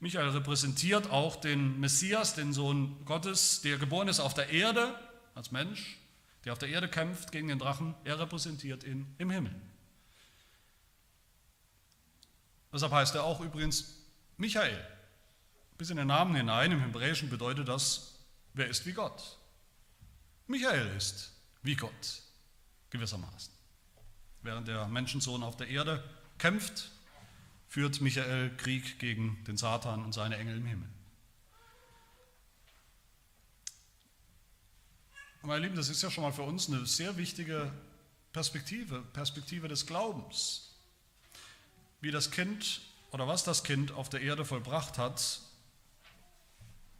Michael 0.00 0.30
repräsentiert 0.30 1.10
auch 1.10 1.36
den 1.36 1.80
Messias, 1.80 2.34
den 2.34 2.52
Sohn 2.52 3.04
Gottes, 3.06 3.62
der 3.62 3.78
geboren 3.78 4.08
ist 4.08 4.20
auf 4.20 4.34
der 4.34 4.50
Erde 4.50 4.98
als 5.34 5.50
Mensch, 5.50 5.96
der 6.44 6.52
auf 6.52 6.58
der 6.58 6.68
Erde 6.68 6.88
kämpft 6.88 7.32
gegen 7.32 7.48
den 7.48 7.58
Drachen. 7.58 7.94
Er 8.04 8.18
repräsentiert 8.18 8.84
ihn 8.84 9.14
im 9.18 9.30
Himmel. 9.30 9.54
Deshalb 12.72 12.92
heißt 12.92 13.14
er 13.14 13.24
auch 13.24 13.40
übrigens 13.40 13.96
Michael. 14.36 14.84
Bis 15.78 15.90
in 15.90 15.96
den 15.96 16.08
Namen 16.08 16.34
hinein, 16.34 16.72
im 16.72 16.80
Hebräischen 16.80 17.30
bedeutet 17.30 17.68
das, 17.68 18.18
wer 18.54 18.68
ist 18.68 18.84
wie 18.84 18.92
Gott? 18.92 19.38
Michael 20.48 20.96
ist 20.96 21.32
wie 21.62 21.76
Gott, 21.76 22.22
gewissermaßen. 22.90 23.61
Während 24.42 24.68
der 24.68 24.86
Menschensohn 24.88 25.42
auf 25.42 25.56
der 25.56 25.68
Erde 25.68 26.02
kämpft, 26.38 26.90
führt 27.68 28.00
Michael 28.00 28.54
Krieg 28.56 28.98
gegen 28.98 29.42
den 29.44 29.56
Satan 29.56 30.04
und 30.04 30.12
seine 30.12 30.36
Engel 30.36 30.58
im 30.58 30.66
Himmel. 30.66 30.88
Meine 35.42 35.64
Lieben, 35.64 35.76
das 35.76 35.88
ist 35.88 36.02
ja 36.02 36.10
schon 36.10 36.22
mal 36.22 36.32
für 36.32 36.42
uns 36.42 36.68
eine 36.68 36.86
sehr 36.86 37.16
wichtige 37.16 37.72
Perspektive, 38.32 39.02
Perspektive 39.12 39.68
des 39.68 39.86
Glaubens 39.86 40.72
wie 42.02 42.10
das 42.10 42.30
Kind 42.30 42.82
oder 43.12 43.26
was 43.26 43.44
das 43.44 43.62
Kind 43.64 43.92
auf 43.92 44.08
der 44.08 44.20
Erde 44.20 44.44
vollbracht 44.44 44.98
hat, 44.98 45.40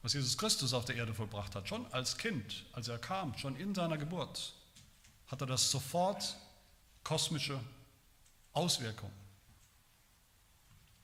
was 0.02 0.14
Jesus 0.14 0.38
Christus 0.38 0.72
auf 0.72 0.84
der 0.84 0.96
Erde 0.96 1.12
vollbracht 1.12 1.54
hat, 1.54 1.68
schon 1.68 1.86
als 1.92 2.16
Kind, 2.16 2.64
als 2.72 2.88
er 2.88 2.98
kam, 2.98 3.36
schon 3.36 3.56
in 3.56 3.74
seiner 3.74 3.98
Geburt, 3.98 4.54
hat 5.26 5.40
er 5.40 5.46
das 5.46 5.70
sofort 5.70 6.36
kosmische 7.04 7.58
Auswirkungen. 8.52 9.12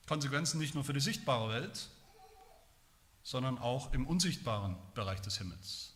Konsequenzen 0.07 0.59
nicht 0.59 0.75
nur 0.75 0.83
für 0.83 0.93
die 0.93 0.99
sichtbare 0.99 1.49
Welt, 1.49 1.89
sondern 3.23 3.59
auch 3.59 3.93
im 3.93 4.07
unsichtbaren 4.07 4.75
Bereich 4.95 5.21
des 5.21 5.37
Himmels. 5.37 5.93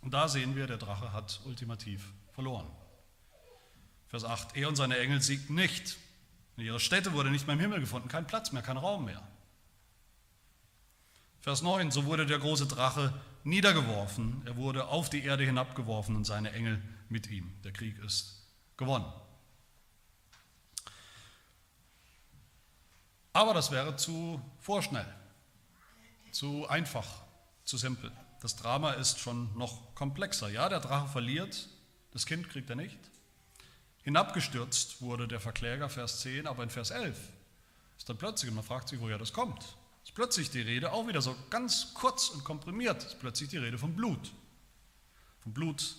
Und 0.00 0.14
da 0.14 0.28
sehen 0.28 0.56
wir, 0.56 0.66
der 0.66 0.78
Drache 0.78 1.12
hat 1.12 1.40
ultimativ 1.44 2.12
verloren. 2.32 2.70
Vers 4.08 4.24
8, 4.24 4.56
er 4.56 4.68
und 4.68 4.76
seine 4.76 4.98
Engel 4.98 5.20
siegten 5.20 5.54
nicht. 5.54 5.96
In 6.56 6.64
ihrer 6.64 6.78
Stätte 6.78 7.12
wurde 7.12 7.30
nicht 7.30 7.46
mehr 7.46 7.54
im 7.54 7.60
Himmel 7.60 7.80
gefunden, 7.80 8.08
kein 8.08 8.26
Platz 8.26 8.52
mehr, 8.52 8.62
kein 8.62 8.76
Raum 8.76 9.04
mehr. 9.04 9.26
Vers 11.40 11.62
9, 11.62 11.90
so 11.90 12.06
wurde 12.06 12.24
der 12.24 12.38
große 12.38 12.66
Drache 12.66 13.12
niedergeworfen, 13.46 14.42
er 14.44 14.56
wurde 14.56 14.88
auf 14.88 15.08
die 15.08 15.22
Erde 15.22 15.44
hinabgeworfen 15.44 16.16
und 16.16 16.24
seine 16.24 16.52
Engel 16.52 16.82
mit 17.08 17.28
ihm. 17.28 17.52
Der 17.62 17.72
Krieg 17.72 17.98
ist 18.00 18.42
gewonnen. 18.76 19.06
Aber 23.32 23.54
das 23.54 23.70
wäre 23.70 23.96
zu 23.96 24.40
vorschnell, 24.58 25.06
zu 26.32 26.66
einfach, 26.68 27.06
zu 27.64 27.76
simpel. 27.76 28.10
Das 28.40 28.56
Drama 28.56 28.92
ist 28.92 29.20
schon 29.20 29.56
noch 29.56 29.94
komplexer. 29.94 30.48
Ja, 30.48 30.68
der 30.68 30.80
Drache 30.80 31.08
verliert, 31.08 31.68
das 32.12 32.26
Kind 32.26 32.48
kriegt 32.48 32.68
er 32.70 32.76
nicht. 32.76 32.98
Hinabgestürzt 34.02 35.00
wurde 35.02 35.28
der 35.28 35.40
Verkläger, 35.40 35.88
Vers 35.88 36.20
10, 36.20 36.46
aber 36.46 36.62
in 36.62 36.70
Vers 36.70 36.90
11 36.90 37.18
ist 37.96 38.08
dann 38.08 38.18
plötzlich, 38.18 38.50
und 38.50 38.56
man 38.56 38.64
fragt 38.64 38.88
sich, 38.88 39.00
woher 39.00 39.18
das 39.18 39.32
kommt, 39.32 39.76
ist 40.06 40.14
plötzlich 40.14 40.50
die 40.50 40.60
Rede, 40.60 40.92
auch 40.92 41.08
wieder 41.08 41.20
so 41.20 41.34
ganz 41.50 41.92
kurz 41.92 42.28
und 42.28 42.44
komprimiert, 42.44 43.02
ist 43.02 43.18
plötzlich 43.18 43.48
die 43.48 43.56
Rede 43.56 43.76
vom 43.76 43.96
Blut. 43.96 44.32
Vom 45.40 45.52
Blut 45.52 45.96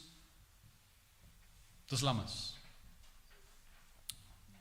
des 1.91 1.99
Lammes. 1.99 2.55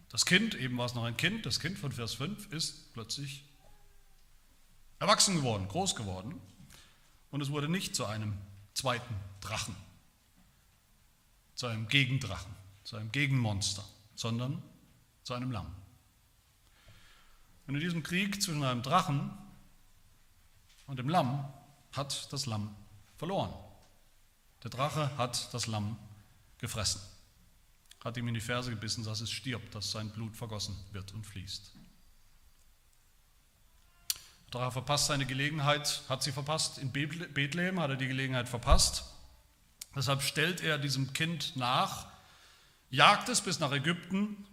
Das 0.08 0.26
Kind, 0.26 0.56
eben 0.56 0.76
war 0.76 0.86
es 0.86 0.96
noch 0.96 1.04
ein 1.04 1.16
Kind, 1.16 1.46
das 1.46 1.60
Kind 1.60 1.78
von 1.78 1.92
Vers 1.92 2.14
5 2.14 2.52
ist 2.52 2.92
plötzlich 2.92 3.44
erwachsen 4.98 5.36
geworden, 5.36 5.68
groß 5.68 5.94
geworden 5.94 6.40
und 7.30 7.40
es 7.40 7.50
wurde 7.50 7.68
nicht 7.68 7.94
zu 7.94 8.04
einem 8.04 8.36
zweiten 8.74 9.14
Drachen, 9.40 9.76
zu 11.54 11.68
einem 11.68 11.86
Gegendrachen, 11.86 12.52
zu 12.82 12.96
einem 12.96 13.12
Gegenmonster, 13.12 13.84
sondern 14.16 14.60
zu 15.22 15.34
einem 15.34 15.52
Lamm. 15.52 15.72
Und 17.66 17.74
in 17.74 17.80
diesem 17.80 18.02
Krieg 18.02 18.40
zwischen 18.42 18.62
einem 18.62 18.82
Drachen 18.82 19.30
und 20.86 20.98
dem 20.98 21.08
Lamm 21.08 21.52
hat 21.92 22.32
das 22.32 22.46
Lamm 22.46 22.74
verloren. 23.16 23.52
Der 24.62 24.70
Drache 24.70 25.16
hat 25.16 25.52
das 25.52 25.66
Lamm 25.66 25.96
gefressen, 26.58 27.00
hat 28.04 28.16
ihm 28.16 28.28
in 28.28 28.34
die 28.34 28.40
Ferse 28.40 28.70
gebissen, 28.70 29.04
dass 29.04 29.20
es 29.20 29.30
stirbt, 29.30 29.74
dass 29.74 29.90
sein 29.90 30.10
Blut 30.10 30.36
vergossen 30.36 30.76
wird 30.92 31.12
und 31.12 31.24
fließt. 31.24 31.72
Der 34.46 34.60
Drache 34.60 34.72
verpasst 34.72 35.06
seine 35.06 35.26
Gelegenheit, 35.26 36.02
hat 36.08 36.22
sie 36.22 36.32
verpasst. 36.32 36.78
In 36.78 36.92
Bethlehem 36.92 37.80
hat 37.80 37.90
er 37.90 37.96
die 37.96 38.06
Gelegenheit 38.06 38.48
verpasst. 38.48 39.04
Deshalb 39.94 40.22
stellt 40.22 40.60
er 40.62 40.78
diesem 40.78 41.12
Kind 41.14 41.56
nach, 41.56 42.06
jagt 42.90 43.28
es 43.28 43.40
bis 43.40 43.58
nach 43.58 43.72
Ägypten, 43.72 44.46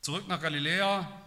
zurück 0.00 0.28
nach 0.28 0.40
Galiläa, 0.40 1.21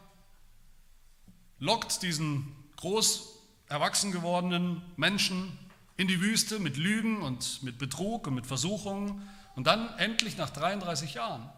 lockt 1.60 2.01
diesen 2.01 2.56
groß 2.78 3.36
erwachsen 3.68 4.12
gewordenen 4.12 4.82
Menschen 4.95 5.58
in 5.97 6.08
die 6.08 6.22
Wüste 6.22 6.60
mit 6.60 6.78
Lügen 6.78 7.22
und 7.22 7.64
mit 7.64 7.78
Betrug 7.78 8.28
und 8.28 8.36
mit 8.36 8.45
Versuchungen 8.45 9.28
und 9.56 9.66
dann 9.66 9.97
endlich 9.97 10.38
nach 10.38 10.49
33 10.49 11.14
Jahren, 11.14 11.49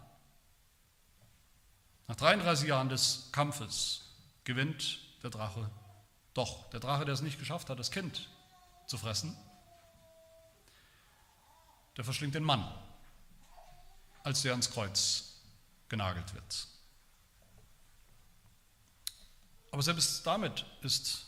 nach 2.06 2.16
33 2.16 2.68
Jahren 2.68 2.88
des 2.88 3.28
Kampfes, 3.32 4.02
gewinnt 4.44 5.00
der 5.22 5.30
Drache 5.30 5.70
doch. 6.34 6.70
Der 6.70 6.80
Drache, 6.80 7.04
der 7.04 7.14
es 7.14 7.20
nicht 7.20 7.38
geschafft 7.38 7.68
hat, 7.68 7.78
das 7.78 7.90
Kind 7.90 8.28
zu 8.86 8.96
fressen, 8.96 9.36
der 11.96 12.04
verschlingt 12.04 12.36
den 12.36 12.44
Mann, 12.44 12.64
als 14.22 14.42
der 14.42 14.52
ans 14.52 14.70
Kreuz 14.70 15.34
genagelt 15.88 16.32
wird. 16.34 16.68
Aber 19.78 19.84
selbst 19.84 20.26
damit 20.26 20.66
ist 20.82 21.24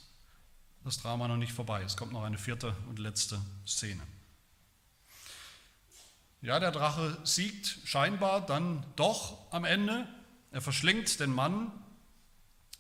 das 0.83 1.01
Drama 1.01 1.29
noch 1.29 1.37
nicht 1.37 1.53
vorbei. 1.53 1.83
Es 1.83 1.97
kommt 1.97 2.11
noch 2.13 2.25
eine 2.25 2.37
vierte 2.37 2.75
und 2.89 2.99
letzte 2.99 3.41
Szene. 3.65 4.03
Ja, 6.43 6.59
der 6.59 6.73
Drache 6.73 7.17
siegt 7.23 7.79
scheinbar 7.85 8.45
dann 8.45 8.85
doch 8.97 9.39
am 9.53 9.65
Ende. 9.65 10.05
Er 10.51 10.61
verschlingt 10.61 11.21
den 11.21 11.33
Mann, 11.33 11.71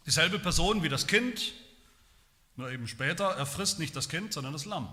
dieselbe 0.06 0.40
Person 0.40 0.82
wie 0.82 0.88
das 0.88 1.06
Kind, 1.06 1.52
nur 2.56 2.68
eben 2.72 2.88
später. 2.88 3.36
Er 3.36 3.46
frisst 3.46 3.78
nicht 3.78 3.94
das 3.94 4.08
Kind, 4.08 4.32
sondern 4.32 4.52
das 4.52 4.64
Lamm. 4.64 4.92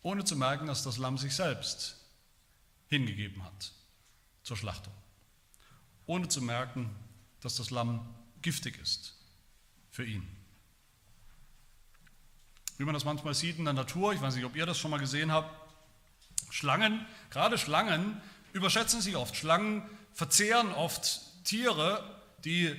Ohne 0.00 0.24
zu 0.24 0.34
merken, 0.34 0.66
dass 0.66 0.82
das 0.82 0.96
Lamm 0.96 1.18
sich 1.18 1.34
selbst 1.34 1.98
hingegeben 2.88 3.44
hat 3.44 3.72
zur 4.44 4.56
Schlachtung. 4.56 4.94
Ohne 6.06 6.28
zu 6.28 6.40
merken, 6.40 6.88
dass 7.42 7.56
das 7.56 7.70
Lamm 7.70 8.00
giftig 8.40 8.78
ist 8.80 9.14
für 9.90 10.04
ihn. 10.04 10.26
Wie 12.78 12.84
man 12.84 12.94
das 12.94 13.04
manchmal 13.04 13.34
sieht 13.34 13.58
in 13.58 13.64
der 13.64 13.74
Natur, 13.74 14.14
ich 14.14 14.20
weiß 14.22 14.34
nicht, 14.34 14.44
ob 14.44 14.56
ihr 14.56 14.64
das 14.64 14.78
schon 14.78 14.90
mal 14.90 14.98
gesehen 14.98 15.30
habt, 15.30 15.50
Schlangen, 16.50 17.06
gerade 17.30 17.58
Schlangen, 17.58 18.20
überschätzen 18.52 19.00
sich 19.00 19.16
oft. 19.16 19.36
Schlangen 19.36 19.82
verzehren 20.12 20.72
oft 20.72 21.20
Tiere, 21.44 22.02
die 22.44 22.74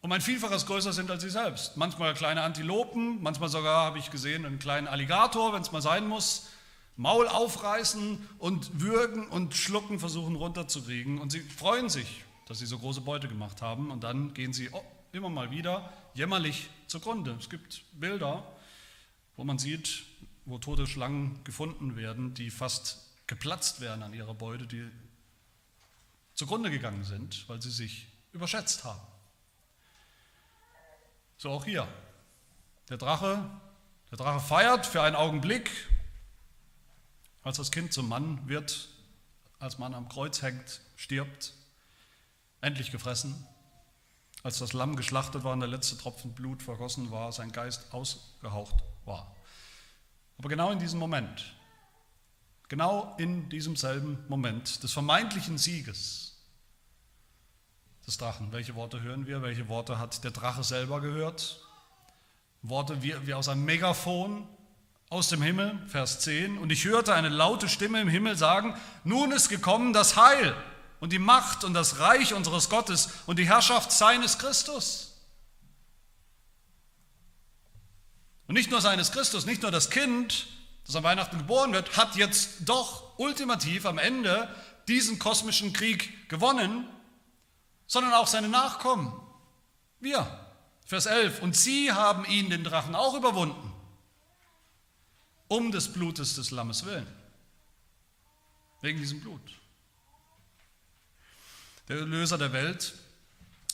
um 0.00 0.12
ein 0.12 0.20
Vielfaches 0.20 0.66
größer 0.66 0.92
sind 0.92 1.10
als 1.10 1.22
sie 1.22 1.30
selbst. 1.30 1.76
Manchmal 1.76 2.14
kleine 2.14 2.42
Antilopen, 2.42 3.22
manchmal 3.22 3.48
sogar, 3.48 3.84
habe 3.84 3.98
ich 3.98 4.10
gesehen, 4.10 4.46
einen 4.46 4.58
kleinen 4.58 4.86
Alligator, 4.86 5.52
wenn 5.52 5.62
es 5.62 5.72
mal 5.72 5.82
sein 5.82 6.06
muss. 6.06 6.48
Maul 6.96 7.28
aufreißen 7.28 8.28
und 8.38 8.80
würgen 8.80 9.28
und 9.28 9.54
schlucken, 9.54 10.00
versuchen 10.00 10.36
runterzukriegen. 10.36 11.18
Und 11.18 11.30
sie 11.30 11.40
freuen 11.40 11.88
sich, 11.88 12.24
dass 12.48 12.58
sie 12.58 12.66
so 12.66 12.78
große 12.78 13.02
Beute 13.02 13.28
gemacht 13.28 13.60
haben. 13.60 13.90
Und 13.90 14.02
dann 14.02 14.32
gehen 14.32 14.54
sie 14.54 14.70
immer 15.12 15.28
mal 15.28 15.50
wieder 15.50 15.92
jämmerlich 16.14 16.70
zugrunde. 16.86 17.36
Es 17.38 17.50
gibt 17.50 17.84
Bilder, 17.92 18.42
wo 19.36 19.44
man 19.44 19.58
sieht, 19.58 20.04
wo 20.46 20.58
tote 20.58 20.86
Schlangen 20.86 21.44
gefunden 21.44 21.94
werden, 21.94 22.32
die 22.32 22.50
fast 22.50 23.06
geplatzt 23.26 23.82
werden 23.82 24.02
an 24.02 24.14
ihrer 24.14 24.32
Beute, 24.32 24.66
die 24.66 24.90
zugrunde 26.34 26.70
gegangen 26.70 27.04
sind, 27.04 27.46
weil 27.48 27.60
sie 27.60 27.70
sich 27.70 28.08
überschätzt 28.32 28.82
haben. 28.84 29.00
So 31.36 31.50
auch 31.50 31.66
hier. 31.66 31.86
Der 32.88 32.96
Drache, 32.96 33.50
der 34.10 34.16
Drache 34.16 34.40
feiert 34.40 34.86
für 34.86 35.02
einen 35.02 35.16
Augenblick, 35.16 35.70
als 37.42 37.58
das 37.58 37.70
Kind 37.70 37.92
zum 37.92 38.08
Mann 38.08 38.48
wird, 38.48 38.88
als 39.58 39.78
man 39.78 39.92
am 39.92 40.08
Kreuz 40.08 40.40
hängt, 40.40 40.80
stirbt, 40.96 41.52
endlich 42.60 42.90
gefressen. 42.90 43.46
Als 44.42 44.58
das 44.58 44.72
Lamm 44.72 44.96
geschlachtet 44.96 45.44
war 45.44 45.52
und 45.52 45.60
der 45.60 45.68
letzte 45.68 45.98
Tropfen 45.98 46.32
Blut 46.32 46.62
vergossen 46.62 47.10
war, 47.10 47.32
sein 47.32 47.50
Geist 47.52 47.92
ausgehaucht 47.92 48.76
war. 49.04 49.34
Aber 50.38 50.48
genau 50.48 50.70
in 50.70 50.78
diesem 50.78 51.00
Moment, 51.00 51.56
genau 52.68 53.16
in 53.18 53.48
diesem 53.48 53.74
selben 53.74 54.18
Moment 54.28 54.82
des 54.82 54.92
vermeintlichen 54.92 55.58
Sieges 55.58 56.36
des 58.06 58.16
Drachen, 58.16 58.52
welche 58.52 58.74
Worte 58.74 59.02
hören 59.02 59.26
wir? 59.26 59.42
Welche 59.42 59.68
Worte 59.68 59.98
hat 59.98 60.22
der 60.22 60.30
Drache 60.30 60.62
selber 60.62 61.00
gehört? 61.00 61.60
Worte 62.62 63.02
wie, 63.02 63.14
wie 63.26 63.34
aus 63.34 63.48
einem 63.48 63.64
Megafon 63.64 64.48
aus 65.10 65.28
dem 65.28 65.42
Himmel, 65.42 65.78
Vers 65.88 66.20
10. 66.20 66.58
Und 66.58 66.70
ich 66.70 66.84
hörte 66.84 67.14
eine 67.14 67.28
laute 67.28 67.68
Stimme 67.68 68.00
im 68.00 68.08
Himmel 68.08 68.36
sagen, 68.36 68.74
nun 69.04 69.32
ist 69.32 69.48
gekommen 69.48 69.92
das 69.92 70.16
Heil 70.16 70.54
und 71.00 71.12
die 71.12 71.18
Macht 71.18 71.64
und 71.64 71.74
das 71.74 71.98
Reich 71.98 72.34
unseres 72.34 72.68
Gottes 72.68 73.08
und 73.26 73.38
die 73.38 73.46
Herrschaft 73.46 73.92
seines 73.92 74.38
Christus. 74.38 75.14
Und 78.46 78.54
nicht 78.54 78.70
nur 78.70 78.80
seines 78.80 79.12
Christus, 79.12 79.46
nicht 79.46 79.62
nur 79.62 79.70
das 79.70 79.90
Kind, 79.90 80.46
das 80.86 80.96
an 80.96 81.04
Weihnachten 81.04 81.38
geboren 81.38 81.72
wird, 81.72 81.96
hat 81.96 82.16
jetzt 82.16 82.60
doch 82.62 83.18
ultimativ 83.18 83.84
am 83.84 83.98
Ende 83.98 84.48
diesen 84.88 85.18
kosmischen 85.18 85.74
Krieg 85.74 86.28
gewonnen, 86.30 86.88
sondern 87.86 88.14
auch 88.14 88.26
seine 88.26 88.48
Nachkommen. 88.48 89.12
Wir. 90.00 90.44
Vers 90.86 91.04
11. 91.04 91.42
Und 91.42 91.54
sie 91.54 91.92
haben 91.92 92.24
ihn, 92.24 92.48
den 92.48 92.64
Drachen, 92.64 92.94
auch 92.94 93.14
überwunden, 93.14 93.74
um 95.46 95.70
des 95.70 95.92
Blutes 95.92 96.34
des 96.36 96.50
Lammes 96.50 96.86
willen. 96.86 97.06
Wegen 98.80 98.98
diesem 98.98 99.20
Blut. 99.20 99.42
Der 101.88 102.00
Erlöser 102.00 102.36
der 102.36 102.52
Welt, 102.52 102.94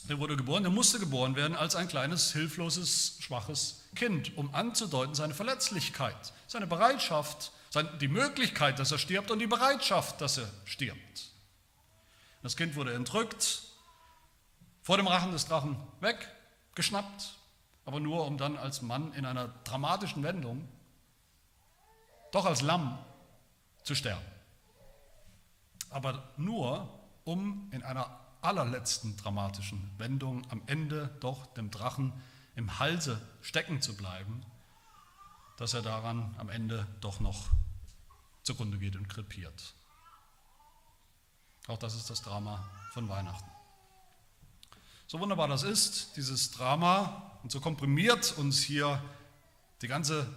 der 0.07 0.19
wurde 0.19 0.37
geboren, 0.37 0.63
der 0.63 0.71
musste 0.71 0.99
geboren 0.99 1.35
werden 1.35 1.55
als 1.55 1.75
ein 1.75 1.87
kleines, 1.87 2.31
hilfloses, 2.31 3.17
schwaches 3.19 3.83
Kind, 3.95 4.37
um 4.37 4.53
anzudeuten 4.55 5.15
seine 5.15 5.33
Verletzlichkeit, 5.33 6.33
seine 6.47 6.67
Bereitschaft, 6.67 7.51
die 7.99 8.07
Möglichkeit, 8.07 8.79
dass 8.79 8.93
er 8.93 8.99
stirbt 8.99 9.31
und 9.31 9.39
die 9.39 9.47
Bereitschaft, 9.47 10.21
dass 10.21 10.37
er 10.37 10.49
stirbt. 10.63 11.31
Das 12.41 12.55
Kind 12.55 12.75
wurde 12.75 12.93
entrückt, 12.93 13.63
vor 14.81 14.97
dem 14.97 15.07
Rachen 15.07 15.31
des 15.31 15.47
Drachen 15.47 15.75
weggeschnappt, 15.99 17.33
aber 17.85 17.99
nur 17.99 18.25
um 18.25 18.37
dann 18.37 18.55
als 18.55 18.81
Mann 18.81 19.11
in 19.13 19.25
einer 19.25 19.49
dramatischen 19.65 20.23
Wendung 20.23 20.65
doch 22.31 22.45
als 22.45 22.61
Lamm 22.61 22.97
zu 23.83 23.95
sterben. 23.95 24.25
Aber 25.89 26.31
nur, 26.37 26.87
um 27.25 27.67
in 27.71 27.83
einer 27.83 28.19
allerletzten 28.41 29.17
dramatischen 29.17 29.91
Wendung 29.97 30.49
am 30.51 30.61
Ende 30.67 31.09
doch 31.19 31.45
dem 31.47 31.71
Drachen 31.71 32.13
im 32.55 32.79
Halse 32.79 33.19
stecken 33.41 33.81
zu 33.81 33.97
bleiben, 33.97 34.45
dass 35.57 35.73
er 35.73 35.81
daran 35.81 36.33
am 36.37 36.49
Ende 36.49 36.87
doch 37.01 37.19
noch 37.19 37.49
zugrunde 38.43 38.77
geht 38.77 38.95
und 38.95 39.09
krepiert. 39.09 39.73
Auch 41.67 41.79
das 41.79 41.95
ist 41.95 42.09
das 42.09 42.21
Drama 42.21 42.69
von 42.93 43.09
Weihnachten. 43.09 43.49
So 45.07 45.19
wunderbar 45.19 45.47
das 45.47 45.63
ist, 45.63 46.15
dieses 46.15 46.51
Drama, 46.51 47.39
und 47.43 47.51
so 47.51 47.59
komprimiert 47.59 48.37
uns 48.37 48.61
hier 48.61 49.03
die 49.81 49.87
ganze 49.87 50.27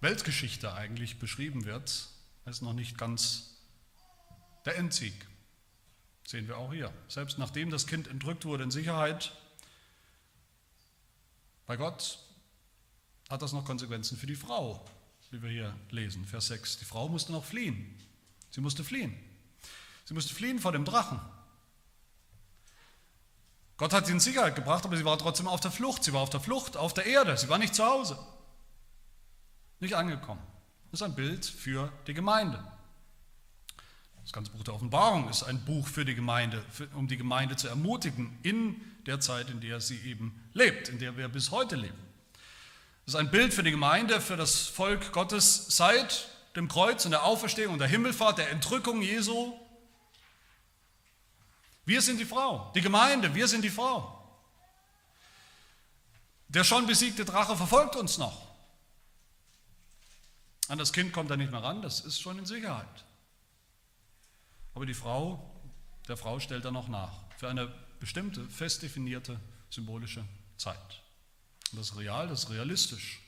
Weltgeschichte 0.00 0.74
eigentlich 0.74 1.18
beschrieben 1.18 1.64
wird, 1.64 2.08
ist 2.46 2.62
noch 2.62 2.72
nicht 2.72 2.98
ganz 2.98 3.53
der 4.64 4.76
Endsieg 4.76 5.14
Sehen 6.26 6.48
wir 6.48 6.56
auch 6.56 6.72
hier. 6.72 6.92
Selbst 7.08 7.38
nachdem 7.38 7.70
das 7.70 7.86
Kind 7.86 8.08
entrückt 8.08 8.44
wurde 8.44 8.64
in 8.64 8.70
Sicherheit 8.70 9.32
bei 11.66 11.76
Gott, 11.76 12.18
hat 13.28 13.42
das 13.42 13.52
noch 13.52 13.64
Konsequenzen 13.64 14.16
für 14.16 14.26
die 14.26 14.36
Frau, 14.36 14.84
wie 15.30 15.42
wir 15.42 15.50
hier 15.50 15.74
lesen, 15.90 16.24
Vers 16.24 16.46
6. 16.48 16.78
Die 16.78 16.84
Frau 16.84 17.08
musste 17.08 17.32
noch 17.32 17.44
fliehen. 17.44 17.98
Sie 18.50 18.60
musste 18.60 18.84
fliehen. 18.84 19.14
Sie 20.04 20.14
musste 20.14 20.34
fliehen 20.34 20.58
vor 20.58 20.72
dem 20.72 20.84
Drachen. 20.84 21.20
Gott 23.76 23.92
hat 23.92 24.06
sie 24.06 24.12
in 24.12 24.20
Sicherheit 24.20 24.54
gebracht, 24.54 24.84
aber 24.84 24.96
sie 24.96 25.04
war 25.04 25.18
trotzdem 25.18 25.48
auf 25.48 25.60
der 25.60 25.70
Flucht. 25.70 26.04
Sie 26.04 26.12
war 26.12 26.20
auf 26.20 26.30
der 26.30 26.40
Flucht, 26.40 26.76
auf 26.76 26.94
der 26.94 27.06
Erde. 27.06 27.36
Sie 27.36 27.48
war 27.48 27.58
nicht 27.58 27.74
zu 27.74 27.84
Hause. 27.84 28.18
Nicht 29.80 29.94
angekommen. 29.94 30.42
Das 30.90 31.00
ist 31.00 31.04
ein 31.04 31.16
Bild 31.16 31.44
für 31.44 31.92
die 32.06 32.14
Gemeinde. 32.14 32.73
Das 34.24 34.32
ganze 34.32 34.50
Buch 34.50 34.64
der 34.64 34.74
Offenbarung 34.74 35.28
ist 35.28 35.42
ein 35.42 35.64
Buch 35.64 35.86
für 35.86 36.04
die 36.04 36.14
Gemeinde, 36.14 36.64
für, 36.70 36.88
um 36.94 37.06
die 37.06 37.18
Gemeinde 37.18 37.56
zu 37.56 37.68
ermutigen 37.68 38.38
in 38.42 38.80
der 39.06 39.20
Zeit, 39.20 39.50
in 39.50 39.60
der 39.60 39.80
sie 39.80 39.98
eben 40.00 40.42
lebt, 40.54 40.88
in 40.88 40.98
der 40.98 41.16
wir 41.16 41.28
bis 41.28 41.50
heute 41.50 41.76
leben. 41.76 41.98
Das 43.04 43.14
ist 43.14 43.20
ein 43.20 43.30
Bild 43.30 43.52
für 43.52 43.62
die 43.62 43.70
Gemeinde, 43.70 44.20
für 44.22 44.36
das 44.36 44.66
Volk 44.66 45.12
Gottes 45.12 45.66
seit 45.76 46.28
dem 46.56 46.68
Kreuz 46.68 47.04
und 47.04 47.10
der 47.10 47.24
Auferstehung 47.24 47.74
und 47.74 47.80
der 47.80 47.88
Himmelfahrt, 47.88 48.38
der 48.38 48.50
Entrückung 48.50 49.02
Jesu. 49.02 49.52
Wir 51.84 52.00
sind 52.00 52.18
die 52.18 52.24
Frau, 52.24 52.72
die 52.74 52.80
Gemeinde, 52.80 53.34
wir 53.34 53.46
sind 53.46 53.62
die 53.62 53.70
Frau. 53.70 54.10
Der 56.48 56.64
schon 56.64 56.86
besiegte 56.86 57.26
Drache 57.26 57.56
verfolgt 57.56 57.96
uns 57.96 58.16
noch. 58.16 58.40
An 60.68 60.78
das 60.78 60.94
Kind 60.94 61.12
kommt 61.12 61.30
er 61.30 61.36
nicht 61.36 61.50
mehr 61.50 61.62
ran, 61.62 61.82
das 61.82 62.00
ist 62.00 62.22
schon 62.22 62.38
in 62.38 62.46
Sicherheit. 62.46 63.03
Aber 64.74 64.86
die 64.86 64.94
Frau, 64.94 65.50
der 66.08 66.16
Frau 66.16 66.40
stellt 66.40 66.64
er 66.64 66.70
noch 66.70 66.88
nach, 66.88 67.12
für 67.36 67.48
eine 67.48 67.72
bestimmte, 68.00 68.44
fest 68.48 68.82
definierte 68.82 69.40
symbolische 69.70 70.24
Zeit. 70.56 71.02
Und 71.70 71.78
das 71.78 71.90
ist 71.90 71.96
real, 71.96 72.28
das 72.28 72.44
ist 72.44 72.50
realistisch, 72.50 73.20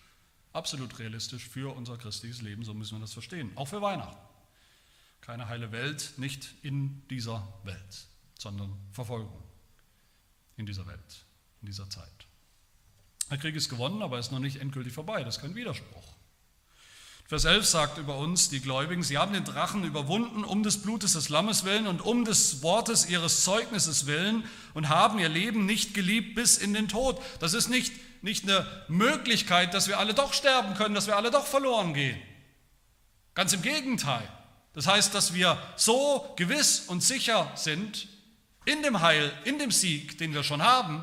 absolut 0.53 0.99
realistisch 0.99 1.49
für 1.49 1.75
unser 1.75 1.97
christliches 1.97 2.43
Leben, 2.43 2.65
so 2.65 2.75
müssen 2.75 2.97
wir 2.97 3.01
das 3.01 3.13
verstehen, 3.13 3.51
auch 3.57 3.67
für 3.67 3.83
Weihnachten. 3.83 4.17
Keine 5.21 5.49
heile 5.49 5.73
Welt, 5.73 6.13
nicht 6.19 6.55
in 6.63 7.07
dieser 7.09 7.47
Welt, 7.65 8.07
sondern 8.39 8.77
Verfolgung 8.93 9.43
in 10.57 10.67
dieser 10.67 10.87
Welt, 10.87 11.25
in 11.63 11.67
dieser 11.67 11.89
Zeit. 11.91 12.27
Der 13.31 13.39
Krieg 13.39 13.57
ist 13.57 13.69
gewonnen, 13.69 14.03
aber 14.03 14.19
ist 14.19 14.31
noch 14.31 14.39
nicht 14.39 14.57
endgültig 14.57 14.93
vorbei, 14.93 15.25
das 15.25 15.37
ist 15.37 15.43
kein 15.43 15.55
Widerspruch. 15.55 16.16
Vers 17.29 17.45
11 17.45 17.67
sagt 17.67 17.99
über 17.99 18.19
uns, 18.19 18.51
die 18.51 18.61
Gläubigen, 18.61 19.03
sie 19.03 19.19
haben 19.19 19.33
den 19.33 19.45
Drachen 19.45 19.83
überwunden 19.83 20.45
um 20.45 20.63
des 20.63 20.81
Blutes 20.81 21.15
des 21.15 21.29
Lammes 21.29 21.65
willen 21.65 21.89
und 21.89 22.01
um 22.01 22.25
des 22.25 22.63
Wortes 22.63 23.09
ihres 23.09 23.43
Zeugnisses 23.43 24.07
willen 24.07 24.45
und 24.75 24.89
haben 24.89 25.19
ihr 25.19 25.29
Leben 25.29 25.67
nicht 25.67 25.93
geliebt 25.93 26.37
bis 26.37 26.57
in 26.57 26.73
den 26.73 26.87
Tod. 26.87 27.21
Das 27.41 27.53
ist 27.53 27.69
nicht, 27.69 27.93
nicht 28.23 28.45
eine 28.45 28.65
Möglichkeit, 28.87 29.75
dass 29.75 29.89
wir 29.89 29.99
alle 29.99 30.15
doch 30.15 30.33
sterben 30.35 30.75
können, 30.75 30.95
dass 30.95 31.09
wir 31.09 31.17
alle 31.17 31.33
doch 31.33 31.47
verloren 31.47 31.95
gehen. 31.95 32.17
Ganz 33.35 33.53
im 33.53 33.63
Gegenteil. 33.63 34.29
Das 34.73 34.87
heißt, 34.87 35.13
dass 35.13 35.35
wir 35.35 35.59
so 35.75 36.33
gewiss 36.37 36.85
und 36.87 37.03
sicher 37.03 37.51
sind 37.57 38.07
in 38.67 38.83
dem 38.85 39.01
Heil, 39.01 39.33
in 39.45 39.59
dem 39.59 39.73
Sieg, 39.73 40.19
den 40.19 40.33
wir 40.33 40.45
schon 40.45 40.63
haben, 40.63 41.03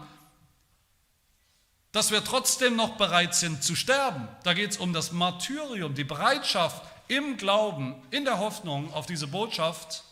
dass 1.93 2.09
wir 2.09 2.23
trotzdem 2.23 2.75
noch 2.75 2.97
bereit 2.97 3.35
sind 3.35 3.63
zu 3.63 3.75
sterben. 3.75 4.27
Da 4.43 4.53
geht 4.53 4.71
es 4.71 4.77
um 4.77 4.93
das 4.93 5.11
Martyrium, 5.11 5.93
die 5.93 6.03
Bereitschaft 6.03 6.83
im 7.07 7.37
Glauben, 7.37 7.95
in 8.09 8.25
der 8.25 8.39
Hoffnung 8.39 8.91
auf 8.93 9.05
diese 9.05 9.27
Botschaft, 9.27 10.03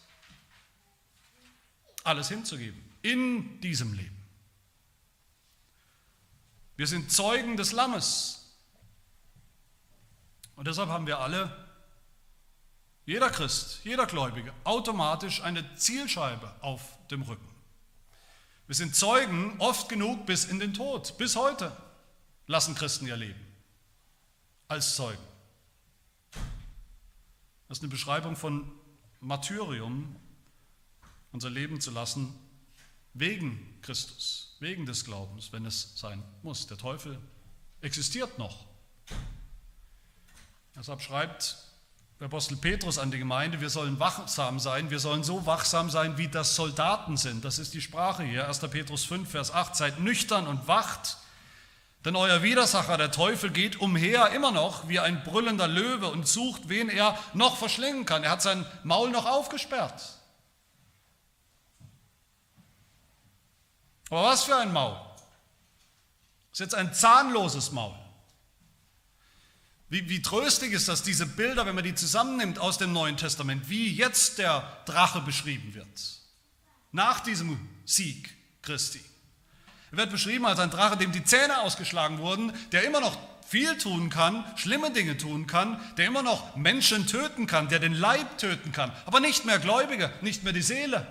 alles 2.04 2.30
hinzugeben, 2.30 2.80
in 3.02 3.60
diesem 3.62 3.94
Leben. 3.94 4.16
Wir 6.78 6.86
sind 6.86 7.12
Zeugen 7.12 7.58
des 7.58 7.72
Lammes. 7.72 8.46
Und 10.56 10.68
deshalb 10.68 10.90
haben 10.90 11.08
wir 11.08 11.18
alle, 11.18 11.68
jeder 13.08 13.32
Christ, 13.32 13.80
jeder 13.84 14.06
Gläubige, 14.06 14.54
automatisch 14.64 15.42
eine 15.42 15.76
Zielscheibe 15.76 16.54
auf 16.62 16.82
dem 17.10 17.24
Rücken. 17.24 17.51
Wir 18.68 18.76
sind 18.76 18.96
Zeugen 18.96 19.56
oft 19.60 19.90
genug 19.90 20.26
bis 20.26 20.46
in 20.46 20.60
den 20.60 20.74
Tod. 20.74 21.18
Bis 21.18 21.36
heute 21.36 21.76
lassen 22.48 22.76
Christen 22.76 23.08
ihr 23.08 23.18
Leben 23.18 23.40
als 24.68 24.96
Zeugen. 24.96 25.22
Das 27.68 27.78
ist 27.78 27.84
eine 27.84 27.92
Beschreibung 27.92 28.36
von 28.36 28.72
Martyrium, 29.20 30.16
unser 31.32 31.50
Leben 31.50 31.80
zu 31.80 31.92
lassen 31.92 32.34
wegen 33.14 33.80
Christus, 33.82 34.56
wegen 34.60 34.86
des 34.86 35.06
Glaubens, 35.06 35.52
wenn 35.52 35.66
es 35.66 35.98
sein 35.98 36.24
muss. 36.44 36.68
Der 36.68 36.78
Teufel 36.78 37.20
existiert 37.82 38.38
noch. 38.38 38.66
Deshalb 40.76 41.02
schreibt 41.02 41.58
der 42.22 42.28
Apostel 42.28 42.56
Petrus 42.56 43.00
an 43.00 43.10
die 43.10 43.18
Gemeinde, 43.18 43.62
wir 43.62 43.72
sollen 43.72 44.00
wachsam 44.00 44.60
sein, 44.60 44.92
wir 44.92 45.00
sollen 45.00 45.24
so 45.24 45.48
wachsam 45.48 45.90
sein, 45.90 46.20
wie 46.20 46.28
das 46.28 46.56
Soldaten 46.56 47.18
sind. 47.18 47.44
Das 47.44 47.58
ist 47.58 47.74
die 47.74 47.82
Sprache 47.82 48.22
hier, 48.22 48.48
1. 48.48 48.60
Petrus 48.60 49.06
5, 49.06 49.28
Vers 49.28 49.52
8. 49.52 49.76
Seid 49.76 50.00
nüchtern 50.00 50.46
und 50.46 50.68
wacht, 50.68 51.18
denn 52.06 52.16
euer 52.16 52.44
Widersacher, 52.44 52.98
der 52.98 53.10
Teufel, 53.10 53.50
geht 53.50 53.82
umher 53.82 54.30
immer 54.34 54.52
noch 54.52 54.88
wie 54.88 55.00
ein 55.00 55.24
brüllender 55.24 55.68
Löwe 55.68 56.10
und 56.10 56.28
sucht, 56.28 56.70
wen 56.70 56.90
er 56.90 57.18
noch 57.34 57.58
verschlingen 57.58 58.06
kann. 58.06 58.24
Er 58.24 58.30
hat 58.30 58.44
sein 58.44 58.68
Maul 58.84 59.10
noch 59.10 59.26
aufgesperrt. 59.26 60.20
Aber 64.12 64.26
was 64.26 64.44
für 64.44 64.58
ein 64.58 64.72
Maul? 64.72 64.94
Das 66.52 66.60
ist 66.60 66.60
jetzt 66.60 66.76
ein 66.76 66.94
zahnloses 66.94 67.72
Maul. 67.72 67.96
Wie, 69.92 70.08
wie 70.08 70.22
tröstlich 70.22 70.72
ist 70.72 70.88
das, 70.88 71.04
diese 71.04 71.26
Bilder, 71.26 71.66
wenn 71.66 71.76
man 71.76 71.84
die 71.84 71.94
zusammennimmt 71.94 72.60
aus 72.60 72.78
dem 72.78 72.94
Neuen 72.94 73.18
Testament, 73.18 73.68
wie 73.68 73.94
jetzt 73.94 74.38
der 74.38 74.82
Drache 74.86 75.20
beschrieben 75.20 75.74
wird. 75.74 76.22
Nach 76.94 77.20
diesem 77.20 77.60
Sieg 77.84 78.34
Christi. 78.62 79.02
Er 79.92 79.98
wird 79.98 80.12
beschrieben 80.12 80.46
als 80.46 80.60
ein 80.60 80.70
Drache, 80.70 80.96
dem 80.96 81.12
die 81.12 81.26
Zähne 81.26 81.60
ausgeschlagen 81.60 82.20
wurden, 82.20 82.54
der 82.72 82.86
immer 82.86 83.02
noch 83.02 83.18
viel 83.46 83.78
tun 83.78 84.10
kann, 84.10 84.46
schlimme 84.56 84.92
Dinge 84.92 85.18
tun 85.18 85.46
kann, 85.46 85.78
der 85.98 86.08
immer 86.08 86.24
noch 86.24 86.56
Menschen 86.56 87.06
töten 87.06 87.46
kann, 87.46 87.68
der 87.68 87.80
den 87.80 87.94
Leib 87.94 88.38
töten 88.38 88.72
kann, 88.72 88.94
aber 89.06 89.20
nicht 89.20 89.44
mehr 89.44 89.60
Gläubige, 89.60 90.10
nicht 90.22 90.46
mehr 90.46 90.54
die 90.54 90.62
Seele, 90.62 91.06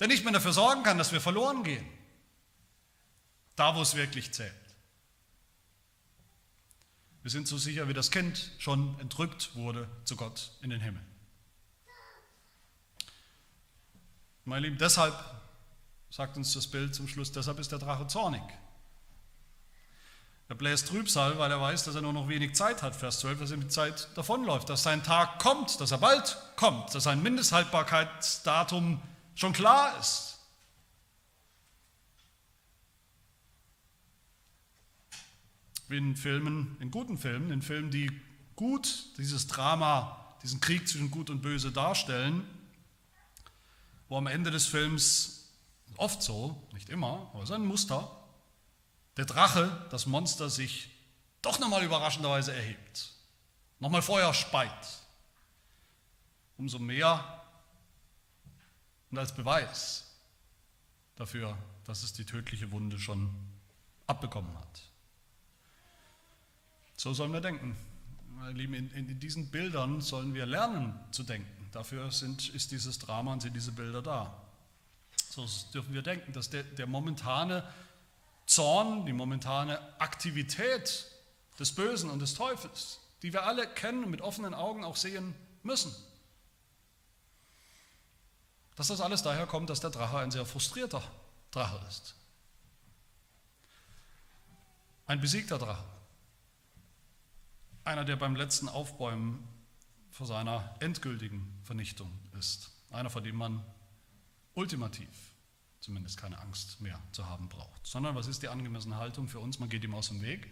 der 0.00 0.08
nicht 0.08 0.24
mehr 0.24 0.32
dafür 0.32 0.52
sorgen 0.52 0.82
kann, 0.82 0.98
dass 0.98 1.12
wir 1.12 1.20
verloren 1.20 1.62
gehen, 1.62 1.86
da 3.54 3.76
wo 3.76 3.82
es 3.82 3.94
wirklich 3.94 4.32
zählt. 4.32 4.61
Wir 7.22 7.30
sind 7.30 7.46
so 7.46 7.56
sicher, 7.56 7.88
wie 7.88 7.94
das 7.94 8.10
Kind 8.10 8.50
schon 8.58 8.98
entrückt 8.98 9.54
wurde 9.54 9.88
zu 10.04 10.16
Gott 10.16 10.50
in 10.60 10.70
den 10.70 10.80
Himmel. 10.80 11.02
Meine 14.44 14.66
Lieben, 14.66 14.78
deshalb 14.78 15.14
sagt 16.10 16.36
uns 16.36 16.52
das 16.52 16.66
Bild 16.66 16.94
zum 16.94 17.06
Schluss, 17.06 17.30
deshalb 17.30 17.60
ist 17.60 17.70
der 17.70 17.78
Drache 17.78 18.08
zornig. 18.08 18.42
Er 20.48 20.56
bläst 20.56 20.88
Trübsal, 20.88 21.38
weil 21.38 21.50
er 21.50 21.60
weiß, 21.60 21.84
dass 21.84 21.94
er 21.94 22.02
nur 22.02 22.12
noch 22.12 22.28
wenig 22.28 22.54
Zeit 22.54 22.82
hat, 22.82 22.96
Vers 22.96 23.20
12, 23.20 23.38
dass 23.38 23.50
ihm 23.52 23.60
die 23.60 23.68
Zeit 23.68 24.08
davonläuft, 24.16 24.68
dass 24.68 24.82
sein 24.82 25.02
Tag 25.02 25.38
kommt, 25.38 25.80
dass 25.80 25.92
er 25.92 25.98
bald 25.98 26.36
kommt, 26.56 26.94
dass 26.94 27.04
sein 27.04 27.22
Mindesthaltbarkeitsdatum 27.22 29.00
schon 29.34 29.52
klar 29.52 29.98
ist. 29.98 30.31
In 35.92 36.16
Filmen, 36.16 36.76
in 36.80 36.90
guten 36.90 37.18
Filmen, 37.18 37.50
in 37.50 37.62
Filmen, 37.62 37.90
die 37.90 38.10
gut 38.56 39.16
dieses 39.18 39.46
Drama, 39.46 40.36
diesen 40.42 40.60
Krieg 40.60 40.88
zwischen 40.88 41.10
Gut 41.10 41.30
und 41.30 41.42
Böse 41.42 41.72
darstellen, 41.72 42.44
wo 44.08 44.16
am 44.16 44.26
Ende 44.26 44.50
des 44.50 44.66
Films, 44.66 45.52
oft 45.96 46.22
so, 46.22 46.68
nicht 46.72 46.88
immer, 46.88 47.30
aber 47.32 47.42
ist 47.42 47.50
ein 47.50 47.64
Muster, 47.64 48.10
der 49.16 49.24
Drache, 49.24 49.86
das 49.90 50.06
Monster 50.06 50.50
sich 50.50 50.90
doch 51.42 51.58
nochmal 51.58 51.84
überraschenderweise 51.84 52.52
erhebt, 52.52 53.12
nochmal 53.78 54.02
Feuer 54.02 54.32
speit. 54.32 55.00
Umso 56.56 56.78
mehr 56.78 57.42
und 59.10 59.18
als 59.18 59.34
Beweis 59.34 60.12
dafür, 61.16 61.56
dass 61.84 62.02
es 62.02 62.12
die 62.12 62.24
tödliche 62.24 62.70
Wunde 62.70 62.98
schon 62.98 63.30
abbekommen 64.06 64.56
hat. 64.58 64.91
So 67.02 67.12
sollen 67.12 67.32
wir 67.32 67.40
denken. 67.40 67.76
Meine 68.36 68.56
Lieben, 68.56 68.74
in, 68.74 68.88
in 68.94 69.18
diesen 69.18 69.50
Bildern 69.50 70.00
sollen 70.00 70.34
wir 70.34 70.46
lernen 70.46 70.96
zu 71.10 71.24
denken. 71.24 71.68
Dafür 71.72 72.12
sind, 72.12 72.50
ist 72.50 72.70
dieses 72.70 73.00
Drama 73.00 73.32
und 73.32 73.42
sind 73.42 73.56
diese 73.56 73.72
Bilder 73.72 74.02
da. 74.02 74.40
So 75.28 75.44
dürfen 75.74 75.94
wir 75.94 76.02
denken, 76.02 76.32
dass 76.32 76.48
der, 76.48 76.62
der 76.62 76.86
momentane 76.86 77.68
Zorn, 78.46 79.04
die 79.04 79.12
momentane 79.12 79.80
Aktivität 80.00 81.08
des 81.58 81.74
Bösen 81.74 82.08
und 82.08 82.20
des 82.20 82.34
Teufels, 82.34 83.00
die 83.22 83.32
wir 83.32 83.46
alle 83.46 83.66
kennen 83.66 84.04
und 84.04 84.10
mit 84.10 84.20
offenen 84.20 84.54
Augen 84.54 84.84
auch 84.84 84.94
sehen 84.94 85.34
müssen, 85.64 85.92
dass 88.76 88.86
das 88.86 89.00
alles 89.00 89.24
daher 89.24 89.48
kommt, 89.48 89.70
dass 89.70 89.80
der 89.80 89.90
Drache 89.90 90.18
ein 90.18 90.30
sehr 90.30 90.46
frustrierter 90.46 91.02
Drache 91.50 91.84
ist. 91.88 92.14
Ein 95.08 95.20
besiegter 95.20 95.58
Drache. 95.58 95.91
Einer, 97.84 98.04
der 98.04 98.16
beim 98.16 98.36
letzten 98.36 98.68
Aufbäumen 98.68 99.46
vor 100.10 100.26
seiner 100.26 100.76
endgültigen 100.80 101.60
Vernichtung 101.64 102.12
ist. 102.38 102.70
Einer, 102.90 103.10
vor 103.10 103.22
dem 103.22 103.36
man 103.36 103.64
ultimativ 104.54 105.32
zumindest 105.82 106.16
keine 106.16 106.38
Angst 106.38 106.80
mehr 106.80 106.98
zu 107.10 107.28
haben 107.28 107.48
braucht. 107.48 107.84
Sondern 107.86 108.14
was 108.14 108.28
ist 108.28 108.42
die 108.42 108.48
angemessene 108.48 108.96
Haltung 108.96 109.28
für 109.28 109.40
uns? 109.40 109.58
Man 109.58 109.68
geht 109.68 109.84
ihm 109.84 109.94
aus 109.94 110.08
dem 110.08 110.22
Weg, 110.22 110.48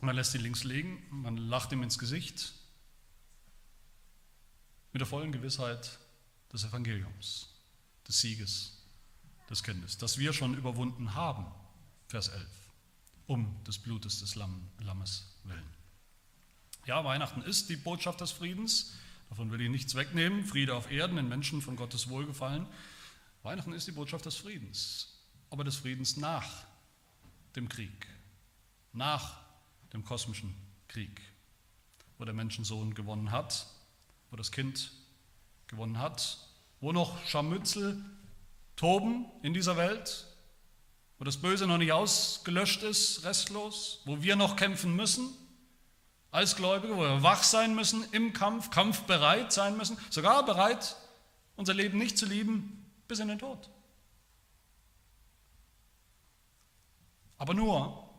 man 0.00 0.14
lässt 0.14 0.34
ihn 0.34 0.42
links 0.42 0.62
liegen, 0.62 1.02
man 1.10 1.36
lacht 1.36 1.72
ihm 1.72 1.82
ins 1.82 1.98
Gesicht 1.98 2.52
mit 4.92 5.00
der 5.00 5.06
vollen 5.06 5.32
Gewissheit 5.32 5.98
des 6.52 6.64
Evangeliums, 6.64 7.48
des 8.06 8.20
Sieges 8.20 8.84
des 9.48 9.62
Kindes, 9.62 9.98
das 9.98 10.18
wir 10.18 10.32
schon 10.32 10.54
überwunden 10.54 11.14
haben, 11.14 11.46
Vers 12.06 12.28
11, 12.28 12.46
um 13.26 13.64
des 13.64 13.78
Blutes 13.78 14.20
des 14.20 14.34
Lammes 14.34 15.34
willen. 15.44 15.73
Ja, 16.86 17.02
Weihnachten 17.02 17.40
ist 17.40 17.70
die 17.70 17.76
Botschaft 17.76 18.20
des 18.20 18.30
Friedens, 18.30 18.92
davon 19.30 19.50
will 19.50 19.60
ich 19.62 19.70
nichts 19.70 19.94
wegnehmen, 19.94 20.44
Friede 20.44 20.74
auf 20.74 20.90
Erden, 20.90 21.16
in 21.16 21.28
Menschen 21.28 21.62
von 21.62 21.76
Gottes 21.76 22.10
Wohlgefallen. 22.10 22.66
Weihnachten 23.42 23.72
ist 23.72 23.86
die 23.86 23.92
Botschaft 23.92 24.26
des 24.26 24.36
Friedens, 24.36 25.18
aber 25.48 25.64
des 25.64 25.76
Friedens 25.76 26.18
nach 26.18 26.64
dem 27.56 27.70
Krieg, 27.70 28.06
nach 28.92 29.38
dem 29.94 30.04
kosmischen 30.04 30.54
Krieg, 30.86 31.22
wo 32.18 32.26
der 32.26 32.34
Menschensohn 32.34 32.92
gewonnen 32.92 33.30
hat, 33.30 33.66
wo 34.30 34.36
das 34.36 34.52
Kind 34.52 34.92
gewonnen 35.68 35.98
hat, 35.98 36.38
wo 36.80 36.92
noch 36.92 37.24
Scharmützel 37.26 38.04
toben 38.76 39.24
in 39.42 39.54
dieser 39.54 39.78
Welt, 39.78 40.26
wo 41.18 41.24
das 41.24 41.38
Böse 41.38 41.66
noch 41.66 41.78
nicht 41.78 41.92
ausgelöscht 41.92 42.82
ist, 42.82 43.24
restlos, 43.24 44.02
wo 44.04 44.22
wir 44.22 44.36
noch 44.36 44.56
kämpfen 44.56 44.94
müssen 44.94 45.30
als 46.34 46.56
Gläubige, 46.56 46.96
wo 46.96 47.02
wir 47.02 47.22
wach 47.22 47.44
sein 47.44 47.76
müssen 47.76 48.04
im 48.10 48.32
Kampf, 48.32 48.70
kampfbereit 48.70 49.52
sein 49.52 49.76
müssen, 49.76 49.96
sogar 50.10 50.44
bereit, 50.44 50.96
unser 51.54 51.74
Leben 51.74 51.96
nicht 51.96 52.18
zu 52.18 52.26
lieben 52.26 52.90
bis 53.06 53.20
in 53.20 53.28
den 53.28 53.38
Tod. 53.38 53.70
Aber 57.38 57.54
nur, 57.54 58.10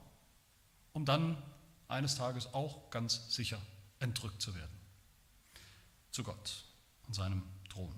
um 0.94 1.04
dann 1.04 1.44
eines 1.90 2.16
Tages 2.16 2.54
auch 2.54 2.90
ganz 2.90 3.36
sicher 3.36 3.62
entrückt 4.00 4.42
zu 4.42 4.56
werden. 4.56 4.80
Zu 6.12 6.24
Gott 6.24 6.64
und 7.08 7.16
seinem 7.16 7.44
Thron. 7.68 7.94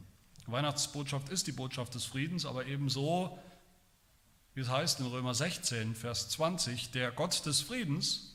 Die 0.47 0.51
Weihnachtsbotschaft 0.51 1.29
ist 1.29 1.45
die 1.45 1.51
Botschaft 1.51 1.93
des 1.93 2.05
Friedens, 2.05 2.47
aber 2.47 2.65
ebenso, 2.65 3.37
wie 4.55 4.61
es 4.61 4.69
heißt 4.69 4.99
in 4.99 5.05
Römer 5.05 5.35
16, 5.35 5.93
Vers 5.93 6.29
20, 6.29 6.89
der 6.89 7.11
Gott 7.11 7.45
des 7.45 7.61
Friedens, 7.61 8.33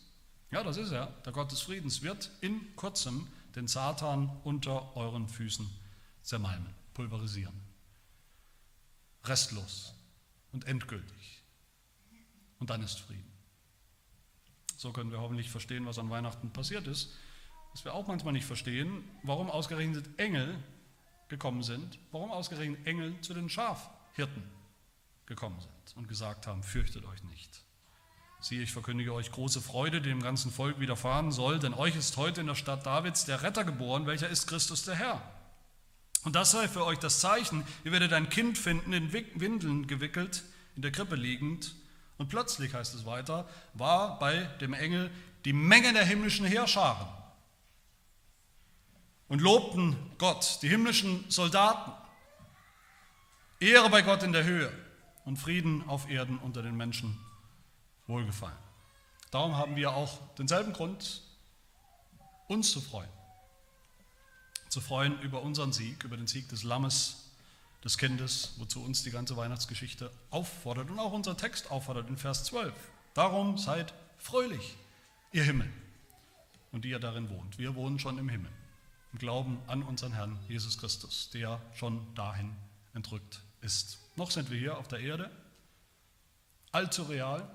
ja, 0.53 0.63
das 0.63 0.77
ist 0.77 0.93
er, 0.93 1.07
der 1.25 1.33
Gott 1.33 1.51
des 1.51 1.63
Friedens 1.63 2.03
wird 2.03 2.31
in 2.43 2.77
kurzem 2.77 3.27
den 3.57 3.67
Satan 3.67 4.31
unter 4.45 4.97
euren 4.97 5.29
Füßen 5.29 5.69
zermalmen, 6.23 6.73
pulverisieren. 6.95 7.59
Restlos 9.25 9.95
und 10.53 10.67
endgültig. 10.67 11.43
Und 12.59 12.71
dann 12.71 12.83
ist 12.83 13.01
Frieden. 13.01 13.31
So 14.77 14.93
können 14.93 15.11
wir 15.11 15.21
hoffentlich 15.21 15.51
verstehen, 15.51 15.87
was 15.87 15.99
an 15.99 16.11
Weihnachten 16.11 16.53
passiert 16.53 16.87
ist. 16.87 17.15
Was 17.73 17.85
wir 17.85 17.95
auch 17.95 18.07
manchmal 18.07 18.35
nicht 18.35 18.45
verstehen, 18.45 19.09
warum 19.23 19.51
ausgerechnet 19.51 20.19
Engel 20.19 20.63
gekommen 21.29 21.63
sind, 21.63 21.99
warum 22.11 22.31
ausgerechnet 22.31 22.87
Engel 22.87 23.19
zu 23.23 23.33
den 23.33 23.49
Schafhirten 23.49 24.43
gekommen 25.25 25.59
sind 25.61 25.97
und 25.97 26.09
gesagt 26.09 26.47
haben, 26.47 26.63
fürchtet 26.63 27.07
euch 27.07 27.23
nicht. 27.25 27.65
Siehe, 28.43 28.63
ich 28.63 28.73
verkündige 28.73 29.15
euch 29.15 29.31
große 29.31 29.61
Freude, 29.61 30.01
die 30.01 30.09
dem 30.09 30.21
ganzen 30.21 30.51
Volk 30.51 30.81
widerfahren 30.81 31.31
soll, 31.31 31.61
denn 31.61 31.75
euch 31.75 31.95
ist 31.95 32.17
heute 32.17 32.41
in 32.41 32.49
der 32.49 32.57
Stadt 32.57 32.85
Davids 32.85 33.25
der 33.25 33.45
Retter 33.45 33.63
geboren, 33.63 34.07
welcher 34.07 34.29
ist 34.29 34.49
Christus 34.49 34.85
der 34.85 34.97
Herr. 34.97 35.23
Und 36.25 36.35
das 36.35 36.51
sei 36.51 36.67
für 36.67 36.85
euch 36.85 36.99
das 36.99 37.21
Zeichen, 37.21 37.65
ihr 37.85 37.93
werdet 37.93 38.13
ein 38.13 38.31
Kind 38.31 38.59
finden, 38.59 38.93
in 38.93 39.13
Windeln 39.13 39.87
gewickelt, 39.87 40.43
in 40.75 40.83
der 40.83 40.91
Krippe 40.91 41.15
liegend, 41.15 41.77
und 42.19 42.31
plötzlich, 42.31 42.75
heißt 42.75 42.97
es 42.97 43.07
weiter, 43.07 43.49
war 43.75 44.19
bei 44.19 44.43
dem 44.61 44.75
Engel 44.75 45.13
die 45.45 45.53
Menge 45.53 45.93
der 45.93 46.05
himmlischen 46.05 46.45
Heerscharen 46.45 47.07
und 49.29 49.41
lobten 49.41 49.97
Gott, 50.19 50.59
die 50.63 50.69
himmlischen 50.69 51.25
Soldaten. 51.29 51.93
Ehre 53.61 53.89
bei 53.89 54.03
Gott 54.03 54.25
in 54.25 54.33
der 54.33 54.43
Höhe 54.43 54.73
und 55.25 55.37
Frieden 55.37 55.89
auf 55.89 56.11
Erden 56.11 56.39
unter 56.39 56.63
den 56.63 56.77
Menschen 56.77 57.17
wohlgefallen. 58.07 58.57
Darum 59.31 59.57
haben 59.57 59.77
wir 59.77 59.95
auch 59.95 60.19
denselben 60.35 60.73
Grund, 60.73 61.23
uns 62.49 62.71
zu 62.71 62.81
freuen. 62.81 63.09
Zu 64.69 64.81
freuen 64.81 65.21
über 65.21 65.43
unseren 65.43 65.73
Sieg, 65.73 66.05
über 66.05 66.17
den 66.17 66.27
Sieg 66.27 66.49
des 66.49 66.63
Lammes 66.63 67.31
des 67.85 67.99
Kindes, 67.99 68.55
wozu 68.59 68.83
uns 68.83 69.03
die 69.03 69.11
ganze 69.11 69.37
Weihnachtsgeschichte 69.37 70.11
auffordert 70.31 70.91
und 70.91 70.99
auch 70.99 71.13
unser 71.13 71.37
Text 71.37 71.71
auffordert 71.71 72.09
in 72.09 72.17
Vers 72.17 72.45
12. 72.45 72.73
Darum 73.15 73.59
seid 73.59 73.93
fröhlich, 74.19 74.77
ihr 75.33 75.45
Himmel, 75.45 75.71
und 76.71 76.85
die 76.85 76.91
ihr 76.91 77.01
darin 77.01 77.29
wohnt. 77.29 77.59
Wir 77.59 77.75
wohnen 77.75 77.99
schon 77.99 78.19
im 78.19 78.29
Himmel 78.29 78.51
im 79.13 79.19
Glauben 79.19 79.59
an 79.67 79.83
unseren 79.83 80.13
Herrn 80.13 80.39
Jesus 80.49 80.79
Christus, 80.79 81.31
der 81.31 81.61
schon 81.75 82.15
dahin 82.15 82.55
entrückt 82.95 83.43
ist. 83.61 83.99
Noch 84.17 84.31
sind 84.31 84.51
wir 84.51 84.59
hier 84.59 84.79
auf 84.79 84.89
der 84.89 85.01
Erde, 85.01 85.31
allzu 86.73 87.03
real, 87.03 87.49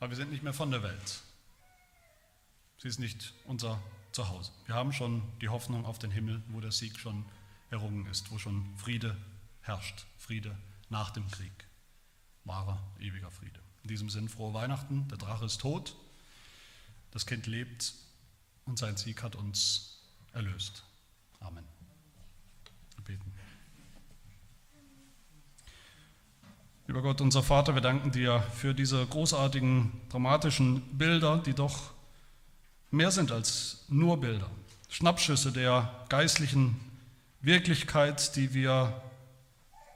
aber 0.00 0.10
wir 0.10 0.16
sind 0.16 0.30
nicht 0.30 0.42
mehr 0.42 0.52
von 0.52 0.70
der 0.70 0.82
Welt. 0.82 1.20
Sie 2.78 2.88
ist 2.88 3.00
nicht 3.00 3.34
unser 3.44 3.80
zu 4.12 4.28
Hause. 4.28 4.52
Wir 4.66 4.74
haben 4.74 4.92
schon 4.92 5.22
die 5.40 5.48
Hoffnung 5.48 5.84
auf 5.84 5.98
den 5.98 6.10
Himmel, 6.10 6.42
wo 6.48 6.60
der 6.60 6.72
Sieg 6.72 6.98
schon 6.98 7.24
errungen 7.70 8.06
ist, 8.06 8.30
wo 8.30 8.38
schon 8.38 8.74
Friede 8.76 9.16
herrscht, 9.60 10.06
Friede 10.16 10.56
nach 10.88 11.10
dem 11.10 11.30
Krieg, 11.30 11.66
wahrer, 12.44 12.82
ewiger 12.98 13.30
Friede. 13.30 13.60
In 13.82 13.88
diesem 13.88 14.10
Sinn 14.10 14.28
frohe 14.28 14.54
Weihnachten, 14.54 15.06
der 15.08 15.18
Drache 15.18 15.44
ist 15.44 15.60
tot, 15.60 15.94
das 17.10 17.26
Kind 17.26 17.46
lebt 17.46 17.94
und 18.64 18.78
sein 18.78 18.96
Sieg 18.96 19.22
hat 19.22 19.36
uns 19.36 20.00
erlöst. 20.32 20.84
Amen. 21.40 21.64
Wir 22.96 23.04
beten. 23.04 23.32
Lieber 26.88 27.02
Gott, 27.02 27.20
unser 27.20 27.42
Vater, 27.42 27.74
wir 27.74 27.82
danken 27.82 28.12
dir 28.12 28.42
für 28.54 28.72
diese 28.72 29.04
großartigen, 29.04 29.92
dramatischen 30.08 30.80
Bilder, 30.96 31.36
die 31.36 31.52
doch 31.52 31.90
mehr 32.90 33.10
sind 33.10 33.30
als 33.30 33.84
nur 33.88 34.18
Bilder. 34.18 34.48
Schnappschüsse 34.88 35.52
der 35.52 36.06
geistlichen 36.08 36.80
Wirklichkeit, 37.42 38.34
die 38.36 38.54
wir 38.54 39.02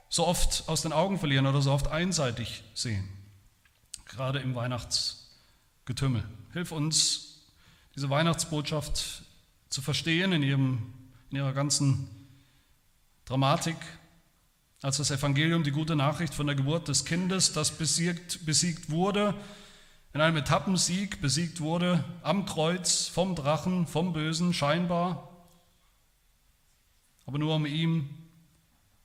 so 0.07 0.27
oft 0.27 0.65
aus 0.67 0.83
den 0.83 0.93
Augen 0.93 1.17
verlieren 1.17 1.47
oder 1.47 1.63
so 1.63 1.71
oft 1.71 1.87
einseitig 1.87 2.63
sehen, 2.75 3.09
gerade 4.05 4.37
im 4.37 4.53
Weihnachtsgetümmel. 4.53 6.23
Hilf 6.51 6.71
uns, 6.71 7.39
diese 7.95 8.11
Weihnachtsbotschaft 8.11 9.23
zu 9.67 9.81
verstehen 9.81 10.31
in, 10.31 10.43
ihrem, 10.43 10.93
in 11.31 11.37
ihrer 11.37 11.53
ganzen 11.53 12.07
Dramatik, 13.25 13.77
als 14.83 14.97
das 14.97 15.09
Evangelium, 15.09 15.63
die 15.63 15.71
gute 15.71 15.95
Nachricht 15.95 16.35
von 16.35 16.45
der 16.45 16.55
Geburt 16.55 16.87
des 16.87 17.05
Kindes, 17.05 17.53
das 17.53 17.71
besiegt, 17.71 18.45
besiegt 18.45 18.91
wurde 18.91 19.33
in 20.13 20.21
einem 20.21 20.37
Etappensieg 20.37 21.21
besiegt 21.21 21.59
wurde, 21.59 22.03
am 22.21 22.45
Kreuz, 22.45 23.07
vom 23.07 23.35
Drachen, 23.35 23.87
vom 23.87 24.13
Bösen, 24.13 24.53
scheinbar, 24.53 25.29
aber 27.25 27.39
nur 27.39 27.55
um 27.55 27.65
ihm, 27.65 28.09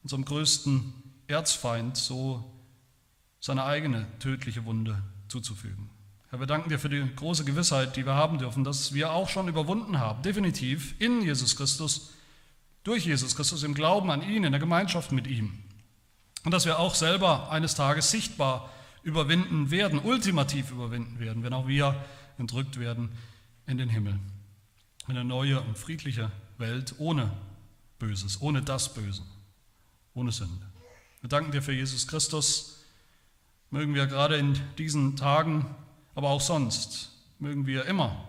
unserem 0.03 0.25
größten 0.25 0.93
Erzfeind, 1.27 1.97
so 1.97 2.45
seine 3.41 3.65
eigene 3.65 4.07
tödliche 4.19 4.65
Wunde 4.67 5.03
zuzufügen. 5.29 5.91
Herr, 6.29 6.41
wir 6.41 6.47
danken 6.47 6.69
dir 6.69 6.79
für 6.79 6.91
die 6.91 7.03
große 7.17 7.45
Gewissheit, 7.45 7.97
die 7.97 8.05
wir 8.05 8.15
haben 8.15 8.39
dürfen, 8.39 8.65
dass 8.65 8.93
wir 8.93 9.13
auch 9.13 9.31
schon 9.31 9.49
überwunden 9.49 9.99
haben, 9.99 10.23
definitiv 10.23 10.95
in 11.01 11.23
Jesus 11.23 11.57
Christus, 11.57 12.13
durch 12.85 13.07
Jesus 13.07 13.35
Christus, 13.35 13.63
im 13.63 13.75
Glauben 13.75 14.11
an 14.11 14.23
ihn, 14.23 14.45
in 14.45 14.53
der 14.53 14.61
Gemeinschaft 14.61 15.11
mit 15.13 15.27
ihm. 15.27 15.59
Und 16.49 16.53
dass 16.53 16.65
wir 16.65 16.79
auch 16.79 16.95
selber 16.95 17.51
eines 17.51 17.75
Tages 17.75 18.11
sichtbar 18.11 18.71
überwinden 19.03 19.71
werden, 19.71 19.99
ultimativ 19.99 20.71
überwinden 20.71 21.21
werden, 21.21 21.43
wenn 21.43 21.53
auch 21.53 21.69
wir 21.69 21.95
entrückt 22.39 22.81
werden 22.81 23.11
in 23.67 23.77
den 23.77 23.91
Himmel. 23.91 24.19
Eine 25.07 25.25
neue 25.25 25.61
und 25.61 25.77
friedliche 25.77 26.33
Welt 26.57 26.95
ohne 26.97 27.31
Böses, 27.99 28.41
ohne 28.41 28.63
das 28.63 28.95
Böse, 28.95 29.21
ohne 30.15 30.33
Sünde. 30.33 30.65
Wir 31.21 31.29
danken 31.29 31.53
dir 31.53 31.61
für 31.61 31.75
Jesus 31.75 32.07
Christus. 32.07 32.83
Mögen 33.69 33.95
wir 33.95 34.07
gerade 34.07 34.39
in 34.39 34.59
diesen 34.79 35.17
Tagen, 35.17 35.67
aber 36.15 36.31
auch 36.31 36.41
sonst, 36.41 37.11
mögen 37.39 37.67
wir 37.67 37.85
immer 37.85 38.27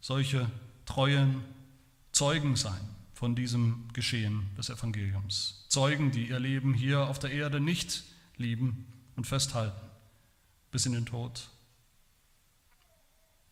solche 0.00 0.50
treuen 0.86 1.44
Zeugen 2.12 2.56
sein 2.56 2.80
von 3.12 3.34
diesem 3.34 3.90
Geschehen 3.92 4.48
des 4.56 4.70
Evangeliums. 4.70 5.61
Zeugen, 5.72 6.10
die 6.10 6.28
ihr 6.28 6.38
Leben 6.38 6.74
hier 6.74 7.08
auf 7.08 7.18
der 7.18 7.30
Erde 7.30 7.58
nicht 7.58 8.04
lieben 8.36 8.86
und 9.16 9.26
festhalten, 9.26 9.80
bis 10.70 10.84
in 10.84 10.92
den 10.92 11.06
Tod. 11.06 11.48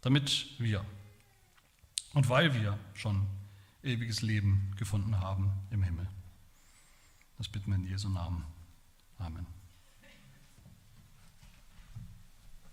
Damit 0.02 0.48
wir 0.58 0.84
und 2.12 2.28
weil 2.28 2.52
wir 2.52 2.78
schon 2.92 3.26
ewiges 3.82 4.20
Leben 4.20 4.74
gefunden 4.76 5.18
haben 5.18 5.50
im 5.70 5.82
Himmel. 5.82 6.06
Das 7.38 7.48
bitten 7.48 7.70
wir 7.70 7.76
in 7.76 7.86
Jesu 7.86 8.10
Namen. 8.10 8.44
Amen. 9.16 9.46